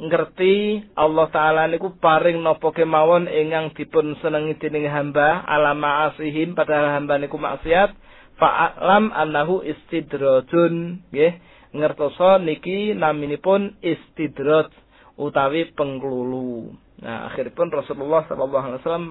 ngerti 0.02 0.82
Allah 0.98 1.30
taala 1.30 1.70
niku 1.70 1.94
paring 2.02 2.42
napa 2.42 2.74
kemawon 2.74 3.30
ingkang 3.30 3.70
dipun 3.78 4.18
senengi 4.18 4.58
dening 4.58 4.90
hamba 4.90 5.46
alama 5.46 6.10
asihim 6.10 6.58
padahal 6.58 6.98
hamba 6.98 7.22
niku 7.22 7.38
maksiat 7.38 7.94
fa'alam 8.36 9.14
annahu 9.14 9.62
istidrajun 9.62 11.06
nggih 11.14 11.38
ngertoso 11.72 12.42
niki 12.42 12.92
naminipun 12.92 13.80
istidraj 13.80 14.68
utawi 15.16 15.70
penglulu. 15.72 16.72
Nah, 17.02 17.32
akhiripun 17.32 17.72
Rasulullah 17.72 18.24
sallallahu 18.30 18.64
alaihi 18.66 18.80
wasallam 18.84 19.08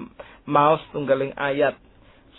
maos 0.48 0.82
tunggaling 0.94 1.34
ayat 1.36 1.76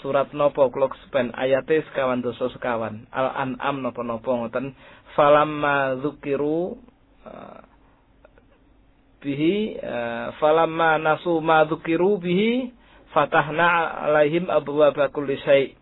surat 0.03 0.35
nopo 0.35 0.67
kula 0.67 0.91
kesupen 0.91 1.31
ayate 1.31 1.79
sekawan 1.87 2.19
dosa 2.19 2.51
sekawan. 2.51 3.07
Al-An'am 3.09 3.79
napa-napa 3.79 4.27
ngoten. 4.27 4.75
Falamma 5.15 6.03
dzukiru 6.03 6.75
uh, 7.23 7.59
bihi 9.23 9.79
uh, 9.79 10.35
falamma 10.43 10.99
nasu 10.99 11.39
ma 11.39 11.63
dzukiru 11.63 12.19
bihi 12.19 12.75
fatahna 13.15 14.03
alaihim 14.03 14.51
abwaaba 14.51 15.07
kulli 15.15 15.39
syai. 15.39 15.79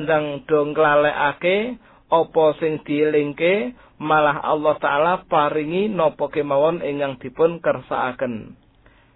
Ndang 0.00 0.48
do 0.50 0.72
nglalekake 0.72 1.78
apa 2.10 2.44
sing 2.58 2.82
dielingke 2.82 3.76
malah 4.02 4.42
Allah 4.42 4.74
taala 4.82 5.14
paringi 5.30 5.86
napa 5.92 6.26
kemawon 6.32 6.82
ingkang 6.82 7.20
dipun 7.22 7.62
kersakaken. 7.62 8.58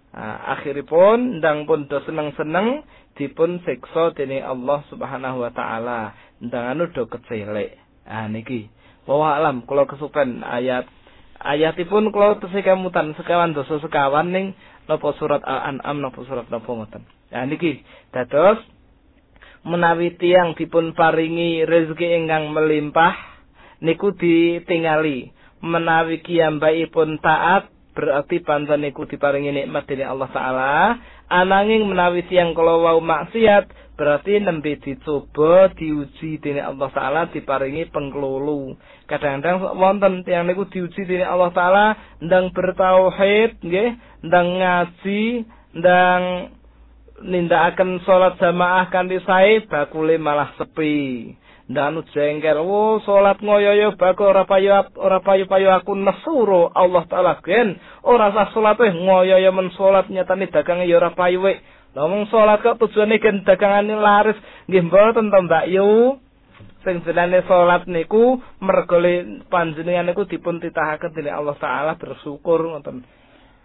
Nah, 0.09 0.57
akhiripun 0.57 1.37
ndang 1.37 1.69
pun 1.69 1.85
do 1.85 2.01
seneng-seneng 2.01 2.81
dipun 3.19 3.59
siksa 3.67 4.15
dening 4.15 4.41
Allah 4.41 4.79
Subhanahu 4.87 5.43
wa 5.43 5.51
taala. 5.51 6.15
Ndang 6.39 6.65
anu 6.73 6.83
do 6.95 7.03
kecelek. 7.11 7.75
Ah 8.07 8.31
niki. 8.31 8.71
Wa 9.03 9.35
alam 9.35 9.67
kula 9.67 9.83
kesupen 9.83 10.39
ayat 10.41 10.87
ayatipun 11.43 12.15
kula 12.15 12.39
tesih 12.39 12.63
kemutan 12.63 13.11
sekawan 13.19 13.51
dosa 13.51 13.83
sekawan 13.83 14.31
ning 14.31 14.55
napa 14.87 15.11
surat 15.19 15.43
Al-An'am 15.43 15.99
napa 15.99 16.23
surat 16.23 16.47
napa 16.47 16.69
ngoten. 16.71 17.03
Nah 17.35 17.43
niki 17.43 17.83
dados 18.15 18.63
menawi 19.67 20.15
tiang 20.15 20.55
dipun 20.55 20.95
paringi 20.95 21.67
rezeki 21.67 22.23
ingkang 22.23 22.55
melimpah 22.55 23.11
niku 23.83 24.15
ditingali 24.15 25.35
menawi 25.59 26.23
pun 26.87 27.19
taat 27.19 27.67
berarti 27.99 28.39
pancen 28.39 28.79
niku 28.79 29.03
diparingi 29.03 29.51
nikmat 29.51 29.83
dening 29.91 30.07
Allah 30.07 30.31
taala. 30.31 30.95
Ananging 31.27 31.83
menawi 31.83 32.23
tiyang 32.31 32.55
kala 32.55 32.79
wau 32.79 33.03
maksiat 33.03 33.67
berarti 33.99 34.39
nembe 34.39 34.79
dicoba 34.79 35.67
diuji 35.75 36.39
dening 36.39 36.63
Allah 36.63 36.87
taala 36.95 37.21
diparingi 37.27 37.91
pengkelulu 37.91 38.79
kadang-kadang 39.11 39.75
wonten 39.75 40.23
tiyang 40.23 40.47
niku 40.47 40.63
diuji 40.71 41.03
dening 41.03 41.27
Allah 41.27 41.51
taala 41.51 41.85
ndang 42.23 42.55
bertauhid 42.55 43.59
nggih 43.59 43.89
ndang 44.23 44.47
ngaji 44.55 45.21
ndang 45.75 46.23
nindakaken 47.27 47.99
salat 48.07 48.39
jamaah 48.39 48.87
kanthi 48.87 49.19
sae 49.27 49.67
bakule 49.67 50.15
malah 50.15 50.55
sepi 50.55 51.35
Danu 51.69 52.01
jengkel, 52.17 52.65
wo 52.65 52.97
salat 53.05 53.37
ngoyoyo 53.45 53.93
bako 53.93 54.33
ora 54.33 54.41
payu 54.49 54.73
ora 54.97 55.21
payu-payu 55.21 55.69
aku 55.69 55.93
nesuro 55.93 56.73
Allah 56.73 57.05
taala 57.05 57.37
gen 57.45 57.77
ora 58.01 58.33
sah 58.33 58.49
salat 58.57 58.81
eh 58.81 58.89
ngoyoyo 58.89 59.53
men 59.53 59.69
salat 59.77 60.09
nyatane 60.09 60.49
dagange 60.49 60.89
ya 60.89 60.97
ora 60.97 61.13
payu 61.13 61.45
wek. 61.45 61.61
Ngomong 61.93 62.25
salat 62.33 62.65
kok 62.65 62.81
tujuane 62.81 63.21
gen 63.21 63.45
dagangane 63.45 63.93
laris 64.01 64.33
nggih 64.65 64.81
mboten 64.81 65.29
to 65.29 65.39
Mbak 65.45 65.65
Yu. 65.69 66.17
Sing 66.81 67.05
jenenge 67.05 67.45
salat 67.45 67.85
niku 67.85 68.41
mergo 68.65 68.97
panjenengan 69.53 70.09
niku 70.09 70.25
dipun 70.25 70.57
titahaken 70.57 71.13
dening 71.13 71.37
Allah 71.37 71.53
taala 71.61 71.93
bersyukur 72.01 72.65
ngoten. 72.65 73.05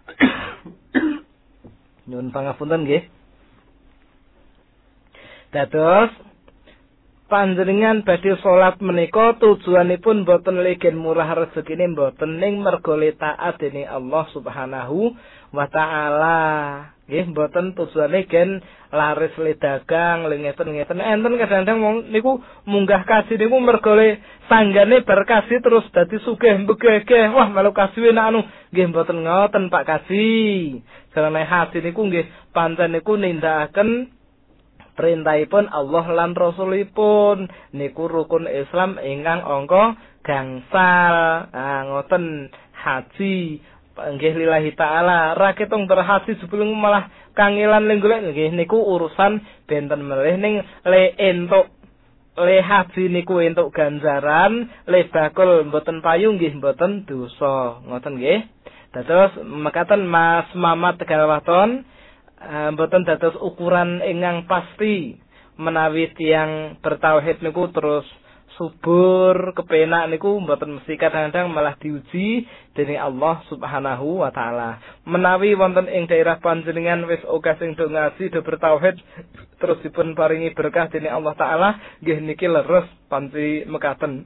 Nyuwun 2.05 2.29
pangapunten 2.29 2.85
nggih. 2.85 3.09
Dados 5.49 6.34
panjenengan 7.25 8.05
badhe 8.05 8.37
salat 8.45 8.77
menika 8.85 9.33
tujuanipun 9.41 10.29
boten 10.29 10.61
legen 10.61 11.01
murah 11.01 11.33
rezekine 11.33 11.89
boten 11.97 12.37
ning 12.37 12.61
mergo 12.61 12.93
taat 13.17 13.57
dening 13.57 13.89
Allah 13.89 14.29
Subhanahu 14.29 15.13
wa 15.49 15.65
taala. 15.65 16.39
Nggih 17.05 17.37
boten 17.37 17.77
tujuane 17.77 18.25
gen 18.29 18.61
laris 18.89 19.33
le 19.37 19.53
dagang 19.57 20.25
le 20.25 20.41
ngeten-ngeten 20.41 20.97
enten 20.97 21.37
kadang-kadang 21.37 21.77
wong 21.81 21.97
niku 22.09 22.41
munggah 22.65 23.05
kaji 23.05 23.37
niku 23.37 23.57
mergo 23.61 23.93
sanggane 24.49 25.05
berkasi 25.05 25.61
terus 25.61 25.85
dadi 25.93 26.17
sugih 26.21 26.65
mbegege. 26.65 27.29
Wah 27.33 27.49
malu 27.49 27.73
kasih 27.73 28.09
anu 28.13 28.45
nggih 28.69 28.89
boten 28.93 29.25
ngoten 29.25 29.73
Pak 29.73 29.85
Kasih. 29.85 30.81
Sarane 31.13 31.41
hati 31.45 31.81
niku 31.81 32.05
nggih 32.05 32.53
pancen 32.53 32.93
niku 32.93 33.17
nindakaken 33.17 34.14
perintahipun 34.95 35.69
Allah 35.69 36.05
lan 36.09 36.33
Rasulipun. 36.33 37.51
Niku 37.75 38.07
rukun 38.07 38.47
Islam 38.47 38.97
ingkang 38.97 39.43
angka 39.43 39.99
gangsal. 40.23 41.15
Ah 41.51 41.85
ngoten. 41.85 42.49
Haji. 42.73 43.59
Nggih 43.95 44.33
lillahi 44.35 44.71
taala. 44.73 45.35
Ra 45.35 45.53
ketung 45.53 45.85
berhaji 45.85 46.39
sebelum 46.39 46.71
malah 46.73 47.11
kangelan 47.35 47.85
ning 47.85 47.99
golek. 47.99 48.31
Nggih 48.31 48.55
niku 48.55 48.79
urusan 48.79 49.43
benten 49.69 50.01
melih 50.07 50.35
ning 50.39 50.63
le 50.87 51.13
entuk 51.19 51.71
le 52.35 52.59
haji 52.59 53.07
niku 53.07 53.39
entuk 53.39 53.71
ganjaran 53.71 54.67
le 54.91 55.07
bakul 55.07 55.63
mboten 55.67 56.03
payu 56.03 56.35
nggih 56.35 56.57
mboten 56.57 57.03
dosa. 57.05 57.83
Ngoten 57.85 58.19
nggih. 58.19 58.41
Dados 58.95 59.35
mekaten 59.43 60.07
Mas 60.07 60.47
Mamat 60.55 60.95
Tegal 60.95 61.27
Waton 61.27 61.83
mboten 62.73 63.03
dados 63.07 63.35
ukuran 63.41 64.01
ingkang 64.05 64.45
pasti 64.45 65.17
menawi 65.55 66.11
tiang 66.13 66.77
bertauhid 66.83 67.39
niku 67.41 67.71
terus 67.71 68.05
subur 68.55 69.51
kepenak 69.51 70.07
niku 70.07 70.39
mboten 70.39 70.79
mesti 70.79 70.95
kadang-kadang 70.95 71.51
malah 71.51 71.75
diuji 71.79 72.47
dening 72.71 72.99
Allah 72.99 73.43
Subhanahu 73.51 74.23
wa 74.23 74.31
taala. 74.31 74.79
Menawi 75.03 75.55
wonten 75.59 75.91
ing 75.91 76.07
daerah 76.07 76.39
panjenengan 76.39 77.03
wis 77.07 77.19
oga 77.27 77.59
sing 77.59 77.75
do 77.75 77.91
ngaji 77.91 78.31
do 78.31 78.39
bertauhid 78.43 78.95
terus 79.59 79.79
dipun 79.83 80.15
paringi 80.15 80.55
berkah 80.55 80.87
dening 80.87 81.11
Allah 81.11 81.35
taala 81.35 81.69
nggih 81.99 82.19
niki 82.23 82.47
leres 82.47 82.87
panci 83.11 83.67
mekaten. 83.67 84.23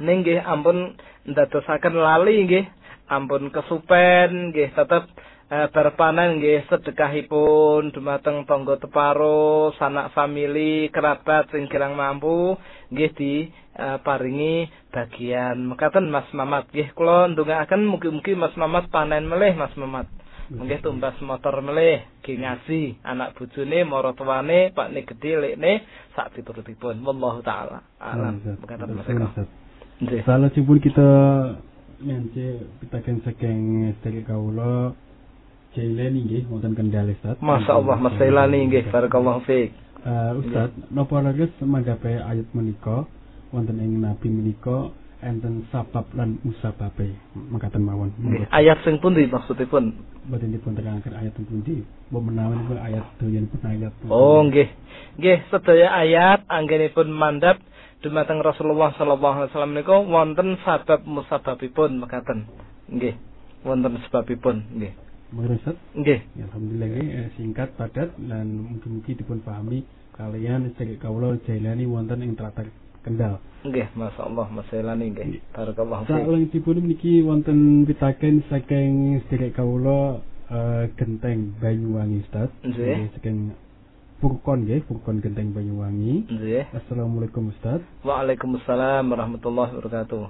Ning 0.00 0.24
nggih 0.24 0.40
ampun 0.40 0.96
ndadosaken 1.28 1.94
lali 1.96 2.48
nggih 2.48 2.64
ampun 3.12 3.52
kesupen 3.52 4.56
nggih 4.56 4.72
tetep 4.72 5.04
eh, 5.04 5.31
berpanen 5.52 6.40
nggih 6.40 6.64
sedekahipun 6.64 7.92
dumateng 7.92 8.48
tangga 8.48 8.80
teparo, 8.80 9.76
sanak 9.76 10.08
famili, 10.16 10.88
kerabat 10.88 11.52
sing 11.52 11.68
kirang 11.68 11.92
mampu 11.92 12.56
nggih 12.88 13.10
di 13.12 13.34
eh, 13.76 13.98
paringi 14.00 14.64
bagian. 14.88 15.60
Mekaten 15.68 16.08
Mas 16.08 16.24
Mamat 16.32 16.72
nggih 16.72 16.96
kula 16.96 17.28
ndongaaken 17.36 17.84
mugi-mugi 17.84 18.32
Mas 18.32 18.56
Mamat 18.56 18.88
panen 18.88 19.28
melih 19.28 19.52
Mas 19.52 19.76
Mamat. 19.76 20.08
Nggih 20.52 20.80
tumbas 20.80 21.16
motor 21.20 21.60
melih, 21.60 22.00
ki 22.24 22.40
ngaji 22.40 23.04
anak 23.04 23.36
bojone 23.36 23.88
mara 23.88 24.12
tuane 24.16 24.72
Pak 24.72 24.88
ne 24.88 25.00
gedhe 25.04 25.32
lekne 25.36 25.84
sak 26.16 26.32
piturutipun. 26.32 27.04
Wallahu 27.04 27.44
taala 27.44 27.84
alam. 28.00 28.40
Mekaten 28.40 28.88
Mas 28.96 29.04
Eko. 29.04 29.28
Nggih. 30.00 30.24
Salajengipun 30.24 30.78
kita 30.80 31.08
nyance 32.02 32.72
pitaken 32.80 33.20
saking 33.22 33.60
sedherek 34.00 34.32
kawula 34.32 34.96
Jailani 35.72 36.20
nggih 36.28 36.42
wonten 36.52 36.76
Kendal 36.76 37.08
Ustaz. 37.16 37.40
Masyaallah 37.40 37.96
Mas 37.96 38.14
Jailani 38.20 38.68
nggih 38.68 38.92
barakallahu 38.92 39.40
fiik. 39.48 39.72
Uh, 40.04 40.36
Ustaz, 40.44 40.68
napa 40.92 41.24
lagi 41.24 41.48
semanggape 41.56 42.12
ayat 42.12 42.44
menika 42.52 43.08
wonten 43.48 43.80
ing 43.80 43.96
nabi 44.04 44.28
menika 44.28 44.92
enten 45.22 45.64
sabab 45.72 46.04
lan 46.12 46.36
musababe 46.44 47.16
mekaten 47.32 47.80
mawon. 47.80 48.12
Ayat 48.52 48.84
sing 48.84 49.00
pundi 49.00 49.24
maksudipun? 49.30 49.96
Boten 50.28 50.52
dipun 50.52 50.76
terangaken 50.76 51.14
ayat 51.16 51.32
sing 51.40 51.46
pundi. 51.48 51.80
Mbok 52.12 52.20
menawi 52.20 52.52
niku 52.60 52.74
ayat 52.76 53.04
doyanipun 53.16 53.60
ayat. 53.64 53.92
Oh 54.12 54.44
nggih. 54.44 54.68
Nggih 55.16 55.38
sedaya 55.48 55.88
ayat 56.04 56.44
anggenipun 56.52 57.08
mandap 57.08 57.62
dumateng 58.04 58.44
Rasulullah 58.44 58.92
sallallahu 58.98 59.46
alaihi 59.46 59.50
wasallam 59.54 59.72
niku 59.78 59.96
wonten 60.04 60.60
sabab 60.68 61.00
musababipun 61.08 61.96
mekaten. 61.96 62.44
Nggih. 62.92 63.16
Wonten 63.64 64.02
sebabipun 64.04 64.68
nggih. 64.76 64.92
Mengrusat? 65.32 65.76
Nggih. 65.96 66.20
Ya, 66.36 66.44
alhamdulillah 66.52 66.88
nggih 66.92 67.08
eh, 67.08 67.28
singkat 67.40 67.72
padat 67.80 68.12
dan 68.20 68.46
mungkin-mungkin 68.52 69.16
dipun 69.16 69.40
pahami 69.40 69.80
kalian 70.12 70.76
sedherek 70.76 71.00
kawula 71.00 71.40
Jailani 71.48 71.88
wonten 71.88 72.20
ing 72.20 72.36
tlatah 72.36 72.68
Kendal. 73.02 73.42
Nggih, 73.66 73.90
masyaallah 73.98 74.46
Mas 74.54 74.68
Jailani 74.70 75.10
nggih. 75.10 75.42
Barakallahu 75.50 76.06
fiik. 76.06 76.22
Salengipun 76.22 76.76
niki 76.86 77.18
wonten 77.26 77.82
pitaken 77.82 78.46
saking 78.46 79.18
sedherek 79.26 79.58
kawula 79.58 80.22
uh, 80.52 80.84
genteng 80.94 81.56
Banyuwangi 81.58 82.22
Ustaz. 82.22 82.52
Nggih. 82.62 83.10
Saking 83.18 83.56
Purkon 84.22 84.68
nggih, 84.68 84.86
Purkon 84.86 85.18
Genteng 85.18 85.50
Banyuwangi. 85.50 86.30
Nggih. 86.30 86.70
Assalamualaikum 86.70 87.50
Ustaz. 87.50 87.82
Waalaikumsalam 88.06 89.02
warahmatullahi 89.08 89.74
wabarakatuh. 89.74 90.24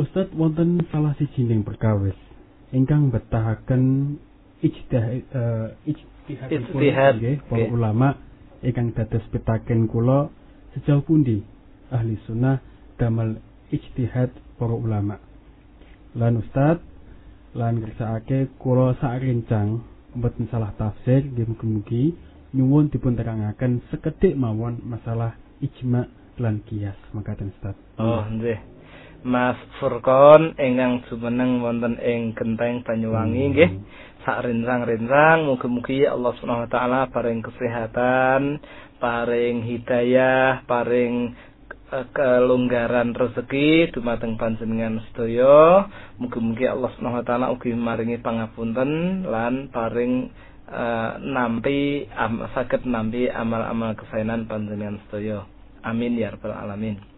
Ustaz 0.00 0.32
wonten 0.32 0.80
salah 0.88 1.12
siji 1.20 1.44
ning 1.44 1.66
perkawis 1.66 2.29
ingkang 2.70 3.10
betahaken 3.10 4.16
ijtihad 4.62 5.26
uh, 5.34 5.68
ijtihad 5.86 7.18
para 7.50 7.66
ulama 7.70 8.08
ingkang 8.62 8.92
dados 8.94 9.24
pitaken 9.34 9.88
kula 9.90 10.30
sejauh 10.76 11.02
pundi? 11.02 11.42
Ahli 11.90 12.14
sunnah 12.28 12.62
damel 12.94 13.42
ijtihad 13.74 14.30
para 14.58 14.74
ulama. 14.76 15.18
Lan 16.14 16.38
ustad 16.38 16.78
lan 17.58 17.82
ngersakake 17.82 18.54
kula 18.62 18.94
sak 19.02 19.18
rencang 19.22 19.82
mboten 20.14 20.46
salah 20.50 20.70
tafsir 20.78 21.22
nggih 21.26 21.46
mugi-mugi 21.50 22.04
nyuwun 22.54 22.90
dipun 22.90 23.14
terangaken 23.14 23.82
sekedhik 23.90 24.34
mawon 24.34 24.82
masalah 24.82 25.38
ijma 25.62 26.06
lan 26.38 26.62
kias 26.66 26.98
makaten 27.14 27.54
ustad 27.54 27.74
Oh, 27.98 28.22
nggih. 28.26 28.58
Mas 29.20 29.60
Furkon 29.76 30.56
ingkang 30.56 31.04
jumeneng 31.12 31.60
wonten 31.60 32.00
ing 32.00 32.32
Genteng 32.32 32.80
Banyuwangi 32.80 33.52
nggih. 33.52 33.70
Sak 34.24 34.48
rencang-rencang 34.48 35.44
mugi-mugi 35.44 36.08
Allah 36.08 36.32
Subhanahu 36.40 36.64
wa 36.64 36.72
taala 36.72 37.00
paring 37.12 37.44
kesehatan, 37.44 38.60
paring 38.96 39.64
hidayah, 39.64 40.64
paring 40.64 41.36
eh, 41.92 42.06
kelonggaran 42.16 43.12
rezeki 43.12 43.92
dumateng 43.92 44.40
panjenengan 44.40 45.04
sedaya. 45.12 45.88
Mugi-mugi 46.16 46.64
Allah 46.64 46.88
Subhanahu 46.96 47.20
wa 47.20 47.26
taala 47.28 47.46
ugi 47.52 47.76
maringi 47.76 48.24
pangapunten 48.24 49.24
lan 49.28 49.68
paring 49.68 50.32
eh, 50.64 51.12
nampi 51.20 52.08
am, 52.16 52.48
saged 52.56 52.88
nampi 52.88 53.28
amal-amal 53.28 53.92
kesaenan 54.00 54.48
panjenengan 54.48 54.96
sedaya. 55.08 55.44
Amin 55.84 56.16
ya 56.16 56.32
rabbal 56.32 56.56
alamin. 56.56 57.09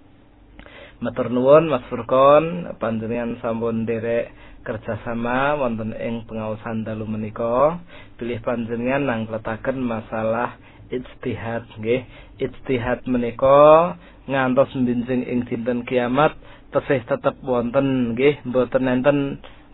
Matur 1.02 1.34
nuwun 1.34 1.66
Mas 1.66 1.82
Furkon, 1.90 2.78
panjenengan 2.78 3.34
sampun 3.42 3.82
derek 3.82 4.30
kerjasama 4.62 5.58
wonten 5.58 5.90
ing 5.98 6.22
pengawasan 6.30 6.86
dalu 6.86 7.10
menika. 7.10 7.82
Pilih 8.14 8.38
panjenengan 8.38 9.10
nangletaken 9.10 9.82
masalah 9.82 10.54
ijtihad 10.94 11.66
nggih. 11.74 12.06
Ijtihad 12.38 13.02
menika 13.10 13.98
ngantos 14.30 14.70
mbinjing 14.78 15.26
ing 15.26 15.42
dinten 15.50 15.82
kiamat 15.82 16.38
tesih 16.70 17.02
tetep 17.02 17.34
wonten 17.42 18.14
nggih, 18.14 18.38
mboten 18.46 18.86
enten 18.86 19.18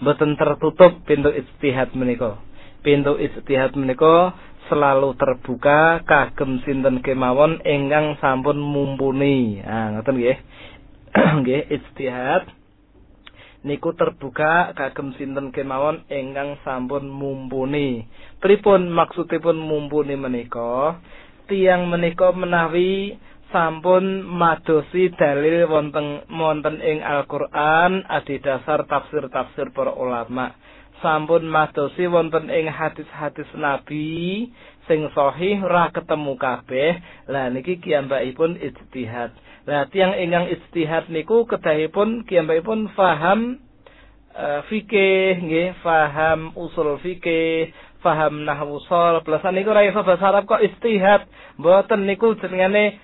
boten 0.00 0.32
tertutup 0.32 1.04
pintu 1.04 1.28
ijtihad 1.28 1.92
menika. 1.92 2.40
Pintu 2.80 3.20
ijtihad 3.20 3.76
menika 3.76 4.32
selalu 4.72 5.12
terbuka 5.20 6.08
kagem 6.08 6.64
sinten 6.64 7.04
kemawon 7.04 7.60
ingkang 7.68 8.16
sampun 8.16 8.56
mumpuni. 8.56 9.60
Ah 9.60 9.92
ngoten 9.92 10.16
nggih. 10.16 10.40
nggih 11.42 11.68
ijtihad 11.72 12.58
niku 13.66 13.90
terbuka 13.98 14.70
kagem 14.78 15.14
sinten 15.18 15.50
kemawon 15.50 16.06
ingkang 16.06 16.60
sampun 16.62 17.10
mumpuni. 17.10 18.06
Pripun 18.38 18.86
maksudipun 18.92 19.58
mumpuni 19.58 20.14
menika? 20.14 21.02
Tiang 21.50 21.90
menika 21.90 22.30
menawi 22.30 23.18
sampun 23.50 24.22
madosi 24.22 25.10
dalil 25.16 25.66
wonten 25.66 26.28
wonten 26.28 26.78
ing 26.84 27.00
Al-Qur'an 27.02 28.04
adhedhasar 28.06 28.86
tafsir-tafsir 28.86 29.72
para 29.74 29.90
ulama. 29.96 30.54
Sampun 31.02 31.46
madosi 31.48 32.06
wonten 32.06 32.52
ing 32.52 32.70
hadis-hadis 32.70 33.48
Nabi 33.58 34.48
sing 34.86 35.10
sahih 35.16 35.60
ora 35.66 35.90
ketemu 35.90 36.38
kabeh. 36.38 37.00
Lah 37.26 37.50
niki 37.50 37.82
kiyambakipun 37.82 38.60
ijtihad. 38.60 39.47
Lah 39.68 39.84
tiang 39.92 40.16
ingkang 40.16 40.48
ijtihad 40.48 41.12
niku 41.12 41.44
kedahipun 41.44 42.24
kiyambakipun 42.24 42.88
faham 42.96 43.60
uh, 44.32 44.64
fikih 44.72 45.44
nggih, 45.44 45.76
faham 45.84 46.56
usul 46.56 46.96
fikih, 47.04 47.68
faham 48.00 48.48
nahwu 48.48 48.80
shol, 48.88 49.20
belasan 49.28 49.52
niku 49.52 49.76
iso 49.76 50.00
bahasa 50.00 50.32
Arab 50.32 50.48
kok 50.48 50.64
ijtihad. 50.64 51.28
Mboten 51.60 52.08
niku 52.08 52.32
jenengane 52.40 52.96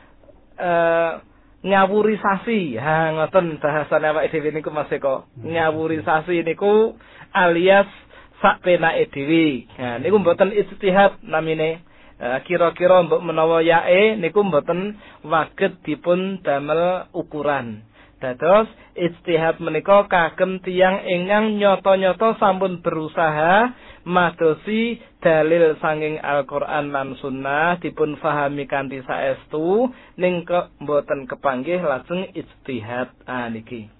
uh, 0.56 1.20
ngawurisasi. 1.60 2.80
Ha 2.80 3.12
ngoten 3.12 3.60
bahasane 3.60 4.06
awake 4.08 4.32
dhewe 4.32 4.48
niku 4.56 4.72
Mas 4.72 4.88
Eko. 4.88 5.28
Ngawurisasi 5.44 6.48
niku 6.48 6.96
alias 7.36 7.92
sak 8.40 8.64
penake 8.64 9.12
dhewe. 9.12 9.68
Nah 9.76 10.00
niku 10.00 10.16
mboten 10.16 10.48
ijtihad 10.48 11.20
namine. 11.20 11.84
Eh, 12.14 12.38
kira-kira 12.46 13.02
mbok 13.02 13.26
menawa 13.26 13.58
yae 13.58 14.14
niku 14.14 14.46
mboten 14.46 14.94
waget 15.26 15.82
dipun 15.82 16.38
damel 16.46 17.10
ukuran. 17.10 17.82
Dados 18.22 18.70
ijtihad 18.94 19.58
menika 19.58 20.06
kagem 20.06 20.62
tiyang 20.62 21.02
ingkang 21.02 21.58
nyoto-nyoto 21.58 22.38
sampun 22.38 22.78
berusaha 22.80 23.74
madosi 24.06 25.02
dalil 25.18 25.74
sanging 25.82 26.22
Al-Qur'an 26.22 26.94
lan 26.94 27.18
Sunnah 27.18 27.82
dipun 27.82 28.14
fahami 28.22 28.70
kanthi 28.70 29.02
saestu 29.02 29.90
ning 30.14 30.46
mboten 30.80 31.26
kepanggih 31.26 31.82
lajeng 31.82 32.30
ijtihad 32.30 33.10
ah 33.26 33.50
niki. 33.50 33.90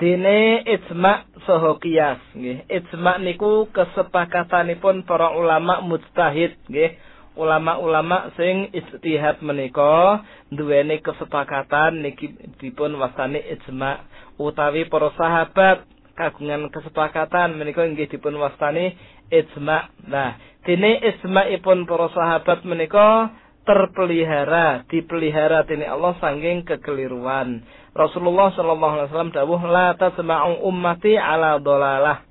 Dene 0.00 0.64
ijma 0.64 1.12
saha 1.44 1.76
qiyas 1.82 2.20
nggih. 2.32 2.58
Ijma 2.72 3.12
niku 3.20 3.68
kesepakatanipun 3.76 5.04
para 5.04 5.28
ulama 5.36 5.84
mujtahid 5.84 6.56
nggih. 6.72 6.96
Ulama-ulama 7.36 8.32
sing 8.36 8.72
ijtihad 8.72 9.44
menika 9.44 10.24
duweni 10.50 10.98
kesepakatan 11.04 12.00
niki 12.02 12.32
dipun 12.58 12.96
wastani 12.96 13.44
ijma 13.54 14.02
utawi 14.40 14.88
para 14.88 15.12
sahabat 15.20 15.84
kagungan 16.16 16.72
kesepakatan 16.72 17.60
menika 17.60 17.84
inggih 17.84 18.08
dipun 18.08 18.40
wastani 18.40 18.96
ijma. 19.28 19.92
Nah, 20.08 20.40
dene 20.64 20.96
ijma'ipun 21.12 21.84
para 21.84 22.08
sahabat 22.16 22.64
menika 22.64 23.30
terpelihara, 23.64 24.88
dipelihara 24.88 25.68
dening 25.68 25.88
Allah 25.88 26.16
sanging 26.18 26.64
kekeliruan. 26.64 27.64
Rasulullah 27.92 28.54
sallallahu 28.54 28.94
alaihi 28.96 29.08
wasallam 29.10 29.34
dawuh 29.34 29.62
la 29.66 29.88
tasma'u 29.98 30.64
ummati 30.64 31.18
ala 31.18 31.58
dolalah. 31.58 32.24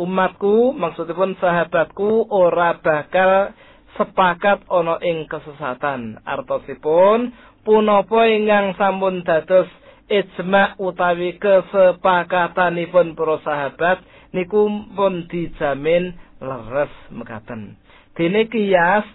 Umatku 0.00 0.72
maksudipun 0.72 1.36
sahabatku 1.36 2.32
ora 2.32 2.80
bakal 2.80 3.52
sepakat 4.00 4.64
ana 4.70 4.96
ing 5.04 5.28
kesesatan. 5.28 6.24
Artosipun 6.24 7.36
punapa 7.66 8.24
ingkang 8.30 8.78
sampun 8.80 9.20
dados 9.26 9.68
ijma 10.08 10.80
utawi 10.80 11.36
kesepakatanipun 11.36 13.12
para 13.12 13.36
sahabat 13.44 13.98
niku 14.32 14.66
pun 14.96 15.28
dijamin 15.28 16.16
leres 16.40 16.92
mekaten. 17.12 17.76
Dene 18.16 18.48
kias, 18.50 19.06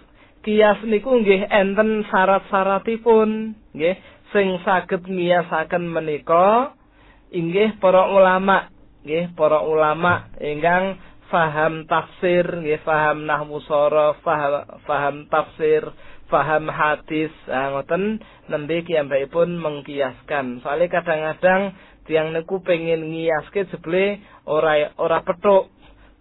kias 0.46 0.78
niku 0.86 1.18
nggih 1.18 1.50
enten 1.50 2.06
syarat-syaratipun, 2.06 3.58
nggih 3.74 3.98
sing 4.30 4.62
saged 4.62 5.02
ngiasaken 5.02 5.90
menika 5.90 6.70
inggih 7.34 7.74
para 7.82 8.06
ulama 8.06 8.70
nggih 9.02 9.34
para 9.34 9.58
ulama 9.66 10.30
ingkang 10.38 11.02
faham 11.26 11.82
tafsir 11.90 12.46
nggih 12.46 12.78
faham 12.86 13.26
nahwu 13.26 13.58
sara 13.66 14.14
faham, 14.22 14.62
faham 14.86 15.16
tafsir 15.26 15.82
faham 16.30 16.66
hadis. 16.70 17.30
Ah, 17.46 17.74
ngoten. 17.74 18.18
Nembe 18.50 18.82
kiyambakipun 18.86 19.58
mengkiaskan. 19.58 20.62
Soalnya 20.62 20.90
kadang-kadang 20.90 21.74
tiang 22.06 22.34
niku 22.34 22.62
pengen 22.62 23.10
ngiaske 23.10 23.66
jebule 23.70 24.22
ora 24.46 24.94
ora 24.98 25.22
petuk. 25.22 25.70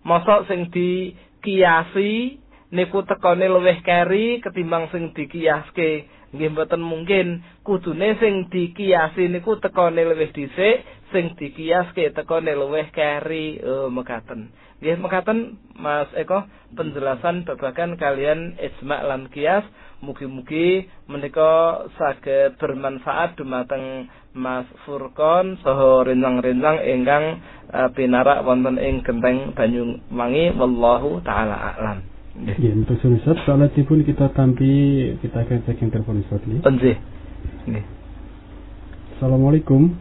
Mosok 0.05 0.45
sing 0.49 0.69
dikiasi 0.69 2.37
niku 2.75 3.07
tekone 3.07 3.47
luwih 3.47 3.79
keri 3.79 4.43
ketimbang 4.43 4.91
sing 4.91 5.15
dikiaske. 5.15 6.11
Nggih 6.35 6.51
mboten 6.51 6.83
mungkin. 6.83 7.39
Kudune 7.63 8.19
sing 8.19 8.51
dikiasi 8.51 9.31
niku 9.31 9.55
tekone 9.63 10.03
luwih 10.03 10.35
dhisik 10.35 10.83
sing 11.15 11.39
dikiaske 11.39 12.11
tekone 12.11 12.51
luwih 12.51 12.91
keri. 12.91 13.63
Oh 13.63 13.87
mekaten. 13.87 14.51
Nggih 14.83 14.99
mekaten 14.99 15.55
Mas 15.79 16.11
Eko 16.19 16.43
penjelasan 16.75 17.47
babagan 17.47 17.95
kalian 17.95 18.59
ijma 18.59 19.07
lan 19.07 19.31
kias 19.31 19.63
mugi-mugi 20.03 20.91
menika 21.07 21.87
saged 21.95 22.59
bermanfaat 22.59 23.39
dumateng 23.39 24.11
Mas 24.35 24.67
Furkon 24.83 25.55
saha 25.63 26.03
rencang-rencang 26.03 26.83
ingkang 26.83 27.39
uh, 27.71 27.87
pinarak 27.95 28.43
wonten 28.43 28.75
ing 28.75 28.99
genteng 29.07 29.55
Banyuwangi. 29.55 30.51
Wallahu 30.59 31.23
taala 31.23 31.55
a'lam 31.71 32.14
Ya, 32.35 32.75
untuk 32.75 32.99
sunisat 32.99 33.47
salatipun 33.47 34.03
kita 34.03 34.27
tampi 34.35 34.67
kita 35.23 35.47
akan 35.47 35.63
cek 35.63 35.79
yang 35.79 35.87
telepon. 35.87 36.19
Nggih. 36.19 36.99
Nggih. 37.63 37.85
Assalamualaikum. 39.15 39.95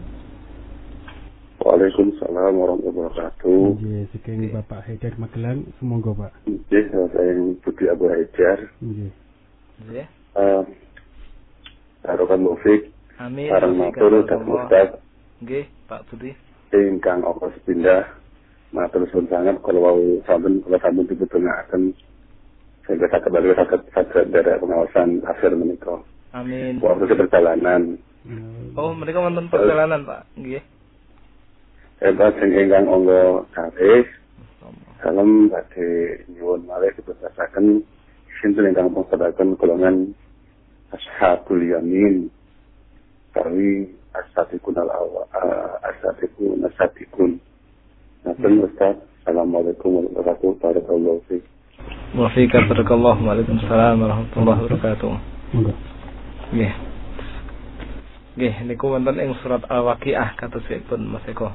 Waalaikumsalam 1.62 2.58
warahmatullahi 2.58 3.06
wabarakatuh. 3.06 3.62
Nggih, 3.78 4.02
sekian 4.10 4.50
Bapak 4.50 4.82
Haidar 4.82 5.14
Magelang, 5.14 5.62
semoga 5.78 6.10
Pak. 6.26 6.32
Nggih, 6.50 6.84
saya 7.14 7.38
Budi 7.62 7.84
Abu 7.86 8.10
Haidar. 8.10 8.58
Nggih. 8.82 9.10
Nggih. 9.86 10.06
Eh, 10.34 10.62
Harokan 12.02 12.42
Mufik, 12.42 12.90
Amin. 13.22 13.46
Sarang 13.46 13.78
Matur 13.78 14.26
dan 14.26 14.42
Ustaz, 14.42 14.98
Nggih, 15.38 15.70
Pak 15.86 16.02
Budi. 16.10 16.34
ingkang 16.74 17.22
apa 17.22 17.54
sepindah, 17.54 18.10
matur 18.74 19.06
suwun 19.14 19.30
sangat 19.30 19.54
kalau 19.62 19.86
wau 19.86 20.02
sampun 20.26 20.58
kalau 20.66 20.82
sampun 20.82 21.06
dibutuhaken 21.06 21.94
sehingga 22.84 23.08
kembali 23.08 23.56
sakit 23.56 24.28
dari 24.28 24.60
pengawasan 24.60 25.24
akhir 25.24 25.56
menikah. 25.56 26.00
Amin. 26.34 26.82
Waktu 26.82 27.14
perjalanan, 27.14 27.96
Oh, 28.74 28.96
mereka 28.96 29.20
wonten 29.20 29.52
perjalanan, 29.52 30.08
Pak. 30.08 30.24
Nggih. 30.40 30.64
hebat 32.02 32.36
sing 32.36 32.52
ingkang 32.52 32.88
onggo 32.88 33.48
karis, 33.54 34.08
dalam 35.00 35.48
badhe 35.52 36.20
nyuwun 36.32 36.64
malih 36.68 36.92
dibetasaken 36.96 37.84
sinten 38.40 38.68
ingkang 38.68 38.92
pun 38.92 39.56
golongan 39.60 40.12
ashabul 40.92 41.60
yamin. 41.60 42.28
Kami 43.32 43.88
asatikun 44.12 44.78
al 44.80 44.90
awa 44.92 45.22
asatikun 45.84 46.64
asatikun 46.68 47.40
Nabi 48.24 48.64
Ustaz. 48.64 48.96
Assalamualaikum 49.24 50.04
warahmatullahi 50.12 50.60
wabarakatuh 50.60 51.53
Wa 52.14 52.30
fika 52.30 52.62
barakallahu 52.70 53.26
Waalaikumsalam 53.26 53.98
warahmatullahi 53.98 54.60
wabarakatuh. 54.62 55.12
Nggih. 56.54 56.72
Nggih, 58.38 58.54
niku 58.70 58.94
wonten 58.94 59.18
ing 59.18 59.34
surat 59.42 59.66
Al-Waqiah 59.66 60.38
katosipun 60.38 61.10
Mas 61.10 61.26
Eko. 61.26 61.50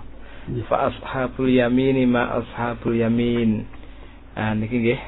Fa 0.67 0.91
ashabul 0.91 1.47
yamini 1.47 2.03
ma 2.03 2.43
ashabul 2.43 2.95
yamin. 2.95 3.63
Ah 4.35 4.51
niki 4.51 4.83
nggih. 4.83 4.99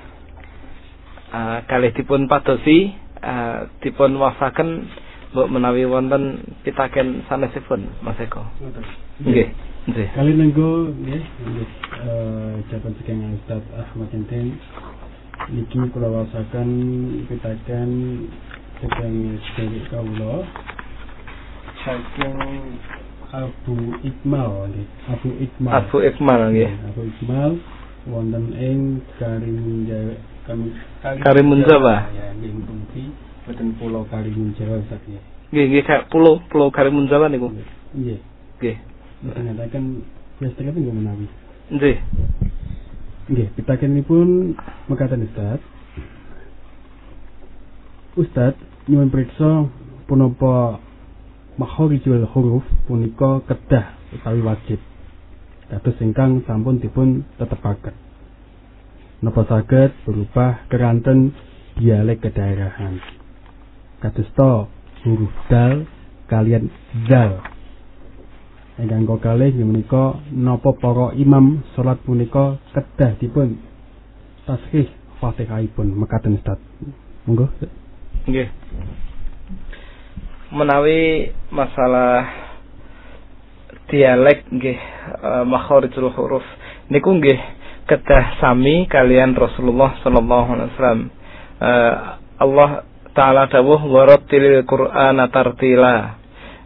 Ah 1.35 1.63
kalih 1.67 1.91
dipun 1.95 2.31
padosi 2.31 2.95
ah 3.19 3.67
dipun 3.83 4.15
wafaken 4.19 4.87
mbok 5.31 5.47
menawi 5.47 5.83
wonten 5.87 6.43
pitaken 6.63 7.27
sanesipun 7.27 7.91
Mas 7.99 8.19
Eko. 8.23 8.47
Nggih. 9.19 9.70
Nggih. 9.81 10.07
Kali 10.13 10.31
nenggo 10.37 10.93
nggih 10.93 11.23
nggih 11.25 11.69
eh 12.05 12.93
sekian 13.01 13.33
Ustaz 13.33 13.65
Ahmad 13.73 14.13
Enten 14.13 14.61
niki 15.49 15.81
kula 15.89 16.05
wasaken 16.05 16.69
pitaken 17.25 17.89
saking 18.77 19.41
sedherek 19.41 19.89
kawula 19.89 20.45
saking 21.81 22.37
Abu 23.33 23.73
Ikmal 24.05 24.69
nggih. 24.69 24.87
Abu 25.09 25.29
Ikmal. 25.41 25.71
Abu 25.73 25.97
Ikmal 26.05 26.41
nggih. 26.53 26.71
Abu 26.85 27.01
Ikmal 27.17 27.51
wonten 28.05 28.53
ing 28.53 29.01
Karimun 29.17 29.89
Jawa 29.89 30.13
kami 30.45 30.77
Karimun 31.01 31.65
Jawa. 31.65 32.05
Ya, 32.13 32.29
nggih 32.37 32.53
boten 33.49 33.73
pulau 33.81 34.05
Karimun 34.05 34.53
Jawa 34.53 34.77
Ustaz. 34.85 35.01
Nggih 35.49 35.65
nggih 35.73 35.83
Kak, 35.89 36.13
pulau 36.13 36.37
Pulau 36.53 36.69
Karimun 36.69 37.09
Jawa 37.09 37.33
niku. 37.33 37.49
Nggih. 37.97 38.21
Nggih. 38.61 38.90
Mboten 39.21 39.43
ngatakan 39.53 39.83
biasa 40.41 40.57
kata 40.57 40.77
nggih 40.81 40.95
menawi. 40.97 41.27
Nggih. 41.69 41.97
Nggih, 43.29 43.47
pitakenipun 43.53 44.57
mekaten 44.89 45.29
Ustaz. 45.29 45.61
Ustaz 48.17 48.57
nyuwun 48.89 49.13
priksa 49.13 49.69
punapa 50.09 50.81
makhorijul 51.55 52.25
huruf 52.33 52.65
punika 52.89 53.45
kedah 53.45 53.93
utawi 54.17 54.41
wajib. 54.41 54.79
Dados 55.69 55.95
ingkang 56.01 56.43
sampun 56.49 56.81
dipun 56.81 57.23
tetepaken. 57.39 57.95
Napa 59.21 59.45
saged 59.45 59.93
berubah 60.03 60.65
keranten 60.67 61.31
dialek 61.77 62.25
kedaerahan. 62.25 62.97
Kadosta 64.01 64.65
huruf 65.05 65.31
dal 65.47 65.85
kalian 66.25 66.73
zal. 67.05 67.60
Ingkang 68.81 69.05
kalih 69.21 69.53
menika 69.61 70.17
napa 70.33 70.73
para 70.73 71.13
imam 71.13 71.61
salat 71.77 72.01
punika 72.01 72.57
kedah 72.73 73.13
dipun 73.21 73.61
tasbih 74.49 74.89
Fatihahipun 75.21 75.93
mekaten 76.01 76.41
Ustaz. 76.41 76.57
Monggo. 77.29 77.45
Nggih. 78.25 78.49
Menawi 80.49 81.29
masalah 81.53 82.25
dialek 83.85 84.49
nggih 84.49 84.79
uh, 85.21 85.45
makharijul 85.45 86.09
huruf 86.17 86.43
niku 86.89 87.13
nggih 87.21 87.37
kedah 87.85 88.41
sami 88.41 88.89
kalian 88.89 89.37
Rasulullah 89.37 89.93
sallallahu 90.01 90.47
alaihi 90.57 90.69
wasallam. 90.73 91.01
Uh, 91.61 91.93
Allah 92.41 92.69
taala 93.13 93.45
dawuh 93.45 93.77
warattilil 93.85 94.65
Qur'ana 94.65 95.29
tartila. 95.29 96.20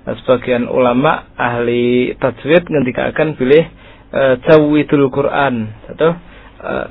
Sebagian 0.05 0.69
ulama 0.69 1.33
ahli 1.33 2.13
tajwid 2.21 2.69
ngendikaken 2.69 3.33
bilih 3.41 3.65
uh, 4.13 4.37
jawidul 4.45 5.09
Qur'an. 5.09 5.73
Atau 5.89 6.13
uh, 6.61 6.87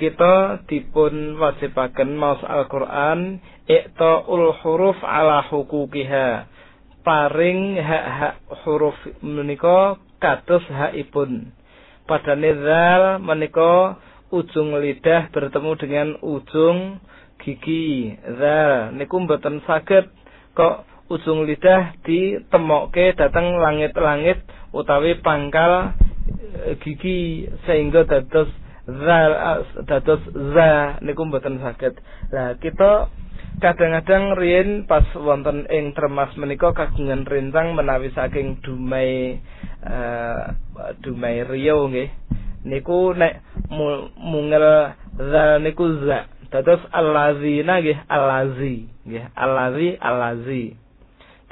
kita 0.00 0.64
dipun 0.64 1.36
wajibaken 1.36 2.16
maos 2.16 2.40
Al-Qur'an 2.40 3.44
iqtaul 3.68 4.56
huruf 4.64 4.96
ala 5.04 5.44
hukukiha. 5.52 6.48
Paring 7.04 7.76
hak-hak 7.76 8.40
huruf 8.64 8.96
menika 9.20 10.00
kados 10.16 10.64
hakipun. 10.72 11.52
Padane 12.08 12.56
zal 12.56 13.20
menika 13.20 14.00
ujung 14.32 14.80
lidah 14.80 15.28
bertemu 15.28 15.72
dengan 15.76 16.08
ujung 16.24 17.04
gigi. 17.44 18.16
Zal 18.40 18.96
niku 18.96 19.20
mboten 19.20 19.60
saged 19.68 20.08
kok 20.56 20.93
ujung 21.14 21.46
lidah 21.46 21.94
ditemokke 22.02 23.14
dateng 23.14 23.54
langit-langit 23.62 24.42
utawi 24.74 25.22
pangkal 25.22 25.94
e, 26.66 26.74
gigi 26.82 27.46
sehingga 27.62 28.02
dados 28.02 28.50
zal 28.84 29.32
dados 29.88 30.22
za 30.52 31.00
niku 31.00 31.24
mboten 31.24 31.62
saged. 31.62 31.96
Lah 32.34 32.58
kita 32.60 33.08
kadang-kadang 33.62 34.36
riyen 34.36 34.84
pas 34.84 35.06
wonten 35.16 35.64
ing 35.70 35.96
Termas 35.96 36.34
menika 36.36 36.76
kagungan 36.76 37.24
rencang 37.24 37.72
menawi 37.72 38.12
saking 38.12 38.60
Dumai 38.60 39.40
uh, 39.86 40.52
Dumai 41.00 41.46
Rio 41.48 41.88
nggih. 41.88 42.10
Niku 42.64 43.16
nek 43.16 43.44
mungel 44.20 44.92
za 45.16 45.56
niku 45.60 46.04
za. 46.04 46.28
Dados 46.52 46.84
allazina 46.92 47.80
nggih 47.80 47.98
allazi 48.04 48.84
nggih 49.08 49.24
allazi 49.32 49.88
allazi. 49.96 50.83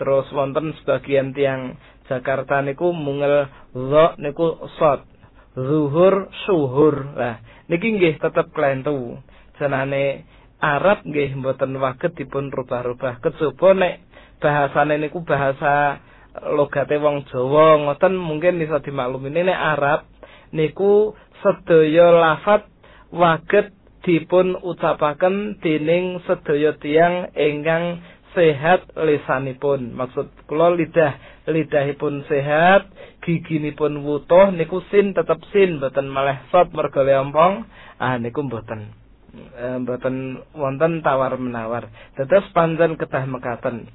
Terus 0.02 0.26
wonten 0.34 0.74
sebagian 0.82 1.30
tiang 1.30 1.78
Jakarta 2.10 2.58
niku 2.58 2.90
mungel 2.90 3.46
za 3.70 4.18
niku 4.18 4.58
sot. 4.74 5.06
Zuhur 5.54 6.26
suhur. 6.42 7.14
Lah 7.14 7.38
niki 7.70 7.94
nggih 7.94 8.18
tetep 8.18 8.50
klentu. 8.50 9.22
Jenane 9.62 10.26
Arab 10.58 11.06
nggih 11.06 11.38
mboten 11.38 11.78
waget 11.78 12.18
dipun 12.18 12.50
rubah-rubah 12.50 13.22
kejaba 13.22 13.78
nek 13.78 14.02
bahasane 14.42 14.98
niku 14.98 15.22
bahasa 15.22 16.02
logate 16.50 16.98
wong 16.98 17.22
Jawa 17.30 17.78
ngoten 17.86 18.18
mungkin 18.18 18.58
iso 18.58 18.82
dimaklumi 18.82 19.30
nek 19.30 19.54
Arab 19.78 20.10
niku 20.50 21.14
sedaya 21.46 22.10
lafat 22.10 22.66
waget 23.14 23.70
dipun 24.02 24.58
ucapaken 24.58 25.62
dening 25.62 26.18
sedaya 26.26 26.74
tiyang 26.82 27.30
ingkang 27.38 28.02
sehat 28.32 28.88
lisanipun 28.96 29.92
maksud 29.96 30.28
kula 30.48 30.72
lidah 30.72 31.16
lidahipun 31.48 32.24
sehat 32.26 32.88
giginipun 33.24 34.02
wutuh 34.02 34.50
niku 34.52 34.80
sin 34.88 35.12
tetep 35.12 35.40
sin 35.52 35.80
mboten 35.80 36.08
malih 36.08 36.36
sot 36.48 36.72
leompong 36.74 37.64
ah 38.00 38.16
niku 38.16 38.44
mboten 38.44 39.02
e, 39.32 39.64
mboten 39.80 40.40
wonten 40.52 41.00
tawar 41.00 41.34
menawar. 41.40 41.88
Dados 42.16 42.46
panjen 42.52 43.00
kedah 43.00 43.24
mekaten. 43.28 43.88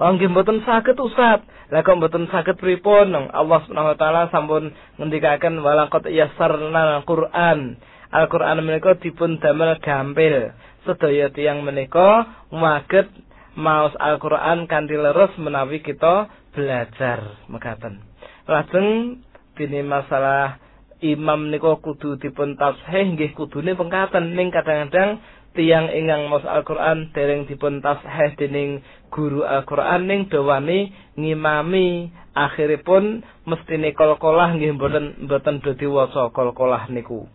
Wong 0.00 0.16
nggih 0.16 0.32
mboten 0.32 0.64
saged 0.64 0.96
usat. 0.96 1.44
Lah 1.68 1.80
kok 1.84 2.00
mboten 2.00 2.24
saged 2.32 2.56
pripun? 2.56 3.12
Allah 3.12 3.58
Subhanahu 3.68 3.92
wa 3.92 3.98
taala 4.00 4.22
sampun 4.32 4.72
ngendikaken 4.96 5.60
walaqad 5.60 6.08
yassarna 6.08 7.00
al-Qur'an. 7.00 7.76
Al-Qur'an 8.10 8.64
menika 8.64 8.96
dipun 8.96 9.36
damel 9.44 9.76
gampil. 9.84 10.56
Sedaya 10.88 11.28
tiyang 11.28 11.60
menika 11.60 12.24
maget 12.48 13.12
maos 13.60 13.92
Al-Qur'an 14.00 14.64
kanthi 14.64 14.96
leres 14.96 15.36
menawi 15.36 15.84
kita 15.84 16.32
belajar 16.56 17.44
mekaten. 17.52 18.00
Lajeng 18.48 19.20
dene 19.54 19.84
masalah 19.84 20.56
imam 21.04 21.52
niku 21.52 21.76
kudu 21.84 22.16
dipun 22.16 22.56
tasheh 22.56 23.14
nggih 23.14 23.36
kudune 23.36 23.76
pengkaten 23.76 24.32
ning 24.32 24.48
kadang-kadang 24.48 25.20
tiang 25.52 25.92
ingkang 25.92 26.32
maos 26.32 26.46
Al-Qur'an 26.48 27.12
dereng 27.12 27.44
dipun 27.44 27.84
tasheh 27.84 28.36
dening 28.40 28.80
guru 29.12 29.44
Al-Qur'an 29.44 30.08
ning 30.08 30.32
dawani 30.32 30.94
ngimami 31.20 32.10
akhiripun 32.36 33.26
mestine 33.44 33.90
kol-kolah 33.92 34.54
nggih 34.54 34.76
mboten 34.78 35.26
mboten 35.26 35.60
dadi 35.60 35.86
waca 35.90 36.30
kol-kolah 36.30 36.86
niku. 36.88 37.26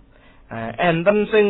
Nah, 0.48 0.72
enten 0.80 1.28
sing 1.30 1.46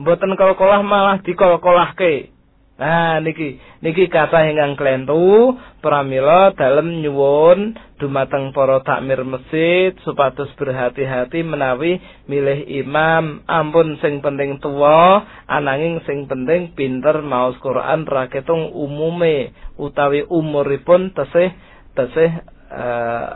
mboten 0.00 0.34
kol-kolah 0.34 0.82
malah 0.82 1.22
dikol-kolahke. 1.22 2.34
Nah 2.80 3.20
niki 3.20 3.60
niki 3.84 4.08
kata 4.08 4.40
ingkang 4.48 4.72
klentu 4.80 5.52
pramila 5.84 6.56
dalem 6.56 7.04
nyuwun 7.04 7.76
dumateng 8.00 8.56
para 8.56 8.80
takmir 8.80 9.20
masjid 9.20 9.92
supados 10.00 10.48
berhati-hati 10.56 11.44
menawi 11.44 12.00
milih 12.24 12.64
imam 12.64 13.44
ampun 13.44 14.00
sing 14.00 14.24
penting 14.24 14.56
tua 14.64 15.28
ananging 15.44 16.00
sing 16.08 16.24
penting 16.24 16.72
pinter 16.72 17.20
maos 17.20 17.60
Quran 17.60 18.08
raketung 18.08 18.72
umume 18.72 19.52
utawi 19.76 20.24
umuripun 20.24 21.12
tesih 21.12 21.52
tesih 21.92 22.32
uh, 22.72 23.28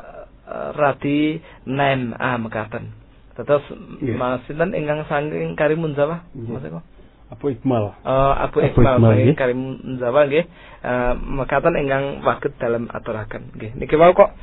radi 0.73 1.37
nem 1.69 2.17
ah 2.17 2.41
mekaten. 2.41 2.97
Tetes 3.37 3.61
yeah. 4.01 4.17
Mas 4.17 4.41
sinten 4.49 4.73
ingkang 4.73 5.05
saking 5.05 5.53
Karimun 5.53 5.93
Jawa? 5.93 6.25
Yeah. 6.33 6.65
Mas? 6.71 6.94
Abu 7.35 7.51
Iqmal. 7.51 7.99
Uh, 8.07 8.33
Abu 8.47 8.63
Iqmal 8.63 9.03
saking 9.03 9.35
Karim 9.35 9.61
Jawa 9.99 10.31
nggih. 10.31 10.47
Uh, 10.85 11.13
mekaten 11.19 11.75
ingkang 11.75 12.23
waget 12.23 12.55
dalam 12.63 12.87
aturaken 12.87 13.51
nggih. 13.59 13.75
Niki 13.75 13.99
wau 13.99 14.15
kok 14.15 14.39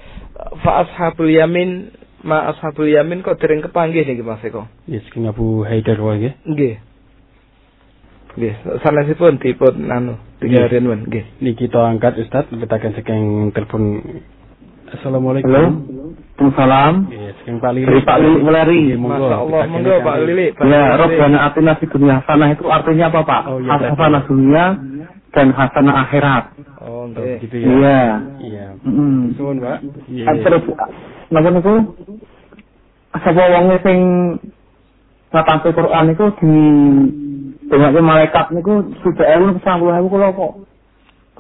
fa 0.62 0.84
ashabul 0.84 1.32
yamin 1.32 1.96
ma 2.28 2.52
ashabul 2.52 2.92
yamin 2.92 3.24
kok 3.24 3.40
dereng 3.40 3.64
kepanggih 3.64 4.04
niki 4.04 4.22
Mas 4.22 4.44
Eko. 4.44 4.68
Yes, 4.86 5.08
saking 5.08 5.32
Abu 5.32 5.64
Haidar 5.64 5.98
wae 6.04 6.20
nggih. 6.20 6.34
Nggih. 6.44 6.76
Nggih, 8.32 8.54
sanesipun 8.84 9.44
dipun 9.44 9.92
anu 9.92 10.20
tiga 10.44 10.68
men 10.84 11.08
nggih. 11.08 11.40
Niki 11.40 11.72
kita 11.72 11.80
angkat 11.80 12.20
Ustaz 12.20 12.52
betaken 12.52 12.92
saking 13.00 13.24
telepon 13.56 14.04
Assalamualaikum. 14.92 15.48
Halo. 15.56 16.20
Waalaikumsalam. 16.42 16.94
Yes, 17.14 17.38
Kang 17.46 17.58
Pak 17.62 17.72
Lili. 17.78 17.86
Dari 17.86 18.02
Pak 18.02 18.18
Lili 18.18 18.40
Meleri. 18.42 18.82
Allah, 18.98 19.40
monggo 19.70 19.96
Pak 20.02 20.16
Lili. 20.26 20.48
Ya, 20.58 20.84
Robbana 20.98 21.38
atina 21.46 21.74
fid 21.78 21.90
dunya 21.94 22.18
hasanah 22.22 22.50
itu 22.58 22.66
artinya 22.66 23.06
apa, 23.14 23.22
Pak? 23.22 23.42
Oh, 23.46 23.60
iya, 23.62 23.78
hasanah 23.78 24.22
dunia 24.26 24.66
dan 25.32 25.48
hasanah 25.54 25.96
akhirat. 26.10 26.44
Oh. 26.82 27.06
Gitu 27.14 27.56
ya. 27.62 27.70
Iya. 27.70 28.02
Iya. 28.42 28.66
Heeh. 28.82 29.18
Suwun, 29.38 29.62
Pak. 29.62 29.78
Iya. 30.10 30.26
Kan 30.26 30.36
Terus 30.42 30.64
napa 31.30 31.50
niku? 31.54 31.76
Sapa 33.12 33.44
wong 33.54 33.66
sing 33.86 34.00
ngapalke 35.30 35.70
Quran 35.76 36.04
niku 36.10 36.26
di 36.42 36.54
Dengake 37.72 38.04
malaikat 38.04 38.52
niku 38.52 38.84
sudah 39.00 39.32
ewu 39.40 39.56
sampai 39.64 39.96
ewu 40.04 40.12
kula 40.12 40.36
kok 40.36 40.60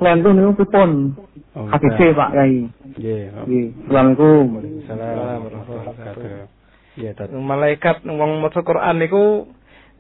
Klentu 0.02 0.34
niku 0.34 0.65
pripun? 0.65 1.14
Oh, 1.53 1.69
Hadise 1.69 2.18
Pak 2.18 2.34
Yai. 2.34 2.65
Nggih. 2.98 3.22
Nggih. 3.45 3.65
Assalamualaikum. 3.86 4.45
Waalaikumsalam 4.49 5.38
warahmatullahi 5.45 5.88
wabarakatuh. 5.94 6.60
Iya, 6.98 7.11
Tat. 7.14 7.30
malaikat 7.30 7.98
wong 8.10 8.41
maca 8.41 8.65
Quran 8.65 8.98
niku 8.98 9.45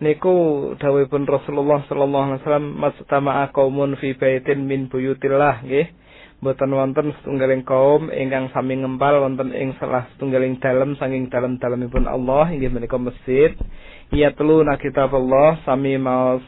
niku 0.01 0.35
dawuhipun 0.81 1.29
Rasulullah 1.29 1.85
sallallahu 1.85 2.25
alaihi 2.33 2.41
wasallam 2.41 2.67
mastama'a 2.81 3.53
qaumun 3.53 3.93
fi 4.01 4.17
baitin 4.17 4.65
min 4.65 4.89
buyutillah 4.89 5.63
nggih 5.63 5.87
boten 6.41 6.73
wonten 6.73 7.13
setunggaling 7.21 7.61
kaum 7.63 8.09
ingkang 8.09 8.49
sami 8.51 8.75
ngempal 8.81 9.21
wonten 9.23 9.53
ing 9.53 9.77
salah 9.77 10.09
setunggaling 10.17 10.57
dalem 10.59 10.97
saking 10.97 11.29
dalem-dalemipun 11.29 12.09
Allah 12.09 12.49
inggih 12.49 12.73
menika 12.73 12.97
masjid 12.97 13.53
ya 14.11 14.33
telu 14.33 14.65
kitab 14.81 15.13
Allah 15.13 15.61
sami 15.63 15.95
maos 15.95 16.43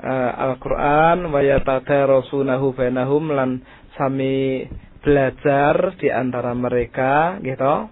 uh, 0.00 0.30
Al-Qur'an 0.50 1.28
wa 1.28 1.40
yatadarasunahu 1.44 2.74
bainahum 2.74 3.30
lan 3.30 3.62
sami 3.94 4.66
belajar 5.04 5.94
di 6.00 6.08
antara 6.08 6.56
mereka 6.56 7.38
gitu 7.44 7.90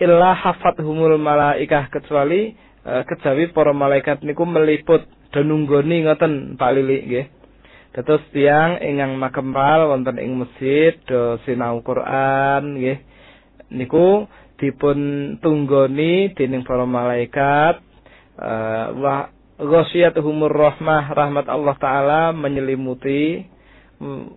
illa 0.00 0.32
hafathumul 0.34 1.20
malaikah 1.20 1.92
kecuali 1.92 2.56
uh, 2.86 3.04
kejawi 3.04 3.52
para 3.52 3.70
malaikat 3.70 4.24
niku 4.24 4.42
meliput 4.48 5.04
dan 5.28 5.46
nunggoni 5.46 6.08
ngoten 6.08 6.56
Pak 6.56 6.70
Lili 6.72 6.98
nggih 7.04 7.26
Dados 7.88 8.20
tiang 8.36 8.78
ingkang 8.84 9.16
makempal 9.16 9.88
wonten 9.88 10.20
ing 10.20 10.36
masjid 10.36 10.92
do 11.08 11.40
sinau 11.48 11.80
Quran 11.80 12.76
nggih. 12.78 12.98
Niku 13.74 14.28
dipun 14.60 14.98
tunggoni 15.40 16.30
dening 16.36 16.62
para 16.68 16.84
malaikat 16.84 17.80
uh, 18.38 18.86
ghasyiyatuhumur 19.58 20.54
rahmah 20.54 21.10
rahmat 21.10 21.46
Allah 21.50 21.74
taala 21.82 22.22
menyelimuti 22.30 23.42
uh, 23.98 24.30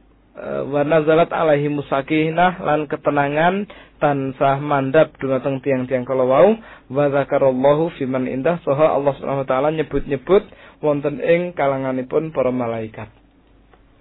wa 0.65 0.81
nazalat 0.81 1.29
alaihi 1.29 1.69
musakinah 1.69 2.57
lan 2.65 2.89
ketenangan 2.89 3.69
tansah 4.01 4.57
mandap 4.57 5.13
dumateng 5.21 5.61
tiang-tiang 5.61 6.09
kala 6.09 6.25
wau 6.25 6.57
wa 6.89 7.05
zakarallahu 7.13 7.93
fiman 8.01 8.25
indah 8.25 8.57
saha 8.65 8.97
Allah 8.97 9.13
Subhanahu 9.21 9.45
wa 9.45 9.49
taala 9.49 9.69
nyebut-nyebut 9.69 10.43
wonten 10.81 11.21
ing 11.21 11.53
kalanganipun 11.53 12.33
para 12.33 12.49
malaikat. 12.49 13.13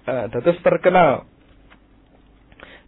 Uh, 0.08 0.26
dados 0.32 0.56
terkenal 0.64 1.28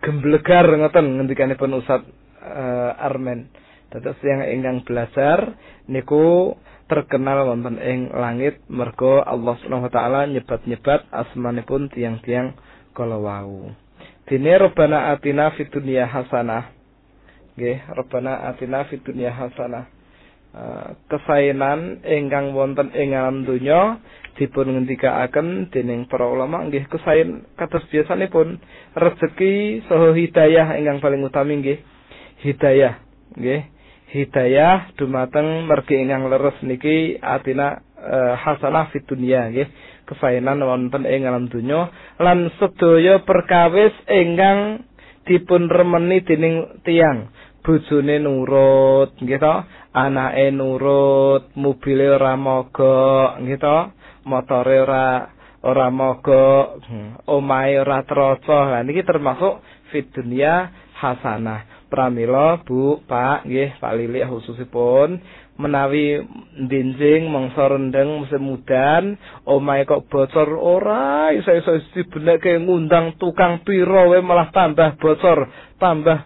gemblegar 0.01 0.65
ngoten 0.73 1.21
ngendikanipun 1.21 1.85
Ustaz 1.85 2.01
uh, 2.41 2.97
Armen. 2.97 3.53
Dados 3.93 4.17
yang 4.25 4.41
ingkang 4.49 4.89
belajar 4.89 5.53
niku 5.85 6.57
terkenal 6.93 7.48
wonten 7.48 7.81
ing 7.81 8.12
langit 8.12 8.60
mergo 8.69 9.24
Allah 9.24 9.56
Subhanahu 9.64 9.89
wa 9.89 9.93
taala 9.93 10.20
nyebat-nyebat 10.28 11.09
asmanipun 11.09 11.89
tiang-tiang 11.89 12.52
kala 12.93 13.16
wau. 13.16 13.73
Dene 14.28 14.52
Rabbana 14.60 15.16
atina 15.16 15.56
fid 15.56 15.73
dunya 15.73 16.05
hasanah. 16.05 16.69
Nggih, 17.56 17.81
Rabbana 17.97 18.52
atina 18.52 18.85
fid 18.93 19.01
dunya 19.01 19.32
hasanah. 19.32 19.89
Uh, 20.52 20.93
kesainan 21.09 22.05
ingkang 22.05 22.52
wonten 22.52 22.93
ing 22.93 23.16
alam 23.16 23.48
donya 23.48 23.97
dipun 24.36 24.69
ngendikaaken 24.69 25.73
dening 25.73 26.05
para 26.05 26.28
ulama 26.28 26.69
nggih 26.69 26.93
kesain 26.93 27.48
kados 27.56 27.81
biasanipun 27.89 28.60
rezeki 28.93 29.81
saha 29.89 30.12
hidayah 30.12 30.77
ingkang 30.77 31.01
paling 31.01 31.24
utami 31.24 31.56
nggih 31.56 31.81
hidayah 32.44 33.01
nggih 33.32 33.64
hidayah 34.13 34.93
dumateng 35.01 35.65
mergi 35.65 35.97
ingkang 35.97 36.29
leres 36.29 36.61
niki 36.61 37.17
atina 37.17 37.81
uh, 37.97 38.37
hasanah 38.37 38.93
fid 38.93 39.09
dunya 39.09 39.49
nggih. 39.49 39.69
Kesainan 40.05 40.61
wonten 40.61 41.09
ing 41.09 41.25
alam 41.25 41.49
donya. 41.49 41.89
Lan 42.21 42.53
sedaya 42.61 43.25
perkawis 43.25 43.97
ingkang 44.05 44.85
dipun 45.25 45.73
remeni 45.73 46.21
dening 46.21 46.85
tiang 46.85 47.33
bojone 47.65 48.21
nurut 48.21 49.17
nggih 49.17 49.41
to. 49.41 49.57
Anake 49.97 50.53
nurut 50.53 51.53
mobile 51.57 52.13
ora 52.13 52.37
mogok 52.37 53.41
nggih 53.41 53.59
to. 53.59 53.79
Motore 54.29 54.77
ora 54.85 55.09
ora 55.65 55.89
mogok. 55.89 56.85
Hmm, 56.85 57.17
omahe 57.33 57.81
ora 57.81 58.05
troco 58.05 58.69
lah 58.69 58.85
niki 58.85 59.01
termasuk 59.09 59.65
fit 59.89 60.13
dunia 60.13 60.69
hasanah 61.01 61.72
pramila 61.93 62.64
Bu 62.64 63.05
Pak 63.05 63.44
nggih 63.44 63.77
Pak 63.77 63.93
Lili 63.93 64.24
khususipun 64.24 65.20
menawi 65.60 66.24
ndinjing 66.56 67.28
mangsa 67.28 67.69
rendeng 67.69 68.24
musim 68.24 68.40
mudan 68.40 69.20
omahe 69.44 69.85
kok 69.85 70.09
bocor 70.09 70.56
ora 70.56 71.28
iso-iso 71.36 71.77
dibenekke 71.93 72.56
ngundang 72.64 73.20
tukang 73.20 73.60
piro 73.60 74.16
we 74.16 74.24
malah 74.24 74.48
tambah 74.48 74.97
bocor 74.97 75.52
tambah 75.77 76.19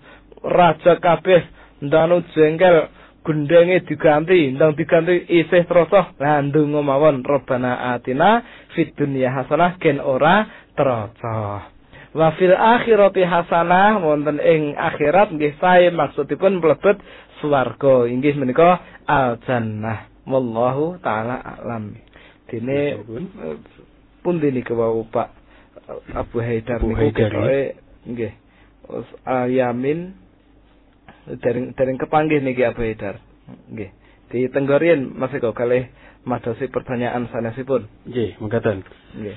raja 0.46 1.02
kabeh 1.02 1.42
ndanu 1.82 2.22
jengkel 2.30 2.86
gendenge 3.26 3.82
diganti 3.90 4.54
ndang 4.54 4.78
diganti 4.78 5.26
isih 5.26 5.66
trosoh 5.66 6.14
lah 6.22 6.38
ndonga 6.46 6.80
mawon 6.86 7.26
robana 7.26 7.98
atina 7.98 8.46
fid 8.78 8.94
dunya 8.94 9.34
hasanah 9.34 9.74
gen 9.82 9.98
ora 9.98 10.46
trocoh 10.78 11.75
wa 12.16 12.32
fil 12.40 12.56
akhirati 12.56 13.22
hasanah 13.22 14.00
wonten 14.00 14.40
ing 14.40 14.72
akhirat 14.72 15.36
nggih 15.36 15.60
sae 15.60 15.92
maksudipun 15.92 16.64
mlebet 16.64 16.96
swarga 17.44 18.08
inggih 18.08 18.32
menika 18.40 18.80
al 19.04 19.36
jannah 19.44 20.08
wallahu 20.24 20.96
taala 21.04 21.36
alam 21.44 21.92
dene 22.48 23.04
pun 24.24 24.40
dene 24.40 24.64
wau 24.72 25.04
Pak 25.04 25.28
Abu 26.16 26.40
Haidar 26.40 26.80
niku 26.80 27.12
ketoke 27.12 27.78
nggih 28.08 28.32
Yamin 29.26 30.26
dereng 31.26 31.74
dereng 31.74 31.98
kepanggih 31.98 32.38
niki 32.38 32.62
Abu 32.62 32.86
Haidar. 32.86 33.18
Nggih. 33.70 33.90
Di 34.30 34.46
tenggorien 34.50 35.14
Mas 35.14 35.34
Eko 35.34 35.54
kalih 35.54 35.90
madosi 36.26 36.70
pertanyaan 36.70 37.30
sanesipun. 37.30 37.86
Nggih, 38.06 38.38
mekaten. 38.42 38.86
Nggih. 39.18 39.36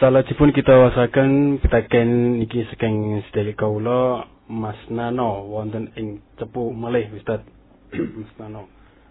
Salajipun 0.00 0.48
kita 0.56 0.72
wasaken 0.72 1.60
pitaken 1.60 2.40
iki 2.40 2.64
saking 2.72 3.20
sedherek 3.28 3.60
kawula 3.60 4.24
Mas 4.48 4.80
Nano 4.88 5.44
wonten 5.44 5.92
ing 5.92 6.24
cepu 6.40 6.72
malih 6.72 7.04
Ustaz. 7.12 7.44
Mas 8.16 8.32
Nano. 8.40 8.64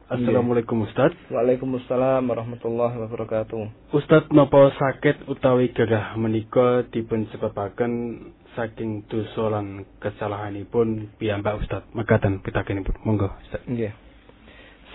Assalamualaikum 0.10 0.82
Ustaz. 0.90 1.14
Waalaikumsalam 1.30 2.26
warahmatullahi 2.26 3.06
wabarakatuh. 3.06 3.94
Ustaz 3.94 4.34
napa 4.34 4.74
sakit 4.82 5.30
utawi 5.30 5.70
gerah 5.78 6.18
menika 6.18 6.82
dipun 6.90 7.30
sebabaken 7.30 8.26
saking 8.58 9.06
dosa 9.06 9.62
lan 9.62 9.86
kesalahanipun 10.02 11.22
piyambak 11.22 11.62
Ustaz. 11.62 11.86
Mekaten 11.94 12.42
pitakenipun. 12.42 12.98
Monggo 13.06 13.30
Ustaz. 13.46 13.62
Nggih. 13.70 13.94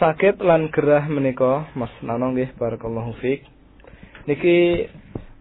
Sakit 0.02 0.42
lan 0.42 0.74
gerah 0.74 1.06
menika 1.06 1.70
Mas 1.78 1.94
Nano 2.02 2.34
nggih 2.34 2.50
barakallahu 2.58 3.14
fik. 3.22 3.46
Niki 4.26 4.90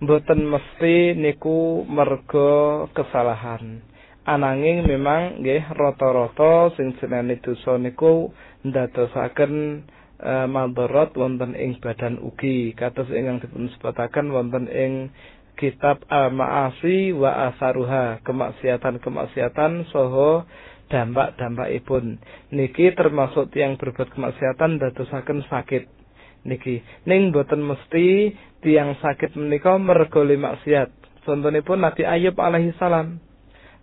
mboten 0.04 0.44
mesti 0.44 1.16
niku 1.16 1.88
merga 1.88 2.52
kesalahan. 2.92 3.80
Ananging 4.24 4.84
memang 4.88 5.40
nggih 5.40 5.64
rata-rata 5.72 6.72
sing 6.76 6.96
jenenge 7.00 7.40
dosa 7.44 7.76
niku 7.76 8.32
ndadosaken 8.64 9.84
uh, 10.20 10.48
madharat 10.48 11.12
wonten 11.16 11.56
ing 11.56 11.80
badan 11.80 12.20
ugi. 12.20 12.72
Kados 12.76 13.08
ingkang 13.12 13.44
dipun 13.44 13.68
sebataken 13.76 14.32
wonten 14.32 14.68
ing 14.68 15.12
kitab 15.56 16.04
al-ma'asi 16.08 17.12
wa 17.16 17.52
asaruha 17.52 18.24
kemaksiatan-kemaksiatan 18.24 19.88
soho 19.92 20.44
dampak-dampakipun. 20.88 22.20
Niki 22.52 22.92
termasuk 22.96 23.52
tiang 23.52 23.76
berbuat 23.80 24.12
kemaksiatan 24.12 24.80
dadosaken 24.84 25.44
sakit 25.48 26.03
niki 26.44 26.84
ning 27.07 27.32
boten 27.32 27.64
mesti 27.64 28.36
tiang 28.64 28.95
sakit 28.99 29.36
menika 29.36 29.76
merga 29.80 30.24
maksiat 30.24 30.90
contonipun 31.24 31.84
Nabi 31.84 32.03
Ayub 32.03 32.36
alaihi 32.40 32.76
salam 32.80 33.20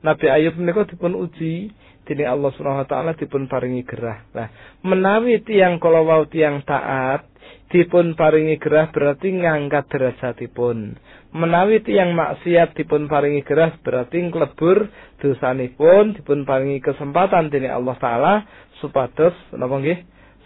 Nabi 0.00 0.32
Ayub 0.32 0.56
menika 0.56 0.88
dipun 0.88 1.12
uji 1.12 1.72
dening 2.08 2.26
Allah 2.26 2.50
Subhanahu 2.56 2.82
wa 2.82 2.88
taala 2.88 3.12
dipun 3.14 3.46
paringi 3.46 3.84
gerah. 3.84 4.24
Nah, 4.32 4.48
menawi 4.82 5.44
tiang 5.44 5.76
kala 5.78 6.02
wau 6.02 6.24
tiang 6.26 6.64
taat 6.64 7.28
dipun 7.70 8.18
paringi 8.18 8.58
gerah 8.58 8.90
berarti 8.90 9.30
ngangkat 9.30 9.86
derajatipun. 9.92 10.98
Menawi 11.30 11.84
tiang 11.86 12.16
maksiat 12.18 12.74
dipun 12.74 13.06
paringi 13.06 13.46
gerah 13.46 13.78
berarti 13.78 14.18
nglebur 14.26 14.90
dosanipun 15.22 16.18
dipun 16.18 16.42
paringi 16.42 16.82
kesempatan 16.82 17.52
dening 17.52 17.70
Allah 17.70 17.96
taala 18.02 18.34
supados 18.82 19.36
napa 19.54 19.78
nggih? 19.78 20.00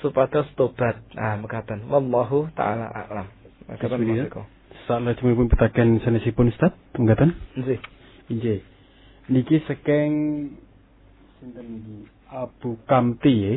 Supados 0.04 0.44
tobat. 0.52 1.00
Nah, 1.16 1.40
mekaten. 1.40 1.88
Wallahu 1.88 2.52
taala 2.52 2.92
a'lam. 2.92 3.24
Mekaten. 3.72 4.04
Salajengipun 4.84 5.48
pitaken 5.48 5.96
sanesipun 6.04 6.52
Ustaz, 6.52 6.76
mekaten? 7.00 7.32
Nggih. 7.56 7.80
Nggih. 8.28 8.60
Niki 9.32 9.64
saking 9.64 10.12
sinten 11.40 11.66
iki 11.80 11.96
Abu 12.28 12.76
Kamti 12.84 13.32
ya. 13.32 13.54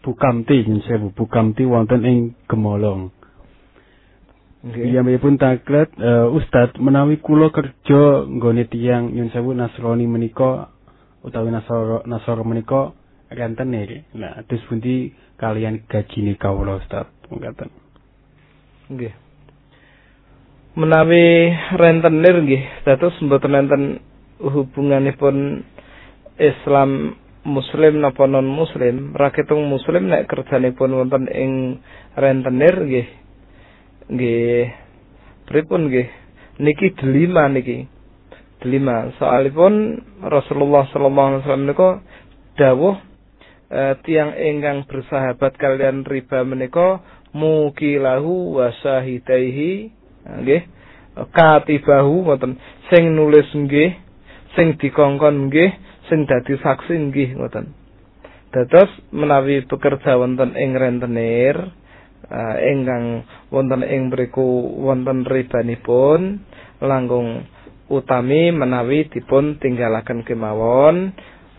Bu 0.00 0.16
Kamti 0.16 0.64
sewu 0.88 1.12
Bu 1.12 1.28
wonten 1.68 2.00
ing 2.08 2.32
Gemolong. 2.48 3.12
Iya 4.64 5.04
pun 5.20 5.36
taklet 5.36 5.92
uh, 6.00 6.32
Ustad 6.32 6.80
menawi 6.80 7.20
kula 7.20 7.52
kerja 7.52 8.24
nggone 8.24 8.64
tiyang 8.66 9.12
nyun 9.12 9.28
sewu 9.28 9.52
Nasrani 9.52 10.08
menika 10.08 10.72
utawi 11.20 11.52
Nasoro 11.52 12.00
Nasoro 12.08 12.42
menika 12.48 12.96
rentenir. 13.30 14.06
Nah, 14.14 14.46
terus 14.46 14.62
pundi 14.70 15.10
kalian 15.36 15.84
gajine 15.88 16.36
kawula 16.40 16.80
Ustad 16.80 17.08
mengatakan. 17.32 17.72
Nggih. 18.92 19.14
Menawi 20.76 21.52
rentenir 21.76 22.36
nggih, 22.44 22.62
dados 22.84 23.16
mboten 23.24 23.56
enten 23.56 23.82
hubunganipun 24.44 25.64
Islam 26.36 27.16
muslim 27.48 28.04
napa 28.04 28.28
non 28.28 28.44
muslim, 28.44 29.16
raketung 29.16 29.64
muslim 29.72 30.12
nek 30.12 30.28
kerjanipun 30.28 30.92
wonten 30.92 31.24
ing 31.32 31.80
rentenir 32.12 32.76
nggih 32.84 33.08
Nggih. 34.06 34.70
Pripun 35.50 35.90
nggih? 35.90 36.06
Niki 36.62 36.94
delima 36.98 37.50
niki. 37.50 37.86
Delima. 38.62 39.10
Soalipun 39.18 39.98
Rasulullah 40.22 40.86
sallallahu 40.94 41.26
alaihi 41.26 41.42
wasallam 41.42 41.66
niku 41.66 41.88
dawuh 42.54 42.94
e, 43.70 43.82
tiang 44.06 44.34
ingkang 44.36 44.86
bersahabat 44.86 45.58
kalian 45.58 46.06
riba 46.06 46.42
menika 46.46 47.02
mukilahu 47.36 48.56
wa 48.60 48.72
syahidaihi. 48.82 49.92
Nggih. 50.42 50.62
Katibahu 51.32 52.28
ngoten. 52.28 52.60
Sing 52.92 53.16
nulis 53.16 53.48
nggih 53.50 53.96
sing 54.56 54.80
dikongkon 54.80 55.52
nggih 55.52 55.70
sing 56.08 56.24
dadi 56.24 56.56
saksi 56.56 56.94
nggih 57.12 57.36
ngoten. 57.36 57.72
Dados 58.54 58.88
menawi 59.12 59.68
bekerja 59.68 60.16
wonten 60.16 60.56
ing 60.56 60.72
rentenir 60.72 61.56
uh, 62.30 62.56
ingkang 62.62 63.26
wonten 63.52 63.84
ing 63.84 64.08
mriku 64.08 64.80
wonten 64.80 65.28
ribanipun 65.28 66.40
langkung 66.80 67.44
utami 67.92 68.50
menawi 68.54 69.06
dipun 69.12 69.60
tinggalaken 69.60 70.24
kemawon. 70.24 71.12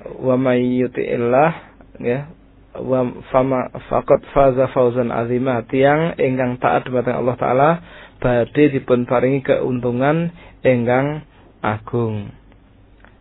Wa 0.08 0.40
may 0.40 0.64
yuti'illah 0.80 1.77
ya. 2.02 2.30
Wa 2.78 3.10
fama 3.34 3.74
faqad 3.90 4.22
faza 4.34 4.70
fawzan 4.70 5.10
azima. 5.10 5.66
Tiang 5.66 6.14
ingkang 6.22 6.62
taat 6.62 6.86
dumateng 6.86 7.18
Allah 7.18 7.36
taala 7.38 7.70
badhe 8.22 8.70
dipun 8.74 9.10
paringi 9.10 9.42
keuntungan 9.42 10.30
ingkang 10.62 11.26
agung. 11.62 12.30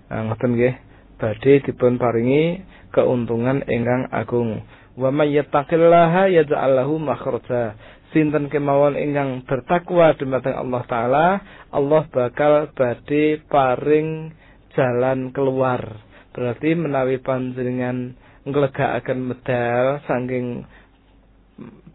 Nah, 0.06 0.20
ngoten 0.28 0.54
nggih, 0.54 0.74
badhe 1.16 1.64
dipun 1.64 1.96
paringi 1.96 2.60
keuntungan 2.92 3.64
ingkang 3.64 4.08
agung. 4.12 4.60
Wa 4.96 5.12
may 5.12 5.32
yattaqillaha 5.36 6.32
yaj'al 6.32 6.72
lahu 6.76 6.96
makhraja. 6.96 7.76
Sinten 8.12 8.48
kemawon 8.48 8.96
ingkang 8.96 9.44
bertakwa 9.44 10.16
dumateng 10.16 10.56
Allah 10.56 10.82
taala 10.88 11.26
Allah 11.68 12.02
bakal 12.08 12.72
badhe 12.72 13.44
paring 13.44 14.32
jalan 14.72 15.32
keluar. 15.36 16.00
Berarti 16.32 16.76
menawi 16.76 17.20
panjenengan 17.20 18.16
nglegakaken 18.46 19.18
medal 19.26 20.00
saking 20.06 20.62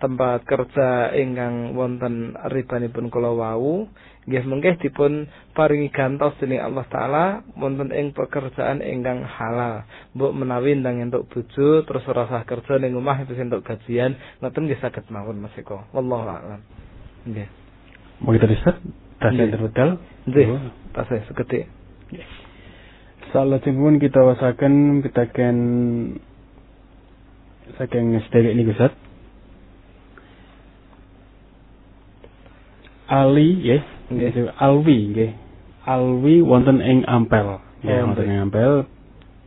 tempat 0.01 0.41
kerja 0.49 1.13
ingkang 1.13 1.77
wonten 1.77 2.33
ribanipun 2.49 3.13
kula 3.13 3.29
wau 3.31 3.85
nggih 4.21 4.45
mengke 4.45 4.77
dipun 4.77 5.25
paringi 5.57 5.89
gantos 5.89 6.37
dening 6.37 6.61
Allah 6.61 6.85
taala 6.89 7.25
wonten 7.57 7.89
ing 7.89 8.13
pekerjaan 8.13 8.81
ingkang 8.85 9.25
halal. 9.25 9.81
Mbok 10.13 10.33
menawi 10.37 10.77
ndang 10.77 11.01
entuk 11.01 11.25
bojo 11.29 11.81
terus 11.85 12.05
ora 12.05 12.29
usah 12.29 12.45
kerja 12.45 12.77
ning 12.77 12.93
omah 12.93 13.25
terus 13.25 13.41
entuk 13.41 13.65
gajian, 13.65 14.13
ngoten 14.41 14.69
nggih 14.69 14.77
saged 14.77 15.09
mawon 15.09 15.41
Mas 15.41 15.57
Eko. 15.57 15.89
Wallahu 15.89 16.25
a'lam. 16.29 16.61
Nggih. 17.25 17.49
Mau 18.21 18.33
kita 18.37 18.45
riset 18.45 18.77
tasih 19.17 19.49
terbetal. 19.49 19.89
Nggih. 20.29 20.47
Tasih 20.93 21.21
segede. 21.25 21.65
Salah 23.33 23.57
pun 23.57 23.97
kita 23.97 24.21
wasaken 24.21 25.01
pitaken 25.01 25.57
saking 27.77 28.17
sedherek 28.27 28.53
niku 28.57 28.73
Ustaz. 28.73 28.93
Ali 33.11 33.59
nggih 34.11 34.55
Alwi 34.55 34.97
nggih. 35.11 35.31
Alwi 35.83 36.39
wonten 36.45 36.79
ing 36.79 37.03
Ampel. 37.07 37.59
Ya 37.83 38.05
wonten 38.07 38.27
ing 38.29 38.39
Ampel 38.49 38.85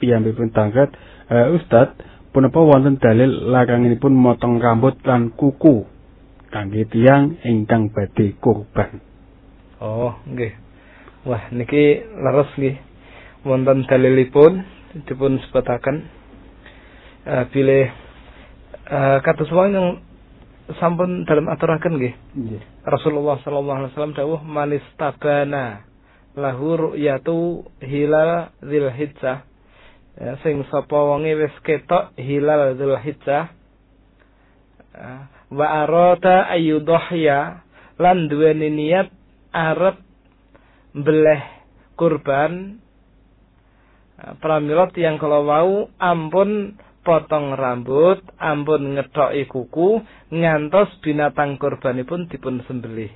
piyambakipun 0.02 0.50
tangkat 0.52 0.92
uh, 1.30 1.54
Ustad 1.56 1.96
punapa 2.34 2.60
wonten 2.60 2.98
dalil 3.00 3.48
laranganipun 3.48 4.12
motong 4.12 4.58
rambut 4.58 4.98
lan 5.06 5.32
kuku 5.32 5.86
kangge 6.50 6.86
tiyang 6.90 7.40
ingkang 7.42 7.90
badhe 7.90 8.36
kurban. 8.38 9.02
Oh, 9.82 10.14
nggih. 10.28 10.54
Wah, 11.26 11.50
niki 11.50 12.04
leres 12.04 12.50
nggih. 12.54 12.76
Wonten 13.48 13.88
dalilipun 13.88 14.62
dipun 15.08 15.42
sebataken 15.48 15.96
uh, 17.26 17.44
bilih 17.50 18.03
uh, 18.88 19.18
kados 19.24 19.48
wong 19.52 20.00
sampun 20.80 21.28
dalam 21.28 21.48
aturaken 21.52 22.00
nggih. 22.00 22.14
Nggih. 22.32 22.62
Rasulullah 22.88 23.36
sallallahu 23.44 23.78
alaihi 23.84 23.90
wasallam 23.92 24.16
dawuh 24.16 24.40
manis 24.40 24.84
tabana 24.96 25.84
lahu 26.34 26.92
ru'yatu 26.92 27.68
hilal 27.84 28.50
Dzulhijjah. 28.64 29.44
Ya, 30.14 30.38
sing 30.46 30.62
sapa 30.70 30.94
wonge 30.94 31.34
wis 31.36 31.54
ketok 31.66 32.14
hilal 32.16 32.78
Dzulhijjah 32.78 33.50
ya, 34.94 35.10
wa 35.52 35.66
arada 35.84 36.48
ayyudhhiya 36.54 37.66
lan 37.98 38.30
duweni 38.30 38.70
niat 38.72 39.10
arep 39.52 40.00
beleh 40.94 41.42
kurban 41.98 42.78
ya, 44.16 44.38
pramila 44.38 44.88
tiyang 44.94 45.18
kala 45.18 45.42
wau 45.42 45.90
ampun 45.98 46.78
potong 47.04 47.52
rambut, 47.54 48.24
ampun 48.40 48.96
ngethoki 48.96 49.44
kuku, 49.46 50.00
ngantos 50.32 50.88
binatang 51.04 51.60
kurbanipun 51.60 52.26
dipun 52.32 52.64
sembelih. 52.64 53.12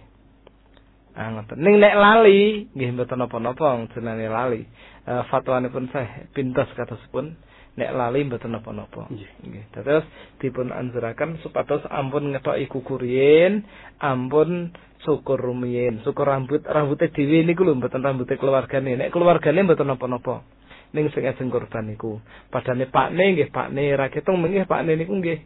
Ah 1.19 1.35
ngoten. 1.35 1.59
Ning 1.59 1.83
nek 1.83 1.99
lali, 1.99 2.71
nggih 2.79 2.95
mboten 2.95 3.19
napa-napa 3.19 3.91
jenenge 3.91 4.31
lali. 4.31 4.63
E, 5.03 5.13
fatwanipun 5.27 5.91
saya 5.91 6.31
pintos 6.31 6.71
katosipun 6.79 7.35
nek 7.75 7.91
lali 7.91 8.23
mboten 8.23 8.55
napa-napa. 8.55 9.11
Nggih. 9.11 9.75
Terus 9.75 10.07
dipun 10.39 10.71
anjuraken 10.71 11.43
supados 11.43 11.83
ampun 11.91 12.31
ngethoki 12.31 12.71
kuku 12.71 13.03
riyin, 13.03 13.67
ampun 13.99 14.71
syukur 15.03 15.43
rumiyin, 15.43 16.07
syukur 16.07 16.31
rambut 16.31 16.63
rambute 16.63 17.11
dhewe 17.11 17.43
niku 17.43 17.67
lho 17.67 17.75
mboten 17.75 17.99
rambute 17.99 18.39
keluargane. 18.39 18.95
Nek 18.95 19.11
keluargane 19.11 19.67
mboten 19.67 19.91
napa-napa. 19.91 20.47
Ning 20.93 21.13
sing 21.13 21.25
ajeng 21.29 21.53
korban 21.53 21.89
niku. 21.89 22.21
Padane 22.49 22.89
pakne 22.89 23.37
nggih 23.37 23.51
pakne 23.53 23.93
ra 23.97 24.09
ketung 24.09 24.41
menggih 24.41 24.65
pakne 24.65 24.97
niku 24.97 25.17
nggih 25.21 25.39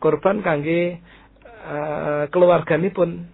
korban 0.00 0.44
kangge 0.44 1.00
uh, 1.64 2.24
keluarganipun 2.32 3.28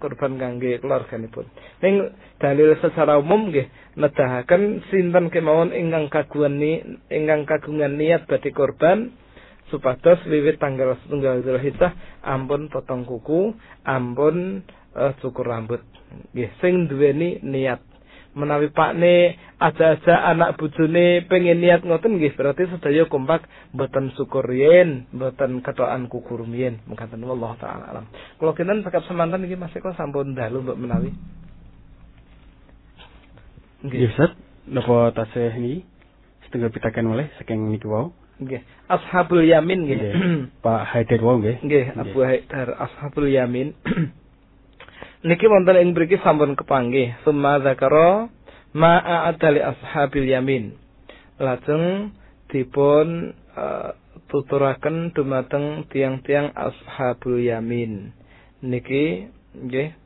korban 0.00 0.36
kangge 0.36 0.80
keluarganipun. 0.80 1.46
Ning 1.84 2.12
dalil 2.40 2.76
secara 2.80 3.16
umum 3.20 3.52
nggih 3.52 3.68
nedahaken 3.96 4.84
sinten 4.92 5.32
kemawon 5.32 5.72
ingkang 5.72 6.12
kagungan 6.12 6.54
ni 6.60 6.72
ingkang 7.08 7.48
kagungan 7.48 7.96
niat 7.96 8.28
badhe 8.28 8.52
korban 8.52 9.12
supados 9.70 10.22
wiwit 10.30 10.62
tanggal 10.62 10.94
setunggal 11.02 11.42
Dzulhijjah 11.42 12.22
ampun 12.22 12.70
potong 12.70 13.02
kuku, 13.02 13.54
ampun 13.82 14.62
uh, 14.94 15.12
cukur 15.18 15.46
rambut. 15.50 15.82
Nggih 16.32 16.50
sing 16.62 16.86
duweni 16.86 17.42
niat 17.42 17.82
menawi 18.36 18.68
pakne 18.68 19.40
aja-aja 19.56 20.28
anak 20.28 20.60
bojone 20.60 21.24
pengen 21.24 21.64
niat 21.64 21.80
ngoten 21.80 22.20
nggih 22.20 22.36
berarti 22.36 22.68
sedaya 22.68 23.08
kompak 23.08 23.48
mboten 23.72 24.12
syukur 24.12 24.44
yen 24.52 25.08
mboten 25.08 25.64
ketokan 25.64 26.12
kukur 26.12 26.44
yen 26.52 26.84
mengkaten 26.84 27.24
taala 27.56 27.84
alam. 27.88 28.04
Kula 28.36 28.52
kinten 28.52 28.84
sekap 28.84 29.08
semanten 29.08 29.48
iki 29.48 29.56
Mas 29.56 29.72
Eko 29.72 29.96
sampun 29.96 30.36
dalu 30.36 30.60
mbok 30.60 30.76
menawi. 30.76 31.10
Nggih. 33.88 34.12
Ustaz. 34.12 34.36
Napa 34.68 35.14
tasih 35.16 35.56
niki? 35.56 35.86
Setengah 36.44 36.68
pitaken 36.68 37.06
oleh 37.16 37.32
saking 37.40 37.72
niki 37.72 37.88
wau. 37.88 38.12
Nggih. 38.36 38.60
Ashabul 38.92 39.48
yamin 39.48 39.88
nggih. 39.88 40.00
Pak 40.64 40.82
Haidar 40.92 41.24
wau 41.24 41.40
nggih. 41.40 41.64
Nggih 41.64 41.84
Abu 41.96 42.20
Haidar 42.20 42.68
ashabul 42.76 43.32
yamin 43.32 43.72
Niki 45.24 45.48
wonten 45.48 45.80
ing 45.80 45.96
mriki 45.96 46.20
sampun 46.20 46.52
kepanggih. 46.52 47.16
Summa 47.24 47.56
zakara 47.64 48.28
ma 48.76 49.00
a'adali 49.00 49.64
ashabil 49.64 50.28
yamin. 50.28 50.76
Lajeng 51.40 52.12
dipun 52.52 53.32
uh, 53.56 53.96
tuturaken 54.28 55.16
dumateng 55.16 55.88
tiang-tiang 55.88 56.52
ashabul 56.52 57.40
yamin. 57.40 58.12
Niki 58.60 59.32
nggih. 59.56 59.96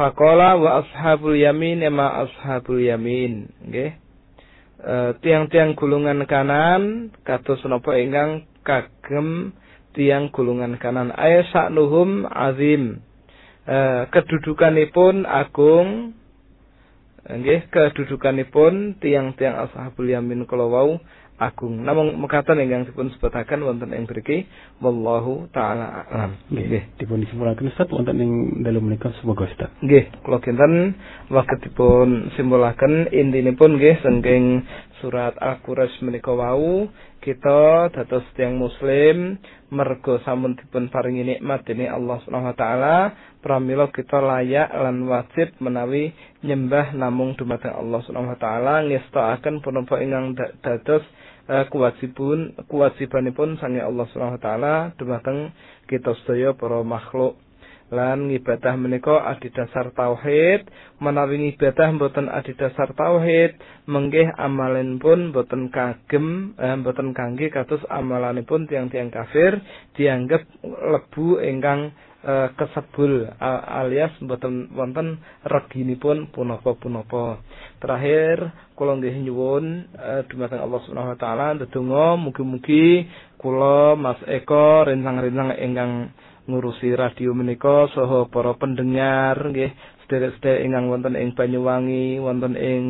Faqala 0.00 0.56
wa 0.56 0.80
ashabul 0.80 1.36
yamin 1.36 1.84
ma 1.92 2.24
ashabul 2.24 2.80
yamin. 2.80 3.52
Nggih. 3.68 4.00
Uh, 4.80 5.12
tiang-tiang 5.20 5.76
gulungan 5.76 6.24
kanan 6.24 7.12
kados 7.24 7.60
napa 7.68 7.96
ingkang 8.00 8.48
kagem 8.64 9.52
tiang 9.92 10.28
gulungan 10.32 10.76
kanan 10.80 11.08
ay 11.14 11.44
sa'nuhum 11.52 12.28
azim 12.28 13.00
eh, 13.68 14.02
kedudukanipun 14.12 15.24
agung 15.28 16.16
nggih 17.24 17.72
kedudukanipun 17.72 19.00
tiang-tiang 19.00 19.56
ashabul 19.64 20.04
yamin 20.04 20.44
kala 20.44 20.68
wau 20.68 21.00
agung. 21.38 21.82
Namung 21.82 22.14
mekaten 22.22 22.62
ingkang 22.62 22.86
dipun 22.86 23.10
sebutaken 23.14 23.66
wonten 23.66 23.90
ing 23.90 24.06
mriki 24.06 24.46
wallahu 24.78 25.50
taala 25.50 26.06
alam. 26.06 26.38
Nggih, 26.50 26.94
dipun 27.00 27.22
disimpulaken 27.26 27.74
Ustaz 27.74 27.90
wonten 27.90 28.20
ing 28.22 28.32
dalam 28.62 28.86
menika 28.86 29.10
semoga 29.18 29.50
Ustaz. 29.50 29.70
Nggih, 29.82 30.14
kula 30.22 30.38
kinten 30.38 30.94
waketipun 31.32 32.36
simpulaken 32.38 33.10
intinipun 33.10 33.80
nggih 33.80 33.98
saking 34.04 34.62
surat 35.02 35.34
Al-Quraisy 35.36 36.06
menika 36.06 36.30
wau 36.32 36.86
kita 37.18 37.88
dados 37.92 38.24
tiang 38.36 38.60
muslim 38.60 39.40
mergo 39.72 40.20
sampun 40.22 40.54
dipun 40.60 40.92
paringi 40.92 41.24
nikmat 41.24 41.64
dening 41.66 41.90
Allah 41.90 42.20
Subhanahu 42.22 42.52
wa 42.52 42.56
taala 42.56 42.96
pramila 43.44 43.92
kita 43.92 44.24
layak 44.24 44.72
lan 44.72 45.04
wajib 45.04 45.52
menawi 45.60 46.16
nyembah 46.40 46.96
namung 46.96 47.36
dumateng 47.36 47.76
Allah 47.76 48.00
Subhanahu 48.08 48.32
wa 48.32 48.40
taala 48.40 48.80
ngestakaken 48.88 49.60
punapa 49.60 50.00
ingkang 50.00 50.32
dados 50.64 51.04
uh, 51.52 51.68
kewajibun 51.68 52.56
kewajibanipun 52.72 53.60
sange 53.60 53.84
Allah 53.84 54.08
Subhanahu 54.08 54.40
wa 54.40 54.42
taala 54.42 54.74
dumateng 54.96 55.52
kita 55.84 56.16
sedaya 56.24 56.56
para 56.56 56.80
makhluk. 56.80 57.36
Lan 57.92 58.32
ibadah 58.32 58.80
menika 58.80 59.28
adhedhasar 59.28 59.92
tauhid 59.92 60.64
menawi 61.04 61.52
ibadah 61.52 61.92
mboten 61.92 62.32
adhedhasar 62.32 62.96
tauhid 62.96 63.60
menggih 63.84 64.32
amalen 64.40 64.96
pun 64.96 65.30
mboten 65.30 65.68
kagem 65.68 66.56
eh, 66.56 66.74
mboten 66.80 67.12
kangge 67.12 67.52
kados 67.52 67.84
amalanipun 67.92 68.64
tiang-tiang 68.72 69.12
kafir 69.12 69.60
dianggap 70.00 70.48
lebu 70.64 71.44
ingkang 71.44 71.92
eh, 72.24 72.48
kesebul 72.56 73.28
alias 73.68 74.16
mboten 74.24 74.72
wonten 74.72 75.20
reginipun 75.44 76.32
punapa-punapa. 76.32 77.38
Terakhir 77.78 78.48
kula 78.74 78.96
nggih 78.98 79.14
nyuwun 79.28 79.64
eh, 79.94 80.22
dumateng 80.26 80.64
Allah 80.64 80.80
Subhanahu 80.82 81.12
wa 81.14 81.20
taala. 81.20 81.46
Ndedonga 81.54 82.16
mugi-mugi 82.18 83.06
kula 83.36 83.94
Mas 83.94 84.18
Eko 84.24 84.88
rencang-rencang 84.88 85.54
ingkang 85.60 85.92
ngurusi 86.44 86.92
radio 86.92 87.32
menika 87.32 87.88
saha 87.92 88.28
para 88.28 88.52
pendengar 88.56 89.36
nggih 89.48 89.72
sederek-sederek 90.04 90.64
ingkang 90.68 90.92
wonten 90.92 91.16
ing 91.16 91.32
Banyuwangi 91.32 92.20
wonten 92.20 92.52
ing 92.56 92.82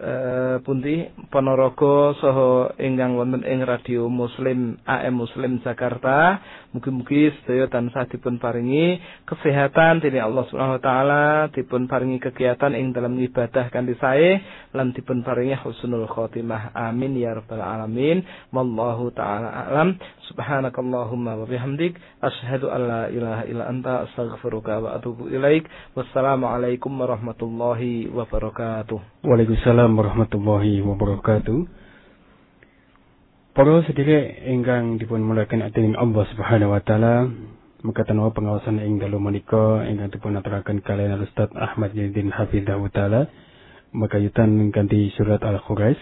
eh 0.00 0.56
pundi? 0.64 1.04
Ponorogo 1.28 2.16
saha 2.16 2.72
ingkang 2.80 3.20
wonten 3.20 3.44
ing 3.44 3.60
radio 3.68 4.08
Muslim 4.08 4.80
AM 4.88 5.20
Muslim 5.20 5.60
Jakarta 5.60 6.40
Mugi-mugi 6.70 7.34
sedaya 7.42 7.66
tansah 7.66 8.06
dipun 8.06 8.38
paringi 8.38 9.02
kesehatan 9.26 9.98
dening 9.98 10.22
Allah 10.22 10.46
Subhanahu 10.46 10.78
wa 10.78 10.82
taala, 10.82 11.24
dipun 11.50 11.90
paringi 11.90 12.22
kegiatan 12.22 12.78
ing 12.78 12.94
dalam 12.94 13.18
ibadah 13.18 13.74
kanthi 13.74 13.98
sae 13.98 14.38
lan 14.70 14.94
dipun 14.94 15.26
paringi 15.26 15.58
husnul 15.58 16.06
khotimah. 16.06 16.70
Amin 16.78 17.18
ya 17.18 17.34
rabbal 17.34 17.58
alamin. 17.58 18.22
Wallahu 18.54 19.10
taala 19.10 19.66
alam. 19.66 19.98
Subhanakallahumma 20.30 21.42
wa 21.42 21.46
bihamdik 21.50 21.98
asyhadu 22.22 22.70
an 22.70 22.80
la 22.86 23.02
ilaha 23.10 23.42
illa 23.50 23.66
anta 23.66 24.06
astaghfiruka 24.06 24.78
wa 24.78 24.94
atubu 24.94 25.26
ilaik. 25.26 25.66
Wassalamualaikum 25.98 26.94
warahmatullahi 26.94 28.06
wabarakatuh. 28.14 29.26
Waalaikumsalam 29.26 29.90
warahmatullahi 29.90 30.86
wabarakatuh. 30.86 31.79
Para 33.50 33.82
sedherek 33.82 34.46
ingkang 34.46 35.02
dipun 35.02 35.26
mulaken 35.26 35.66
dening 35.74 35.98
Allah 35.98 36.22
Subhanahu 36.30 36.70
wa 36.70 36.78
taala 36.86 37.26
mekaten 37.82 38.22
wa 38.22 38.30
pengawasan 38.30 38.78
ing 38.78 39.02
dalu 39.02 39.18
menika 39.18 39.82
ingkang 39.90 40.06
dipun 40.14 40.38
aturaken 40.38 40.78
kalian 40.86 41.18
Ustaz 41.18 41.50
Ahmad 41.58 41.90
Yadin 41.90 42.30
Hafizahul 42.30 42.94
taala 42.94 43.26
makayutan 43.90 44.70
kanthi 44.70 45.10
surat 45.18 45.42
Al-Quraish 45.42 45.98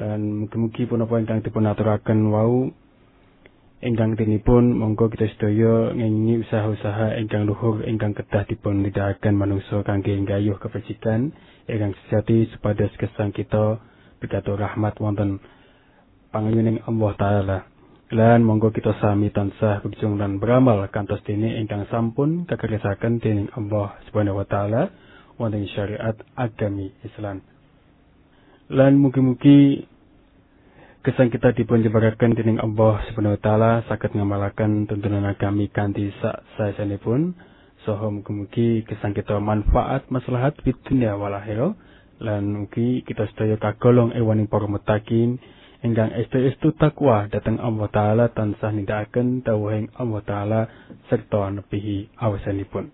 lan 0.00 0.48
mugi-mugi 0.48 0.88
punapa 0.88 1.20
ingkang 1.20 1.44
dipun 1.44 1.68
aturaken 1.68 2.32
wau 2.32 2.72
ingkang 3.84 4.16
dinipun 4.16 4.80
monggo 4.80 5.12
kita 5.12 5.28
sedaya 5.36 5.92
ngenyi 5.92 6.40
usaha-usaha 6.40 7.20
ingkang 7.20 7.44
luhur 7.44 7.84
ingkang 7.84 8.16
kedah 8.16 8.48
dipun 8.48 8.80
nindakaken 8.80 9.36
manungsa 9.36 9.84
kangge 9.84 10.16
nggayuh 10.24 10.56
kebajikan 10.56 11.36
ingkang 11.68 11.92
sejati 12.08 12.48
supados 12.56 12.96
kesang 12.96 13.36
kita 13.36 13.76
berkatu 14.24 14.56
rahmat 14.56 14.96
wonten 15.04 15.36
pangayuning 16.36 16.84
Allah 16.84 17.12
Ta'ala. 17.16 17.58
Lan 18.12 18.44
monggo 18.44 18.68
kita 18.68 18.92
sami 19.00 19.32
tansah 19.32 19.80
berjung 19.80 20.20
dan 20.20 20.36
beramal 20.36 20.84
kantos 20.92 21.24
dini 21.24 21.56
ingkang 21.56 21.88
sampun 21.88 22.44
kekerisakan 22.44 23.18
dening 23.18 23.48
Allah 23.56 23.96
Subhanahu 24.06 24.38
wa 24.38 24.46
taala 24.46 24.92
wonten 25.40 25.66
syariat 25.72 26.14
agami 26.38 26.92
Islam. 27.02 27.42
Lan 28.70 29.00
mugi-mugi 29.00 29.88
kesan 31.02 31.34
kita 31.34 31.50
dipun 31.56 31.82
jebaraken 31.82 32.38
dening 32.38 32.62
Allah 32.62 33.02
Subhanahu 33.10 33.34
wa 33.34 33.42
taala 33.42 33.72
saged 33.90 34.14
ngamalaken 34.14 34.86
tuntunan 34.86 35.26
agami 35.26 35.66
kanthi 35.72 36.14
sak 36.22 36.46
saesanipun 36.60 37.34
saha 37.82 38.06
mugi-mugi 38.06 38.86
kesan 38.86 39.18
kita 39.18 39.42
manfaat 39.42 40.06
maslahat 40.14 40.54
di 40.62 40.70
dunia 40.86 41.18
wal 41.18 41.34
akhirah 41.34 41.74
lan 42.22 42.54
mugi 42.54 43.02
kita 43.02 43.26
sedaya 43.34 43.58
kagolong 43.58 44.14
ewaning 44.14 44.46
para 44.46 44.70
mutakin 44.70 45.42
ingkang 45.84 46.12
estu-estu 46.16 46.72
takwa 46.78 47.28
dateng 47.28 47.60
Allah 47.60 47.88
Ta'ala 47.92 48.24
tansah 48.32 48.72
nindakaken 48.72 49.44
dawuhing 49.44 49.92
Allah 50.00 50.20
Ta'ala 50.24 50.60
serta 51.12 51.52
nepihi 51.52 52.16
awasanipun. 52.16 52.88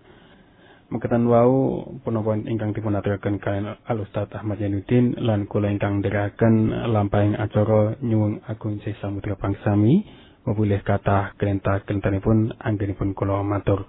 Mekaten 0.93 1.25
wau 1.25 1.81
punapa 2.05 2.37
ingkang 2.37 2.75
dipun 2.75 2.93
aturaken 2.93 3.41
kalian 3.41 3.81
Al 3.81 3.97
Ustaz 4.03 4.29
Ahmad 4.35 4.61
Yanuddin 4.61 5.17
lan 5.25 5.49
kula 5.49 5.73
ingkang 5.73 6.03
ndherekaken 6.03 6.69
lampahing 6.91 7.33
acara 7.33 7.97
nyuwun 8.03 8.43
agung 8.45 8.77
Syekh 8.83 9.01
Samudra 9.01 9.33
Pangsami 9.33 10.05
mebulih 10.45 10.83
kathah 10.85 11.33
kelentah-kelentanipun 11.41 12.59
anggenipun 12.61 13.15
kula 13.17 13.41
matur. 13.41 13.87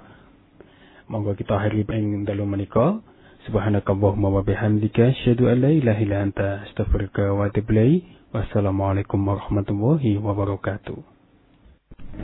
Monggo 1.11 1.37
kita 1.37 1.61
akhiri 1.61 1.85
ing 1.93 2.25
dalu 2.25 2.49
menika. 2.49 3.05
Subhanakallahumma 3.45 4.33
wa 4.33 4.41
bihamdika 4.41 5.13
asyhadu 5.13 5.53
an 5.53 5.61
la 5.61 5.71
ilaha 5.77 6.01
illa 6.01 6.17
anta 6.25 6.65
astaghfiruka 6.65 7.37
wa 7.37 7.53
atubu 7.53 7.77
ilaik. 7.77 8.24
Wassalamualaikum 8.35 9.31
warahmatullahi 9.31 10.19
wabarakatuh. 10.19 10.99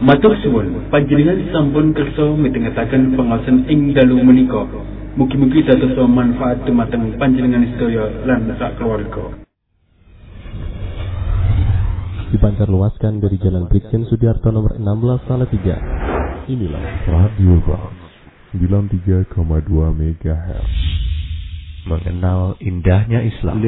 Matur 0.03 0.35
suwun, 0.43 0.91
panjenengan 0.91 1.39
sampun 1.55 1.95
kersa 1.95 2.35
mitengetaken 2.35 3.15
pengawasan 3.15 3.63
ing 3.71 3.95
dalu 3.95 4.19
menika. 4.19 4.67
Mugi-mugi 5.15 5.63
dados 5.63 5.95
manfaat 6.11 6.67
dumateng 6.67 7.15
panjenengan 7.15 7.63
sedaya 7.63 8.27
lan 8.27 8.43
sak 8.59 8.75
keluarga. 8.83 9.39
Dipancar 12.35 12.67
luaskan 12.67 13.23
dari 13.23 13.39
Jalan 13.39 13.71
Brigjen 13.71 14.03
Sudiarto 14.11 14.51
nomor 14.51 14.83
16 14.83 15.31
Salatiga. 15.31 15.79
Inilah 16.51 17.07
Radio 17.07 17.55
Box 17.63 17.95
93,2 18.59 19.31
MHz 19.95 20.91
mengenal 21.87 22.57
indahnya 22.61 23.25
Islam. 23.25 23.61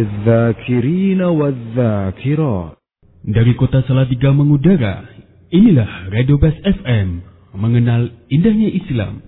Dari 3.22 3.52
kota 3.54 3.78
Salatiga 3.86 4.34
mengudara, 4.34 5.06
inilah 5.54 6.10
Radio 6.10 6.36
Best 6.42 6.58
FM 6.60 7.22
mengenal 7.54 8.10
indahnya 8.28 8.68
Islam. 8.72 9.22